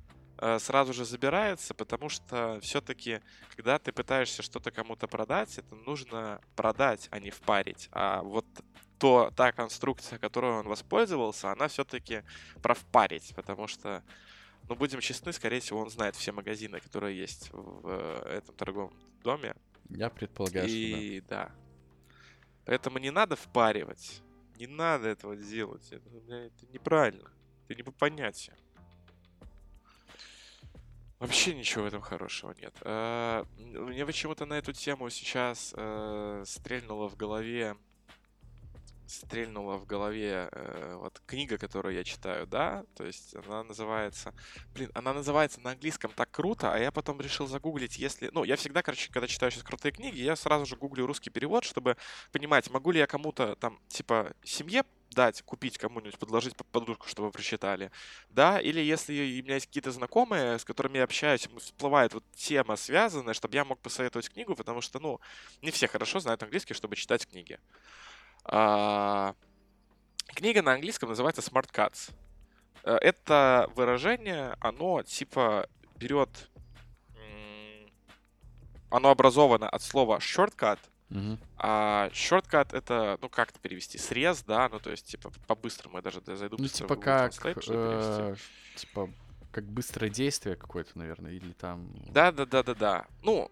сразу 0.58 0.92
же 0.92 1.04
забирается, 1.04 1.74
потому 1.74 2.08
что 2.08 2.58
все-таки, 2.60 3.20
когда 3.56 3.78
ты 3.78 3.92
пытаешься 3.92 4.42
что-то 4.42 4.70
кому-то 4.70 5.06
продать, 5.06 5.58
это 5.58 5.74
нужно 5.74 6.40
продать, 6.56 7.08
а 7.10 7.20
не 7.20 7.30
впарить. 7.30 7.88
А 7.92 8.22
вот 8.22 8.46
то, 8.98 9.30
та 9.36 9.52
конструкция, 9.52 10.18
которой 10.18 10.52
он 10.52 10.66
воспользовался, 10.66 11.50
она 11.52 11.68
все-таки 11.68 12.22
про 12.62 12.74
впарить, 12.74 13.34
потому 13.34 13.66
что, 13.66 14.02
ну, 14.68 14.76
будем 14.76 15.00
честны, 15.00 15.32
скорее 15.32 15.60
всего, 15.60 15.80
он 15.80 15.90
знает 15.90 16.16
все 16.16 16.32
магазины, 16.32 16.80
которые 16.80 17.18
есть 17.18 17.50
в 17.52 17.88
э, 17.88 18.38
этом 18.38 18.54
торговом 18.54 18.94
доме. 19.22 19.54
Я 19.90 20.10
предполагаю, 20.10 20.68
И 20.68 21.20
что 21.20 21.28
да. 21.28 21.44
да. 21.44 21.54
Поэтому 22.64 22.98
не 22.98 23.10
надо 23.10 23.36
впаривать. 23.36 24.22
Не 24.56 24.66
надо 24.66 25.08
этого 25.08 25.36
делать. 25.36 25.86
Это, 25.92 26.08
это 26.32 26.66
неправильно. 26.72 27.30
Это 27.64 27.74
не 27.74 27.82
по 27.82 27.92
понятиям. 27.92 28.56
Вообще 31.24 31.54
ничего 31.54 31.84
в 31.84 31.86
этом 31.86 32.02
хорошего 32.02 32.54
нет. 32.60 32.74
А, 32.82 33.46
мне 33.56 34.04
почему-то 34.04 34.44
на 34.44 34.58
эту 34.58 34.74
тему 34.74 35.08
сейчас 35.08 35.72
э, 35.74 36.42
стрельнуло 36.46 37.08
в 37.08 37.16
голове 37.16 37.76
стрельнула 39.06 39.76
в 39.76 39.86
голове 39.86 40.48
э, 40.52 40.96
вот 41.00 41.22
книга, 41.26 41.56
которую 41.56 41.94
я 41.94 42.04
читаю, 42.04 42.46
да, 42.46 42.84
то 42.94 43.04
есть 43.04 43.34
она 43.36 43.62
называется, 43.62 44.34
блин, 44.74 44.90
она 44.94 45.12
называется 45.12 45.60
на 45.60 45.70
английском 45.70 46.10
так 46.14 46.30
круто, 46.30 46.72
а 46.72 46.78
я 46.78 46.90
потом 46.90 47.20
решил 47.20 47.46
загуглить, 47.46 47.98
если, 47.98 48.30
ну, 48.32 48.44
я 48.44 48.56
всегда, 48.56 48.82
короче, 48.82 49.10
когда 49.12 49.26
читаю 49.26 49.52
сейчас 49.52 49.62
крутые 49.62 49.92
книги, 49.92 50.20
я 50.20 50.36
сразу 50.36 50.66
же 50.66 50.76
гуглю 50.76 51.06
русский 51.06 51.30
перевод, 51.30 51.64
чтобы 51.64 51.96
понимать, 52.32 52.70
могу 52.70 52.90
ли 52.90 52.98
я 52.98 53.06
кому-то 53.06 53.56
там, 53.56 53.78
типа, 53.88 54.32
семье 54.42 54.84
дать, 55.14 55.42
купить 55.42 55.78
кому-нибудь, 55.78 56.18
подложить 56.18 56.56
под 56.56 56.66
подушку, 56.66 57.08
чтобы 57.08 57.30
прочитали, 57.30 57.90
да, 58.28 58.60
или 58.60 58.80
если 58.80 59.14
у 59.40 59.44
меня 59.44 59.54
есть 59.54 59.66
какие-то 59.66 59.92
знакомые, 59.92 60.58
с 60.58 60.64
которыми 60.64 60.98
я 60.98 61.04
общаюсь, 61.04 61.48
всплывает 61.58 62.12
вот 62.14 62.24
тема 62.34 62.76
связанная, 62.76 63.34
чтобы 63.34 63.54
я 63.54 63.64
мог 63.64 63.80
посоветовать 63.80 64.28
книгу, 64.28 64.54
потому 64.54 64.80
что, 64.80 64.98
ну, 64.98 65.20
не 65.62 65.70
все 65.70 65.88
хорошо 65.88 66.20
знают 66.20 66.42
английский, 66.42 66.74
чтобы 66.74 66.96
читать 66.96 67.26
книги. 67.26 67.58
А, 68.44 69.34
книга 70.26 70.62
на 70.62 70.72
английском 70.72 71.08
называется 71.08 71.40
Smart 71.40 71.70
Cuts. 71.72 72.12
Э, 72.84 72.96
это 73.00 73.70
выражение, 73.74 74.56
оно 74.60 75.02
типа 75.02 75.68
берет... 75.96 76.50
Оно 78.90 79.10
образовано 79.10 79.68
от 79.68 79.82
слова 79.82 80.18
shortcut, 80.18 80.78
Uh-huh. 81.10 81.38
А 81.58 82.08
shortcut 82.12 82.74
это, 82.76 83.18
ну 83.20 83.28
как 83.28 83.50
это 83.50 83.60
перевести, 83.60 83.98
срез, 83.98 84.42
да, 84.42 84.68
ну 84.68 84.80
то 84.80 84.90
есть 84.90 85.06
типа 85.06 85.30
по-быстрому 85.46 85.98
я 85.98 86.02
даже 86.02 86.20
зайду. 86.24 86.56
Ну 86.58 86.66
типа 86.66 86.96
как, 86.96 87.32
э, 87.44 88.34
типа 88.74 89.10
как 89.52 89.64
быстрое 89.64 90.10
действие 90.10 90.56
какое-то, 90.56 90.98
наверное, 90.98 91.32
или 91.32 91.52
там. 91.52 91.94
Да, 92.10 92.32
да, 92.32 92.46
да, 92.46 92.62
да, 92.62 92.74
да. 92.74 93.06
Ну 93.22 93.50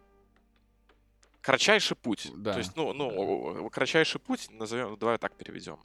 кратчайший 1.42 1.96
путь. 1.96 2.30
Да. 2.36 2.52
То 2.52 2.58
есть, 2.58 2.74
ну, 2.76 2.92
ну, 2.92 3.68
кратчайший 3.70 4.20
путь, 4.20 4.48
назовем, 4.50 4.96
давай 4.96 5.18
так 5.18 5.34
переведем. 5.34 5.78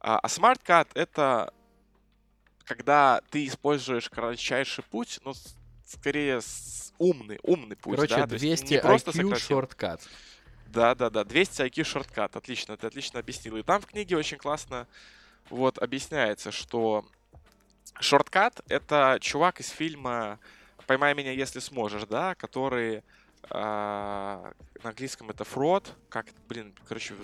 А, 0.00 0.18
а 0.18 0.26
cut 0.26 0.88
это 0.94 1.52
когда 2.64 3.22
ты 3.30 3.46
используешь 3.46 4.10
кратчайший 4.10 4.84
путь, 4.84 5.20
но 5.24 5.32
скорее 5.86 6.40
умный, 6.98 7.38
умный 7.42 7.76
путь. 7.76 7.96
Короче, 7.96 8.16
да? 8.16 8.26
200 8.26 8.72
не 8.74 8.80
просто 8.80 9.10
IQ 9.12 9.36
шорткат. 9.36 10.06
Да, 10.68 10.94
да, 10.94 11.10
да. 11.10 11.24
200 11.24 11.62
IQ 11.62 11.84
шорткат. 11.84 12.36
Отлично, 12.36 12.76
ты 12.76 12.86
отлично 12.86 13.20
объяснил. 13.20 13.56
И 13.56 13.62
там 13.62 13.80
в 13.80 13.86
книге 13.86 14.16
очень 14.16 14.36
классно 14.36 14.86
вот 15.50 15.78
объясняется, 15.78 16.50
что 16.52 17.06
shortcut— 18.00 18.60
это 18.68 19.18
чувак 19.20 19.60
из 19.60 19.70
фильма 19.70 20.38
«Поймай 20.86 21.14
меня, 21.14 21.32
если 21.32 21.58
сможешь», 21.60 22.04
да, 22.04 22.34
который 22.34 23.02
а, 23.50 24.52
на 24.82 24.90
английском 24.90 25.30
это 25.30 25.44
fraud, 25.44 25.86
как, 26.08 26.26
блин, 26.48 26.74
короче, 26.86 27.14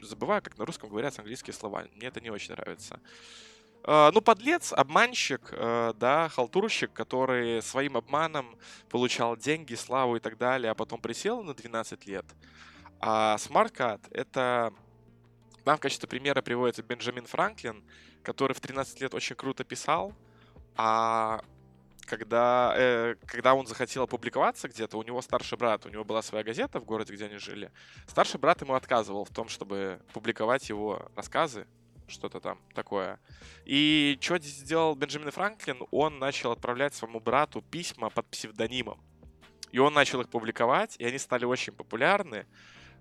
забываю, 0.00 0.42
как 0.42 0.56
на 0.58 0.64
русском 0.64 0.88
говорят 0.88 1.18
английские 1.18 1.54
слова. 1.54 1.86
Мне 1.94 2.08
это 2.08 2.20
не 2.20 2.30
очень 2.30 2.52
нравится. 2.52 3.00
Ну, 3.86 4.20
подлец, 4.22 4.72
обманщик, 4.72 5.52
а, 5.52 5.92
да, 5.94 6.28
халтурщик, 6.30 6.92
который 6.92 7.60
своим 7.60 7.96
обманом 7.96 8.56
получал 8.88 9.36
деньги, 9.36 9.74
славу 9.74 10.16
и 10.16 10.20
так 10.20 10.38
далее, 10.38 10.70
а 10.70 10.74
потом 10.74 11.00
присел 11.00 11.42
на 11.42 11.54
12 11.54 12.06
лет. 12.06 12.24
А 13.00 13.36
smartcut— 13.38 14.00
это 14.10 14.72
Там 15.64 15.76
в 15.76 15.80
качестве 15.80 16.08
примера 16.08 16.40
приводится 16.42 16.82
Бенджамин 16.82 17.26
Франклин, 17.26 17.84
который 18.22 18.54
в 18.54 18.60
13 18.60 19.00
лет 19.00 19.14
очень 19.14 19.36
круто 19.36 19.64
писал, 19.64 20.14
а 20.76 21.42
когда, 22.06 22.74
э, 22.76 23.14
когда 23.26 23.54
он 23.54 23.66
захотел 23.66 24.04
опубликоваться 24.04 24.68
где-то, 24.68 24.98
у 24.98 25.02
него 25.02 25.22
старший 25.22 25.58
брат, 25.58 25.86
у 25.86 25.88
него 25.88 26.04
была 26.04 26.22
своя 26.22 26.44
газета 26.44 26.80
в 26.80 26.84
городе, 26.84 27.14
где 27.14 27.26
они 27.26 27.38
жили. 27.38 27.70
Старший 28.06 28.40
брат 28.40 28.60
ему 28.60 28.74
отказывал 28.74 29.24
в 29.24 29.30
том, 29.30 29.48
чтобы 29.48 30.00
публиковать 30.12 30.68
его 30.68 31.10
рассказы, 31.16 31.66
что-то 32.06 32.40
там 32.40 32.58
такое. 32.74 33.18
И 33.64 34.18
что 34.20 34.38
сделал 34.38 34.94
Бенджамин 34.94 35.30
Франклин? 35.30 35.78
Он 35.90 36.18
начал 36.18 36.52
отправлять 36.52 36.94
своему 36.94 37.20
брату 37.20 37.62
письма 37.62 38.10
под 38.10 38.26
псевдонимом. 38.26 39.00
И 39.72 39.78
он 39.78 39.92
начал 39.92 40.20
их 40.20 40.28
публиковать, 40.28 40.96
и 40.98 41.04
они 41.04 41.18
стали 41.18 41.44
очень 41.44 41.72
популярны. 41.72 42.46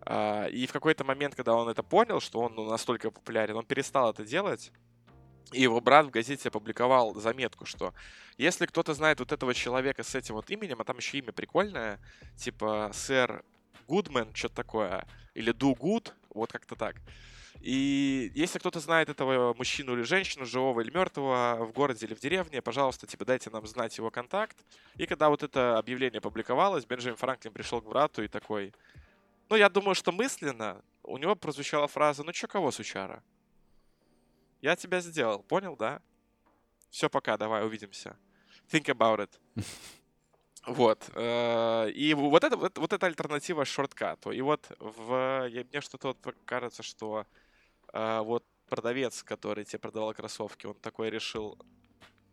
А, 0.02 0.48
и 0.48 0.66
в 0.66 0.74
какой-то 0.74 1.04
момент, 1.04 1.36
когда 1.36 1.54
он 1.54 1.70
это 1.70 1.84
понял, 1.84 2.20
что 2.20 2.40
он 2.40 2.56
ну, 2.56 2.70
настолько 2.70 3.12
популярен, 3.12 3.56
он 3.56 3.66
перестал 3.66 4.10
это 4.10 4.26
делать. 4.26 4.72
И 5.52 5.62
его 5.62 5.80
брат 5.82 6.08
в 6.08 6.10
газете 6.10 6.50
опубликовал 6.50 7.14
заметку, 7.14 7.66
что 7.66 7.94
если 8.38 8.66
кто-то 8.66 8.94
знает 8.96 9.20
вот 9.20 9.32
этого 9.32 9.54
человека 9.54 10.04
с 10.04 10.16
этим 10.16 10.36
вот 10.36 10.50
именем, 10.50 10.82
а 10.82 10.84
там 10.84 10.98
еще 10.98 11.20
имя 11.20 11.32
прикольное, 11.32 12.00
типа 12.38 12.90
сэр 12.92 13.44
Гудмен, 13.88 14.34
что-то 14.34 14.56
такое, 14.56 15.06
или 15.36 15.52
Ду 15.52 15.76
Гуд, 15.76 16.16
вот 16.30 16.52
как-то 16.52 16.76
так. 16.76 16.96
И 17.60 18.32
если 18.36 18.60
кто-то 18.60 18.80
знает 18.80 19.10
этого 19.10 19.54
мужчину 19.54 19.94
или 19.94 20.02
женщину, 20.02 20.46
живого 20.46 20.82
или 20.82 20.92
мертвого, 20.92 21.66
в 21.66 21.72
городе 21.72 22.06
или 22.06 22.14
в 22.14 22.20
деревне, 22.20 22.62
пожалуйста, 22.62 23.08
типа 23.08 23.26
дайте 23.26 23.50
нам 23.50 23.66
знать 23.68 23.98
его 23.98 24.12
контакт. 24.12 24.58
И 24.96 25.06
когда 25.06 25.30
вот 25.30 25.44
это 25.44 25.78
объявление 25.78 26.22
публиковалось, 26.22 26.86
Бенджамин 26.86 27.18
Франклин 27.18 27.54
пришел 27.54 27.82
к 27.82 27.86
брату 27.86 28.24
и 28.24 28.28
такой, 28.28 28.74
ну, 29.50 29.56
я 29.56 29.70
думаю, 29.70 29.96
что 29.96 30.12
мысленно 30.12 30.82
у 31.04 31.18
него 31.18 31.36
прозвучала 31.36 31.88
фраза, 31.88 32.24
ну, 32.24 32.32
чё 32.32 32.48
кого, 32.48 32.72
сучара? 32.72 33.24
Я 34.62 34.76
тебя 34.76 35.02
сделал, 35.02 35.44
понял, 35.44 35.76
да? 35.76 36.02
Все, 36.90 37.10
пока, 37.10 37.38
давай, 37.38 37.66
увидимся. 37.66 38.18
Think 38.72 38.86
about 38.86 39.20
it. 39.20 39.30
Вот. 40.66 41.10
Э, 41.16 41.90
и 41.90 42.14
вот 42.14 42.42
это, 42.46 42.56
вот, 42.56 42.94
эта 42.94 43.06
альтернатива 43.06 43.66
шорткату. 43.66 44.32
И 44.32 44.40
вот 44.40 44.72
в, 44.80 45.50
мне 45.50 45.82
что-то 45.82 46.16
вот 46.24 46.36
кажется, 46.46 46.84
что 46.84 47.26
вот 47.94 48.44
продавец, 48.70 49.24
который 49.24 49.66
тебе 49.66 49.80
продавал 49.80 50.14
кроссовки, 50.14 50.66
он 50.66 50.76
такой 50.76 51.10
решил 51.10 51.58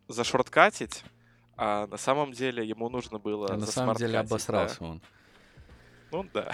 зашорткатить, 0.07 1.03
а 1.55 1.87
на 1.87 1.97
самом 1.97 2.31
деле 2.31 2.65
ему 2.65 2.89
нужно 2.89 3.19
было 3.19 3.53
а 3.53 3.57
на 3.57 3.67
самом 3.67 3.95
деле 3.95 4.17
обосрался 4.17 4.79
да? 4.79 4.85
он. 4.85 5.01
Ну 6.11 6.25
да. 6.33 6.51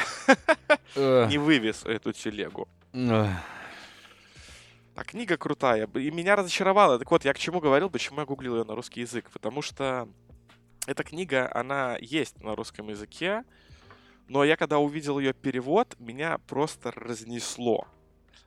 Не 1.28 1.38
вывез 1.38 1.86
эту 1.86 2.14
телегу. 2.14 2.68
А 2.93 5.03
книга 5.03 5.38
крутая. 5.38 5.88
И 5.88 6.12
меня 6.12 6.36
разочаровала. 6.36 6.97
Так 6.97 7.12
вот, 7.12 7.24
я 7.24 7.34
к 7.34 7.38
чему 7.38 7.60
говорил, 7.60 7.89
почему 7.89 8.20
я 8.20 8.26
гуглил 8.26 8.58
ее 8.58 8.64
на 8.64 8.74
русский 8.74 9.01
язык. 9.01 9.30
Потому 9.32 9.62
что 9.62 10.10
эта 10.88 11.03
книга, 11.03 11.51
она 11.53 11.97
есть 12.01 12.41
на 12.41 12.55
русском 12.55 12.89
языке, 12.89 13.43
но 14.28 14.43
я 14.43 14.58
когда 14.58 14.80
увидел 14.80 15.20
ее 15.20 15.34
перевод, 15.34 15.95
меня 15.99 16.39
просто 16.47 16.91
разнесло. 16.91 17.88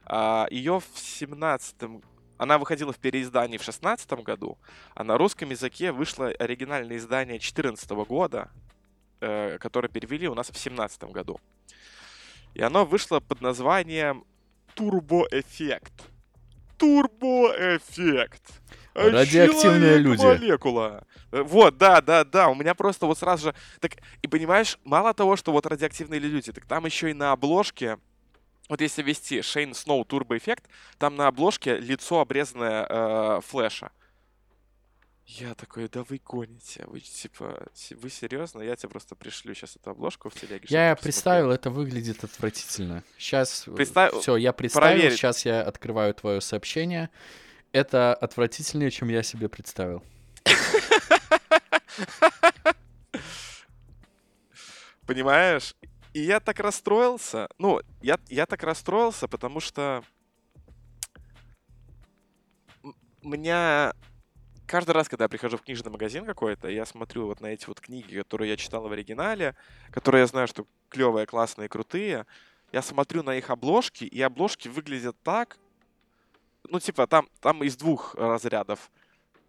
А, 0.07 0.47
ее 0.51 0.81
в 0.81 0.99
17 0.99 2.03
она 2.41 2.57
выходила 2.57 2.91
в 2.91 2.99
переиздании 2.99 3.59
в 3.59 3.63
16 3.63 4.11
году, 4.25 4.57
а 4.95 5.05
на 5.05 5.19
русском 5.19 5.51
языке 5.51 5.93
вышло 5.93 6.29
оригинальное 6.29 6.97
издание 6.97 7.39
14 7.39 7.91
года, 8.07 8.51
э, 9.21 9.59
которое 9.59 9.89
перевели 9.89 10.27
у 10.27 10.35
нас 10.35 10.51
в 10.51 10.57
17 10.57 11.05
году. 11.05 11.39
И 12.55 12.63
оно 12.63 12.87
вышло 12.87 13.21
под 13.21 13.43
названием 13.43 14.25
«Турбоэффект». 14.75 15.93
Турбоэффект. 16.79 18.43
Радиоактивные 18.95 19.99
люди. 19.99 20.25
Молекула. 20.25 21.05
Вот, 21.31 21.77
да, 21.77 22.01
да, 22.01 22.25
да. 22.25 22.49
У 22.49 22.55
меня 22.55 22.75
просто 22.75 23.05
вот 23.05 23.19
сразу 23.19 23.49
же... 23.49 23.55
Так, 23.81 23.97
и 24.23 24.27
понимаешь, 24.27 24.79
мало 24.85 25.13
того, 25.13 25.37
что 25.37 25.53
вот 25.53 25.67
радиоактивные 25.67 26.19
люди, 26.19 26.53
так 26.53 26.65
там 26.65 26.87
еще 26.87 27.11
и 27.11 27.15
на 27.15 27.33
обложке 27.33 27.99
вот 28.71 28.81
если 28.81 29.03
ввести 29.03 29.43
Шейн 29.43 29.75
Сноу 29.75 30.05
Турбо 30.05 30.39
Эффект, 30.39 30.69
там 30.97 31.17
на 31.17 31.27
обложке 31.27 31.79
лицо 31.79 32.21
обрезанное 32.21 32.87
э, 32.89 33.41
флеша. 33.45 33.91
Я 35.27 35.57
такой, 35.57 35.89
да 35.89 36.05
вы 36.09 36.21
гоните. 36.25 36.85
Вы 36.87 37.01
типа, 37.01 37.67
вы 37.91 38.11
серьезно? 38.11 38.63
Я 38.63 38.77
тебе 38.77 38.91
просто 38.91 39.17
пришлю 39.17 39.55
сейчас 39.55 39.75
эту 39.75 39.91
обложку 39.91 40.31
в 40.31 40.35
телеге. 40.35 40.67
Я 40.69 40.95
представил, 40.95 41.51
это 41.51 41.71
выглядит 41.71 42.23
отвратительно. 42.23 43.03
Сейчас 43.19 43.65
Представ... 43.75 44.15
все, 44.21 44.37
я 44.37 44.53
представил, 44.53 44.87
Проверить. 44.87 45.19
сейчас 45.19 45.45
я 45.45 45.63
открываю 45.63 46.15
твое 46.15 46.41
сообщение. 46.41 47.11
Это 47.73 48.15
отвратительнее, 48.15 48.93
чем 48.93 49.09
я 49.09 49.25
себе 49.25 49.49
представил. 49.49 50.05
Понимаешь? 55.07 55.75
И 56.13 56.21
я 56.21 56.41
так 56.41 56.59
расстроился. 56.61 57.49
Ну, 57.59 57.81
я, 58.03 58.19
я 58.29 58.47
так 58.47 58.63
расстроился, 58.63 59.29
потому 59.29 59.61
что 59.61 60.03
меня 63.23 63.93
каждый 64.67 64.93
раз, 64.93 65.09
когда 65.09 65.25
я 65.25 65.29
прихожу 65.29 65.57
в 65.57 65.63
книжный 65.63 65.91
магазин 65.91 66.25
какой-то, 66.25 66.69
я 66.69 66.87
смотрю 66.87 67.27
вот 67.27 67.41
на 67.41 67.49
эти 67.49 67.67
вот 67.67 67.81
книги, 67.81 68.17
которые 68.19 68.51
я 68.51 68.57
читал 68.57 68.89
в 68.89 68.93
оригинале, 68.93 69.55
которые 69.91 70.21
я 70.21 70.27
знаю, 70.27 70.49
что 70.49 70.67
клевые, 70.89 71.27
классные, 71.27 71.69
крутые, 71.69 72.27
я 72.73 72.83
смотрю 72.83 73.23
на 73.23 73.35
их 73.35 73.51
обложки, 73.51 74.05
и 74.05 74.21
обложки 74.23 74.69
выглядят 74.69 75.17
так, 75.23 75.59
ну, 76.69 76.79
типа, 76.79 77.07
там, 77.07 77.29
там 77.41 77.65
из 77.65 77.77
двух 77.77 78.15
разрядов. 78.15 78.91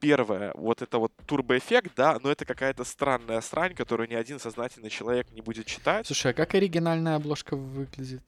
Первое, 0.01 0.51
вот 0.55 0.81
это 0.81 0.97
вот 0.97 1.13
турбоэффект, 1.27 1.91
да, 1.95 2.17
но 2.23 2.31
это 2.31 2.43
какая-то 2.43 2.83
странная 2.83 3.39
срань, 3.39 3.75
которую 3.75 4.09
ни 4.09 4.15
один 4.15 4.39
сознательный 4.39 4.89
человек 4.89 5.31
не 5.31 5.41
будет 5.41 5.67
читать. 5.67 6.07
Слушай, 6.07 6.31
а 6.31 6.33
как 6.33 6.55
оригинальная 6.55 7.17
обложка 7.17 7.55
выглядит? 7.55 8.23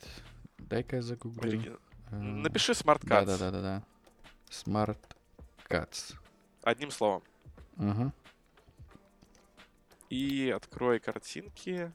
Дай-ка 0.59 0.97
я 0.97 1.01
загуглю. 1.01 1.49
Ориги... 1.49 1.71
Э, 2.11 2.15
Напиши 2.15 2.73
Smart 2.73 3.01
Cuts. 3.01 3.25
Да-да-да. 3.25 3.83
Smart 4.51 4.99
Cuts. 5.67 6.13
Одним 6.61 6.91
словом. 6.91 7.23
Угу. 7.77 8.11
И 10.11 10.53
открой 10.55 10.99
картинки. 10.99 11.91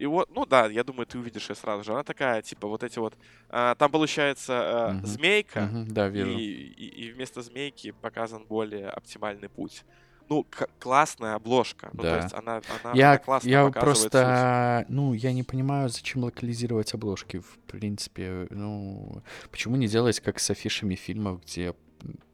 И 0.00 0.06
вот, 0.06 0.30
ну 0.34 0.46
да, 0.46 0.66
я 0.66 0.82
думаю, 0.82 1.06
ты 1.06 1.18
увидишь 1.18 1.50
ее 1.50 1.54
сразу 1.54 1.84
же. 1.84 1.92
Она 1.92 2.02
такая, 2.02 2.40
типа, 2.40 2.66
вот 2.66 2.82
эти 2.82 2.98
вот... 2.98 3.12
А, 3.50 3.74
там 3.74 3.90
получается 3.90 4.52
а, 4.54 4.96
угу. 4.96 5.06
змейка. 5.06 5.68
Угу, 5.70 5.92
да, 5.92 6.08
вижу. 6.08 6.30
И, 6.30 6.42
и, 6.42 7.04
и 7.04 7.12
вместо 7.12 7.42
змейки 7.42 7.90
показан 7.90 8.46
более 8.46 8.88
оптимальный 8.88 9.50
путь. 9.50 9.84
Ну, 10.30 10.46
классная 10.78 11.34
обложка. 11.34 11.90
Ну, 11.92 12.02
да. 12.02 12.16
то 12.16 12.22
есть 12.22 12.34
она, 12.34 12.62
она, 12.82 12.94
я, 12.94 13.10
она 13.10 13.18
классно 13.18 13.48
я 13.48 13.66
показывает 13.66 13.84
просто, 13.84 14.84
суть. 14.86 14.96
ну, 14.96 15.12
я 15.12 15.34
не 15.34 15.42
понимаю, 15.42 15.90
зачем 15.90 16.24
локализировать 16.24 16.94
обложки, 16.94 17.40
в 17.40 17.58
принципе. 17.66 18.46
Ну, 18.48 19.22
почему 19.50 19.76
не 19.76 19.86
делать 19.86 20.18
как 20.20 20.38
с 20.38 20.48
афишами 20.48 20.94
фильмов, 20.94 21.42
где 21.42 21.74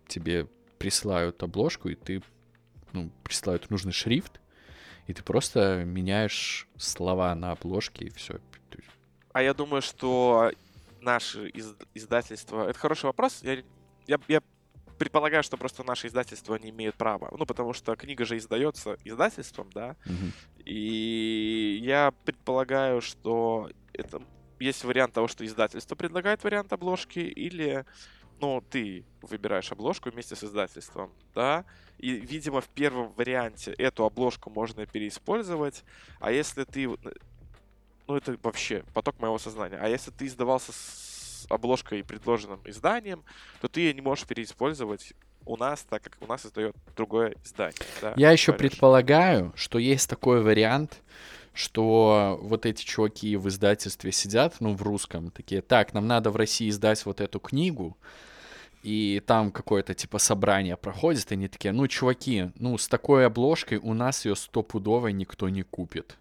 тебе 0.06 0.46
присылают 0.78 1.42
обложку, 1.42 1.88
и 1.88 1.96
ты, 1.96 2.22
ну, 2.92 3.10
присылают 3.24 3.70
нужный 3.70 3.92
шрифт, 3.92 4.40
и 5.06 5.12
ты 5.12 5.22
просто 5.22 5.84
меняешь 5.84 6.66
слова 6.76 7.34
на 7.34 7.52
обложке, 7.52 8.06
и 8.06 8.10
все. 8.10 8.40
А 9.32 9.42
я 9.42 9.52
думаю, 9.52 9.82
что 9.82 10.50
наше 11.00 11.48
из- 11.50 11.76
издательство... 11.94 12.68
Это 12.68 12.78
хороший 12.78 13.04
вопрос. 13.04 13.40
Я, 13.42 13.62
я, 14.06 14.18
я 14.28 14.40
предполагаю, 14.98 15.42
что 15.42 15.56
просто 15.56 15.84
наши 15.84 16.06
издательства 16.06 16.56
не 16.56 16.70
имеют 16.70 16.96
права. 16.96 17.28
Ну, 17.38 17.44
потому 17.44 17.72
что 17.74 17.94
книга 17.96 18.24
же 18.24 18.38
издается 18.38 18.96
издательством, 19.04 19.68
да. 19.74 19.96
Угу. 20.06 20.64
И 20.64 21.80
я 21.82 22.12
предполагаю, 22.24 23.00
что 23.02 23.70
это 23.92 24.22
есть 24.58 24.84
вариант 24.84 25.12
того, 25.12 25.28
что 25.28 25.44
издательство 25.44 25.94
предлагает 25.96 26.42
вариант 26.42 26.72
обложки, 26.72 27.18
или 27.18 27.84
ну, 28.40 28.62
ты 28.70 29.04
выбираешь 29.22 29.70
обложку 29.72 30.10
вместе 30.10 30.36
с 30.36 30.44
издательством, 30.44 31.10
да, 31.34 31.64
и, 31.98 32.10
видимо, 32.12 32.60
в 32.60 32.68
первом 32.68 33.12
варианте 33.12 33.72
эту 33.72 34.04
обложку 34.04 34.50
можно 34.50 34.86
переиспользовать, 34.86 35.84
а 36.20 36.30
если 36.30 36.64
ты... 36.64 36.88
Ну, 38.06 38.16
это 38.16 38.38
вообще 38.42 38.84
поток 38.94 39.18
моего 39.18 39.38
сознания. 39.38 39.78
А 39.80 39.88
если 39.88 40.10
ты 40.12 40.26
издавался 40.26 40.72
с 40.72 41.46
обложкой, 41.48 42.04
предложенным 42.04 42.60
изданием, 42.64 43.24
то 43.60 43.68
ты 43.68 43.80
ее 43.80 43.94
не 43.94 44.00
можешь 44.00 44.26
переиспользовать 44.26 45.14
у 45.44 45.56
нас, 45.56 45.82
так 45.88 46.02
как 46.02 46.16
у 46.20 46.26
нас 46.26 46.44
издает 46.44 46.74
другое 46.96 47.34
издание. 47.44 47.80
Да, 48.00 48.14
Я 48.16 48.30
еще 48.32 48.52
говоришь. 48.52 48.72
предполагаю, 48.72 49.52
что 49.56 49.78
есть 49.78 50.08
такой 50.08 50.42
вариант, 50.42 51.00
что 51.56 52.38
вот 52.42 52.66
эти 52.66 52.84
чуваки 52.84 53.36
в 53.36 53.48
издательстве 53.48 54.12
сидят, 54.12 54.56
ну, 54.60 54.74
в 54.74 54.82
русском, 54.82 55.30
такие, 55.30 55.62
так, 55.62 55.94
нам 55.94 56.06
надо 56.06 56.30
в 56.30 56.36
России 56.36 56.68
издать 56.68 57.04
вот 57.06 57.20
эту 57.20 57.40
книгу, 57.40 57.96
и 58.82 59.22
там 59.26 59.50
какое-то 59.50 59.94
типа 59.94 60.18
собрание 60.18 60.76
проходит, 60.76 61.32
и 61.32 61.34
они 61.34 61.48
такие, 61.48 61.72
ну, 61.72 61.88
чуваки, 61.88 62.50
ну, 62.56 62.78
с 62.78 62.86
такой 62.86 63.26
обложкой 63.26 63.78
у 63.78 63.94
нас 63.94 64.24
ее 64.24 64.36
стопудово 64.36 65.08
никто 65.08 65.48
не 65.48 65.62
купит. 65.62 66.16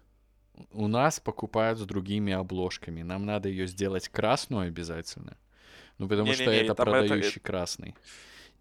У 0.72 0.88
нас 0.88 1.20
покупают 1.20 1.78
с 1.78 1.82
другими 1.82 2.32
обложками. 2.32 3.02
Нам 3.02 3.26
надо 3.26 3.48
ее 3.48 3.66
сделать 3.66 4.08
красную 4.08 4.68
обязательно. 4.68 5.36
Ну, 5.98 6.08
потому 6.08 6.32
что 6.32 6.44
Не-не-не, 6.44 6.64
это 6.64 6.74
там 6.74 6.88
это- 6.88 7.08
продающий 7.08 7.40
красный. 7.40 7.94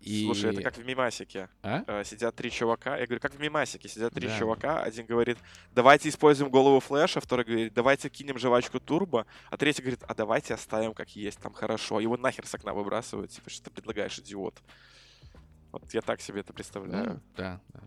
И... 0.06 0.24
Слушай, 0.26 0.52
это 0.52 0.62
как 0.62 0.78
в 0.78 0.86
Мимасике. 0.86 1.50
А? 1.64 1.84
Э, 1.88 2.04
Сидят 2.04 2.36
три 2.36 2.52
чувака. 2.52 2.96
Я 2.98 3.08
говорю, 3.08 3.20
как 3.20 3.34
в 3.34 3.40
Мимасике. 3.40 3.90
Сидят 3.90 4.14
три 4.14 4.28
Да. 4.28 4.38
чувака. 4.38 4.84
Один 4.84 5.08
говорит, 5.08 5.40
давайте 5.74 6.10
используем 6.10 6.52
голову 6.52 6.80
флеша. 6.80 7.20
Второй 7.20 7.44
говорит, 7.44 7.74
давайте 7.74 8.10
кинем 8.10 8.38
жвачку 8.38 8.80
турбо. 8.80 9.26
А 9.50 9.58
третий 9.58 9.82
говорит, 9.82 10.04
а 10.08 10.14
давайте 10.14 10.54
оставим 10.54 10.94
как 10.94 11.10
есть, 11.16 11.40
там 11.40 11.54
хорошо. 11.54 12.00
Его 12.00 12.18
нахер 12.18 12.46
с 12.46 12.54
окна 12.54 12.74
выбрасывают. 12.74 13.32
Типа, 13.32 13.50
что 13.50 13.64
ты 13.66 13.72
предлагаешь, 13.72 14.20
идиот? 14.20 14.62
Вот 15.72 15.92
я 15.94 16.02
так 16.02 16.22
себе 16.22 16.42
это 16.42 16.54
представляю. 16.54 17.14
Ну, 17.16 17.20
да, 17.36 17.60
да. 17.74 17.80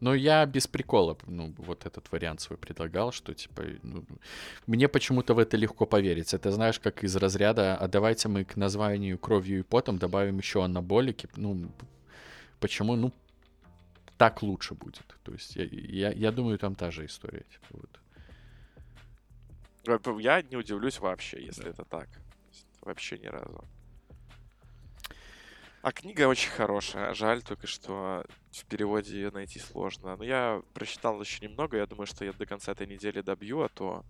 Но 0.00 0.14
я 0.14 0.44
без 0.46 0.66
прикола, 0.66 1.16
ну, 1.26 1.54
вот 1.58 1.86
этот 1.86 2.12
вариант 2.12 2.40
свой 2.40 2.58
предлагал, 2.58 3.12
что, 3.12 3.32
типа, 3.32 3.62
ну, 3.82 4.04
мне 4.66 4.88
почему-то 4.88 5.34
в 5.34 5.38
это 5.38 5.56
легко 5.56 5.86
поверить. 5.86 6.34
Это, 6.34 6.50
знаешь, 6.52 6.78
как 6.78 7.04
из 7.04 7.16
разряда, 7.16 7.76
а 7.76 7.88
давайте 7.88 8.28
мы 8.28 8.44
к 8.44 8.56
названию 8.56 9.18
кровью 9.18 9.60
и 9.60 9.62
потом 9.62 9.98
добавим 9.98 10.38
еще 10.38 10.62
анаболики. 10.62 11.28
Ну, 11.36 11.70
почему? 12.60 12.96
Ну, 12.96 13.12
так 14.18 14.42
лучше 14.42 14.74
будет. 14.74 15.04
То 15.22 15.32
есть 15.32 15.56
я, 15.56 15.64
я, 15.64 16.12
я 16.12 16.32
думаю, 16.32 16.58
там 16.58 16.74
та 16.74 16.90
же 16.90 17.06
история. 17.06 17.44
Типа, 17.50 17.66
вот. 17.70 18.00
Э, 19.86 20.20
Я 20.20 20.42
не 20.42 20.56
удивлюсь 20.56 21.00
вообще, 21.00 21.42
если 21.42 21.70
это 21.70 21.84
так. 21.84 22.08
Вообще 22.82 23.18
ни 23.18 23.26
разу. 23.26 23.64
А 25.82 25.92
книга 25.92 26.26
очень 26.26 26.50
хорошая. 26.50 27.14
Жаль 27.14 27.42
только, 27.42 27.66
что 27.66 28.24
в 28.50 28.64
переводе 28.66 29.14
ее 29.14 29.30
найти 29.30 29.58
сложно. 29.58 30.16
Но 30.16 30.24
я 30.24 30.62
прочитал 30.74 31.20
еще 31.20 31.46
немного. 31.46 31.76
Я 31.76 31.86
думаю, 31.86 32.06
что 32.06 32.24
я 32.24 32.32
до 32.32 32.46
конца 32.46 32.72
этой 32.72 32.86
недели 32.86 33.20
добью, 33.20 33.62
а 33.62 33.68
то 33.68 34.04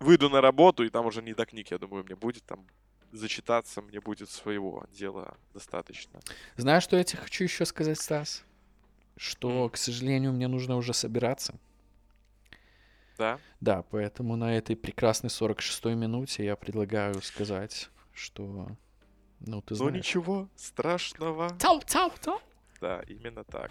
выйду 0.00 0.28
на 0.28 0.40
работу, 0.40 0.84
и 0.84 0.90
там 0.90 1.06
уже 1.06 1.22
не 1.22 1.34
до 1.34 1.46
книг, 1.46 1.70
я 1.70 1.78
думаю, 1.78 2.04
мне 2.04 2.16
будет 2.16 2.44
там 2.44 2.66
зачитаться, 3.12 3.82
мне 3.82 4.00
будет 4.00 4.30
своего 4.30 4.84
дела 4.92 5.36
достаточно. 5.54 6.20
Знаешь, 6.56 6.82
что 6.82 6.96
я 6.96 7.04
тебе 7.04 7.22
хочу 7.22 7.44
еще 7.44 7.64
сказать, 7.64 7.98
Стас? 7.98 8.44
Что, 9.16 9.68
к 9.68 9.76
сожалению, 9.76 10.32
мне 10.32 10.46
нужно 10.46 10.76
уже 10.76 10.94
собираться. 10.94 11.58
Да? 13.16 13.40
Да, 13.60 13.82
поэтому 13.82 14.36
на 14.36 14.56
этой 14.56 14.76
прекрасной 14.76 15.30
46-й 15.30 15.94
минуте 15.94 16.44
я 16.44 16.54
предлагаю 16.54 17.20
сказать, 17.22 17.90
что... 18.12 18.68
Ну, 19.40 19.60
ты 19.62 19.74
Ну 19.74 19.76
знаешь. 19.76 19.94
ничего 19.94 20.48
страшного. 20.56 21.50
Цау, 21.58 21.80
цау, 21.86 22.12
цау. 22.20 22.40
Да, 22.80 23.02
именно 23.08 23.44
так. 23.44 23.70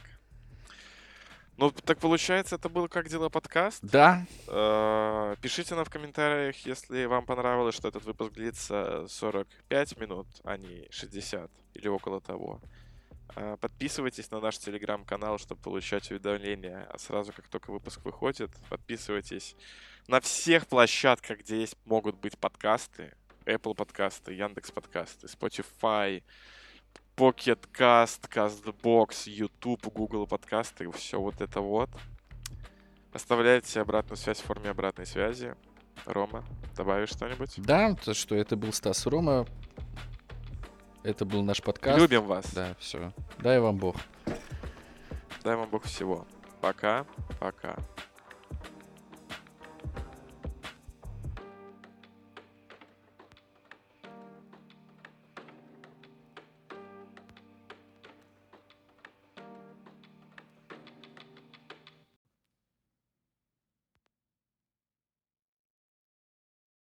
Ну, 1.58 1.72
так 1.72 1.98
получается, 1.98 2.56
это 2.56 2.70
был 2.70 2.88
«Как 2.88 3.10
дела?» 3.10 3.30
подкаст. 3.30 3.80
Да, 3.82 4.26
Э, 4.48 5.36
Пишите 5.42 5.74
нам 5.74 5.86
в 5.86 5.90
комментариях, 5.90 6.56
если 6.68 7.06
вам 7.06 7.26
понравилось, 7.26 7.74
что 7.76 7.88
этот 7.88 8.04
выпуск 8.06 8.34
длится 8.34 9.08
45 9.08 9.98
минут, 9.98 10.28
а 10.44 10.56
не 10.58 10.88
60 10.92 11.50
или 11.74 11.88
около 11.88 12.22
того. 12.22 12.62
Э, 13.36 13.58
Подписывайтесь 13.60 14.30
на 14.30 14.40
наш 14.40 14.60
телеграм-канал, 14.60 15.40
чтобы 15.40 15.60
получать 15.62 16.12
уведомления 16.12 16.88
сразу, 16.98 17.34
как 17.34 17.48
только 17.48 17.72
выпуск 17.72 18.02
выходит. 18.06 18.52
Подписывайтесь 18.70 19.56
на 20.08 20.20
всех 20.22 20.68
площадках, 20.68 21.40
где 21.40 21.60
есть, 21.62 21.76
могут 21.86 22.18
быть 22.18 22.38
подкасты. 22.38 23.16
Apple 23.48 23.76
подкасты, 23.76 24.34
Яндекс 24.34 24.72
подкасты, 24.72 25.28
Spotify, 25.28 26.22
Pocket 27.16 27.60
Cast, 27.74 28.30
CastBox, 28.30 29.30
YouTube, 29.30 29.88
Google 29.94 30.28
подкасты, 30.28 30.92
все 30.92 31.20
вот 31.20 31.40
это 31.40 31.62
вот. 31.62 31.90
Оставляйте 33.14 33.80
обратную 33.80 34.18
связь 34.18 34.40
в 34.40 34.44
форме 34.44 34.70
обратной 34.70 35.06
связи. 35.06 35.56
Рома, 36.06 36.44
добавишь 36.76 37.10
что-нибудь? 37.10 37.54
да, 37.58 37.96
то, 37.96 38.14
что 38.14 38.36
это 38.36 38.56
был 38.56 38.74
Стас 38.74 39.06
Рома. 39.06 39.48
Это 41.04 41.24
был 41.24 41.42
наш 41.42 41.62
подкаст. 41.64 42.00
Любим 42.00 42.26
вас. 42.26 42.54
Да, 42.54 42.76
все. 42.80 43.14
Дай 43.40 43.60
вам 43.60 43.78
Бог. 43.78 43.96
Дай 45.44 45.56
вам 45.56 45.70
Бог 45.70 45.84
всего. 45.86 46.28
Пока, 46.60 47.06
пока. 47.40 47.78